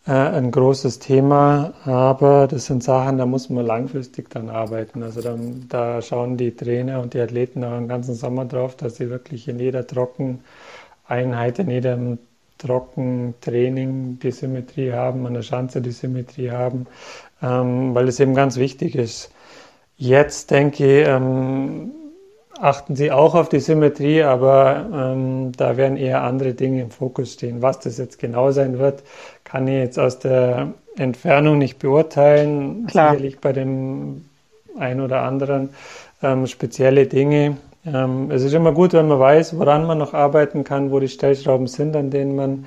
äh, 0.05 0.11
ein 0.11 0.51
großes 0.51 0.99
Thema, 0.99 1.73
aber 1.83 2.47
das 2.47 2.67
sind 2.67 2.83
Sachen, 2.83 3.17
da 3.17 3.25
muss 3.25 3.49
man 3.49 3.65
langfristig 3.65 4.29
dann 4.29 4.51
arbeiten. 4.51 5.01
Also 5.01 5.21
da, 5.21 5.35
da 5.69 6.01
schauen 6.03 6.37
die 6.37 6.55
Trainer 6.55 7.01
und 7.01 7.15
die 7.15 7.19
Athleten 7.19 7.63
auch 7.63 7.75
den 7.75 7.87
ganzen 7.87 8.13
Sommer 8.13 8.45
drauf, 8.45 8.75
dass 8.75 8.97
sie 8.97 9.09
wirklich 9.09 9.47
in 9.47 9.57
jeder 9.57 9.87
Trockeneinheit, 9.87 11.57
in 11.57 11.71
jedem 11.71 12.19
Trockentraining 12.61 14.19
die 14.19 14.31
Symmetrie 14.31 14.91
haben, 14.93 15.25
an 15.25 15.33
der 15.33 15.41
Schanze 15.41 15.81
die 15.81 15.91
Symmetrie 15.91 16.51
haben, 16.51 16.87
ähm, 17.41 17.95
weil 17.95 18.07
es 18.07 18.19
eben 18.19 18.35
ganz 18.35 18.57
wichtig 18.57 18.95
ist. 18.95 19.31
Jetzt 19.97 20.51
denke 20.51 21.01
ich, 21.01 21.07
ähm, 21.07 21.91
achten 22.59 22.95
Sie 22.95 23.11
auch 23.11 23.35
auf 23.35 23.49
die 23.49 23.59
Symmetrie, 23.59 24.23
aber 24.23 24.87
ähm, 24.93 25.51
da 25.57 25.77
werden 25.77 25.97
eher 25.97 26.23
andere 26.23 26.53
Dinge 26.53 26.81
im 26.81 26.91
Fokus 26.91 27.33
stehen. 27.33 27.61
Was 27.61 27.79
das 27.79 27.97
jetzt 27.97 28.19
genau 28.19 28.51
sein 28.51 28.79
wird, 28.79 29.03
kann 29.43 29.67
ich 29.67 29.75
jetzt 29.75 29.99
aus 29.99 30.19
der 30.19 30.73
Entfernung 30.95 31.57
nicht 31.57 31.79
beurteilen. 31.79 32.87
Klar. 32.87 33.11
Sicherlich 33.11 33.39
bei 33.39 33.53
dem 33.53 34.25
einen 34.77 35.01
oder 35.01 35.23
anderen 35.23 35.69
ähm, 36.21 36.47
spezielle 36.47 37.07
Dinge. 37.07 37.57
Ähm, 37.85 38.29
es 38.31 38.43
ist 38.43 38.53
immer 38.53 38.71
gut, 38.71 38.93
wenn 38.93 39.07
man 39.07 39.19
weiß, 39.19 39.57
woran 39.57 39.87
man 39.87 39.97
noch 39.97 40.13
arbeiten 40.13 40.63
kann, 40.63 40.91
wo 40.91 40.99
die 40.99 41.07
Stellschrauben 41.07 41.67
sind, 41.67 41.95
an 41.95 42.11
denen 42.11 42.35
man 42.35 42.65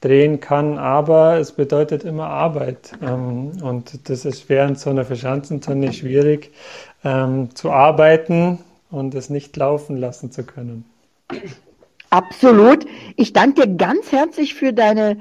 drehen 0.00 0.40
kann, 0.40 0.78
aber 0.78 1.38
es 1.38 1.52
bedeutet 1.52 2.04
immer 2.04 2.26
Arbeit. 2.26 2.92
Ähm, 3.02 3.52
und 3.62 4.08
das 4.08 4.24
ist 4.24 4.48
während 4.48 4.78
so 4.78 4.90
einer 4.90 5.04
Verschanzentonne 5.04 5.92
schwierig 5.92 6.52
ähm, 7.04 7.54
zu 7.54 7.70
arbeiten 7.70 8.58
und 8.90 9.14
es 9.14 9.30
nicht 9.30 9.56
laufen 9.56 9.96
lassen 9.96 10.30
zu 10.30 10.44
können. 10.44 10.84
Absolut. 12.10 12.86
Ich 13.16 13.32
danke 13.32 13.66
dir 13.66 13.76
ganz 13.76 14.12
herzlich 14.12 14.54
für 14.54 14.72
deine 14.72 15.16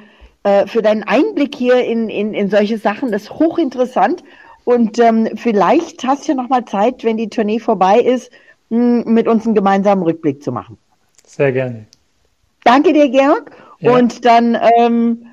äh, 0.45 0.67
für 0.67 0.83
deinen 0.83 1.03
Einblick 1.03 1.55
hier 1.55 1.83
in, 1.83 2.07
in, 2.07 2.35
in 2.35 2.49
solche 2.49 2.77
Sachen. 2.77 3.11
Das 3.11 3.23
ist 3.23 3.31
hochinteressant. 3.31 4.23
Und 4.63 4.99
ähm, 4.99 5.29
vielleicht 5.35 6.03
hast 6.05 6.27
du 6.27 6.33
ja 6.33 6.41
noch 6.41 6.49
mal 6.49 6.65
Zeit, 6.65 7.03
wenn 7.03 7.17
die 7.17 7.29
Tournee 7.29 7.59
vorbei 7.59 7.99
ist, 7.99 8.31
mit 8.69 9.27
uns 9.27 9.45
einen 9.45 9.55
gemeinsamen 9.55 10.03
Rückblick 10.03 10.43
zu 10.43 10.51
machen. 10.51 10.77
Sehr 11.25 11.51
gerne. 11.51 11.85
Danke 12.63 12.93
dir, 12.93 13.09
Georg. 13.09 13.51
Ja. 13.79 13.93
Und 13.93 14.25
dann, 14.25 14.57
ähm, 14.77 15.25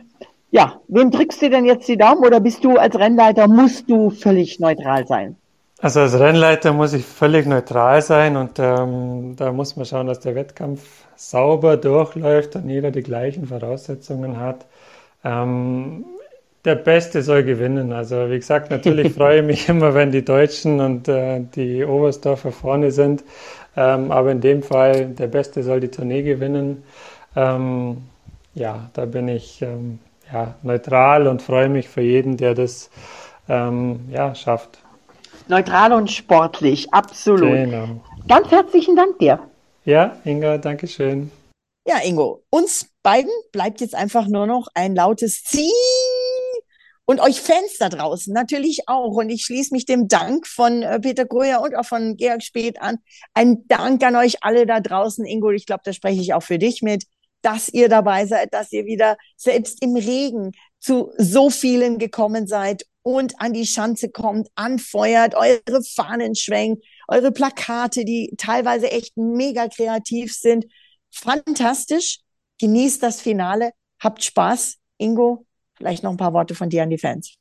ja, 0.50 0.80
wem 0.88 1.10
drückst 1.10 1.42
du 1.42 1.50
denn 1.50 1.64
jetzt 1.64 1.88
die 1.88 1.96
Daumen 1.96 2.24
oder 2.24 2.40
bist 2.40 2.64
du 2.64 2.76
als 2.76 2.98
Rennleiter, 2.98 3.48
musst 3.48 3.88
du 3.88 4.10
völlig 4.10 4.60
neutral 4.60 5.06
sein? 5.06 5.36
Also 5.80 6.00
als 6.00 6.18
Rennleiter 6.18 6.72
muss 6.72 6.92
ich 6.92 7.04
völlig 7.04 7.46
neutral 7.46 8.02
sein 8.02 8.36
und 8.36 8.58
ähm, 8.60 9.34
da 9.36 9.50
muss 9.50 9.74
man 9.74 9.84
schauen, 9.84 10.06
dass 10.06 10.20
der 10.20 10.36
Wettkampf 10.36 11.06
sauber 11.16 11.76
durchläuft 11.76 12.54
und 12.54 12.68
jeder 12.68 12.92
die 12.92 13.02
gleichen 13.02 13.46
Voraussetzungen 13.46 14.38
hat. 14.38 14.66
Ähm, 15.24 16.04
der 16.64 16.76
Beste 16.76 17.22
soll 17.22 17.42
gewinnen. 17.42 17.92
Also 17.92 18.30
wie 18.30 18.38
gesagt, 18.38 18.70
natürlich 18.70 19.12
freue 19.16 19.40
ich 19.40 19.46
mich 19.46 19.68
immer, 19.68 19.94
wenn 19.94 20.12
die 20.12 20.24
Deutschen 20.24 20.80
und 20.80 21.08
äh, 21.08 21.40
die 21.54 21.84
Oberstdorfer 21.84 22.52
vorne 22.52 22.90
sind. 22.90 23.24
Ähm, 23.76 24.10
aber 24.12 24.32
in 24.32 24.40
dem 24.40 24.62
Fall, 24.62 25.06
der 25.06 25.28
Beste 25.28 25.62
soll 25.62 25.80
die 25.80 25.88
Tournee 25.88 26.22
gewinnen. 26.22 26.84
Ähm, 27.34 28.02
ja, 28.54 28.90
da 28.92 29.06
bin 29.06 29.28
ich 29.28 29.62
ähm, 29.62 29.98
ja, 30.32 30.54
neutral 30.62 31.26
und 31.26 31.42
freue 31.42 31.68
mich 31.68 31.88
für 31.88 32.02
jeden, 32.02 32.36
der 32.36 32.54
das 32.54 32.90
ähm, 33.48 34.00
ja, 34.10 34.34
schafft. 34.34 34.78
Neutral 35.48 35.92
und 35.92 36.10
sportlich, 36.10 36.92
absolut. 36.92 37.50
Genau. 37.50 38.00
Ganz 38.28 38.50
herzlichen 38.50 38.94
Dank 38.94 39.18
dir. 39.18 39.40
Ja, 39.84 40.16
Inga, 40.24 40.58
danke 40.58 40.86
schön. 40.86 41.32
Ja, 41.86 41.96
Ingo, 42.04 42.42
uns 42.50 42.88
beiden 43.02 43.32
bleibt 43.50 43.80
jetzt 43.80 43.96
einfach 43.96 44.28
nur 44.28 44.46
noch 44.46 44.68
ein 44.74 44.94
lautes 44.94 45.42
Ziel 45.42 45.72
und 47.04 47.20
euch 47.20 47.40
Fans 47.40 47.78
da 47.78 47.88
draußen 47.88 48.32
natürlich 48.32 48.82
auch. 48.86 49.16
Und 49.16 49.30
ich 49.30 49.44
schließe 49.44 49.74
mich 49.74 49.86
dem 49.86 50.08
Dank 50.08 50.46
von 50.46 50.82
äh, 50.82 51.00
Peter 51.00 51.24
Gröher 51.24 51.60
und 51.60 51.74
auch 51.74 51.86
von 51.86 52.16
Georg 52.16 52.42
Speth 52.42 52.80
an. 52.80 52.98
Ein 53.34 53.66
Dank 53.68 54.02
an 54.04 54.16
euch 54.16 54.42
alle 54.42 54.66
da 54.66 54.80
draußen. 54.80 55.24
Ingo, 55.24 55.50
ich 55.50 55.66
glaube, 55.66 55.82
da 55.84 55.92
spreche 55.92 56.20
ich 56.20 56.34
auch 56.34 56.42
für 56.42 56.58
dich 56.58 56.82
mit, 56.82 57.04
dass 57.42 57.68
ihr 57.68 57.88
dabei 57.88 58.26
seid, 58.26 58.54
dass 58.54 58.72
ihr 58.72 58.86
wieder 58.86 59.16
selbst 59.36 59.82
im 59.82 59.96
Regen 59.96 60.52
zu 60.78 61.12
so 61.18 61.50
vielen 61.50 61.98
gekommen 61.98 62.46
seid 62.46 62.86
und 63.02 63.40
an 63.40 63.52
die 63.52 63.66
Schanze 63.66 64.10
kommt, 64.10 64.48
anfeuert, 64.54 65.34
eure 65.34 65.82
Fahnen 65.82 66.36
schwenkt, 66.36 66.84
eure 67.08 67.32
Plakate, 67.32 68.04
die 68.04 68.32
teilweise 68.38 68.90
echt 68.90 69.16
mega 69.16 69.68
kreativ 69.68 70.34
sind. 70.34 70.66
Fantastisch. 71.10 72.20
Genießt 72.60 73.02
das 73.02 73.20
Finale. 73.20 73.72
Habt 74.00 74.22
Spaß. 74.22 74.78
Ingo, 74.98 75.46
Vielleicht 75.82 76.04
noch 76.04 76.12
ein 76.12 76.16
paar 76.16 76.32
Worte 76.32 76.54
von 76.54 76.68
dir 76.68 76.84
an 76.84 76.90
die 76.90 76.98
Fans. 76.98 77.34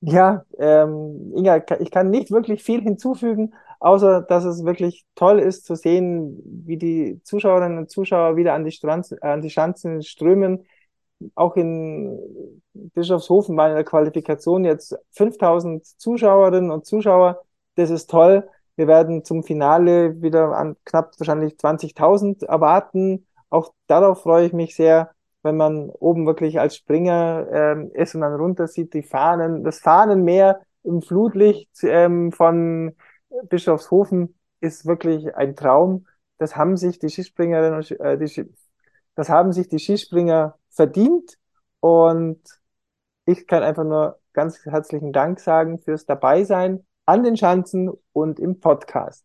Ja, 0.00 0.44
ähm, 0.58 1.32
Inga, 1.36 1.62
ich 1.78 1.92
kann 1.92 2.10
nicht 2.10 2.32
wirklich 2.32 2.60
viel 2.64 2.82
hinzufügen, 2.82 3.54
außer 3.78 4.20
dass 4.22 4.44
es 4.44 4.64
wirklich 4.64 5.06
toll 5.14 5.38
ist 5.38 5.64
zu 5.64 5.76
sehen, 5.76 6.42
wie 6.44 6.76
die 6.76 7.20
Zuschauerinnen 7.22 7.78
und 7.78 7.90
Zuschauer 7.90 8.34
wieder 8.36 8.52
an 8.54 8.64
die, 8.64 8.72
Stranz, 8.72 9.14
an 9.20 9.42
die 9.42 9.50
Schanzen 9.50 10.02
strömen. 10.02 10.66
Auch 11.36 11.54
in 11.54 12.18
Bischofshofen 12.72 13.56
in 13.56 13.74
der 13.76 13.84
Qualifikation 13.84 14.64
jetzt 14.64 14.96
5000 15.12 15.86
Zuschauerinnen 15.86 16.72
und 16.72 16.84
Zuschauer. 16.84 17.42
Das 17.76 17.90
ist 17.90 18.10
toll. 18.10 18.48
Wir 18.74 18.88
werden 18.88 19.24
zum 19.24 19.44
Finale 19.44 20.20
wieder 20.20 20.56
an 20.56 20.76
knapp 20.84 21.12
wahrscheinlich 21.18 21.56
20.000 21.56 22.44
erwarten. 22.44 23.24
Auch 23.50 23.72
darauf 23.86 24.22
freue 24.22 24.46
ich 24.46 24.52
mich 24.52 24.74
sehr 24.74 25.12
wenn 25.44 25.56
man 25.56 25.90
oben 25.90 26.26
wirklich 26.26 26.58
als 26.58 26.76
Springer 26.76 27.46
ähm, 27.52 27.90
ist 27.94 28.14
und 28.14 28.22
dann 28.22 28.34
runter 28.34 28.66
sieht, 28.66 28.94
die 28.94 29.02
Fahnen, 29.02 29.62
das 29.62 29.78
Fahnenmeer 29.78 30.60
im 30.82 31.02
Flutlicht 31.02 31.70
ähm, 31.82 32.32
von 32.32 32.96
Bischofshofen 33.48 34.34
ist 34.60 34.86
wirklich 34.86 35.34
ein 35.36 35.54
Traum. 35.54 36.06
Das 36.38 36.56
haben 36.56 36.76
sich 36.76 36.98
die 36.98 37.10
Skispringerinnen 37.10 37.74
und 37.74 37.90
äh, 38.00 38.18
die, 38.18 38.50
das 39.14 39.28
haben 39.28 39.52
sich 39.52 39.68
die 39.68 39.78
Skispringer 39.78 40.58
verdient 40.70 41.38
und 41.80 42.40
ich 43.26 43.46
kann 43.46 43.62
einfach 43.62 43.84
nur 43.84 44.18
ganz 44.32 44.64
herzlichen 44.64 45.12
Dank 45.12 45.40
sagen 45.40 45.78
fürs 45.78 46.06
Dabeisein 46.06 46.84
an 47.06 47.22
den 47.22 47.36
Schanzen 47.36 47.90
und 48.12 48.40
im 48.40 48.60
Podcast. 48.60 49.24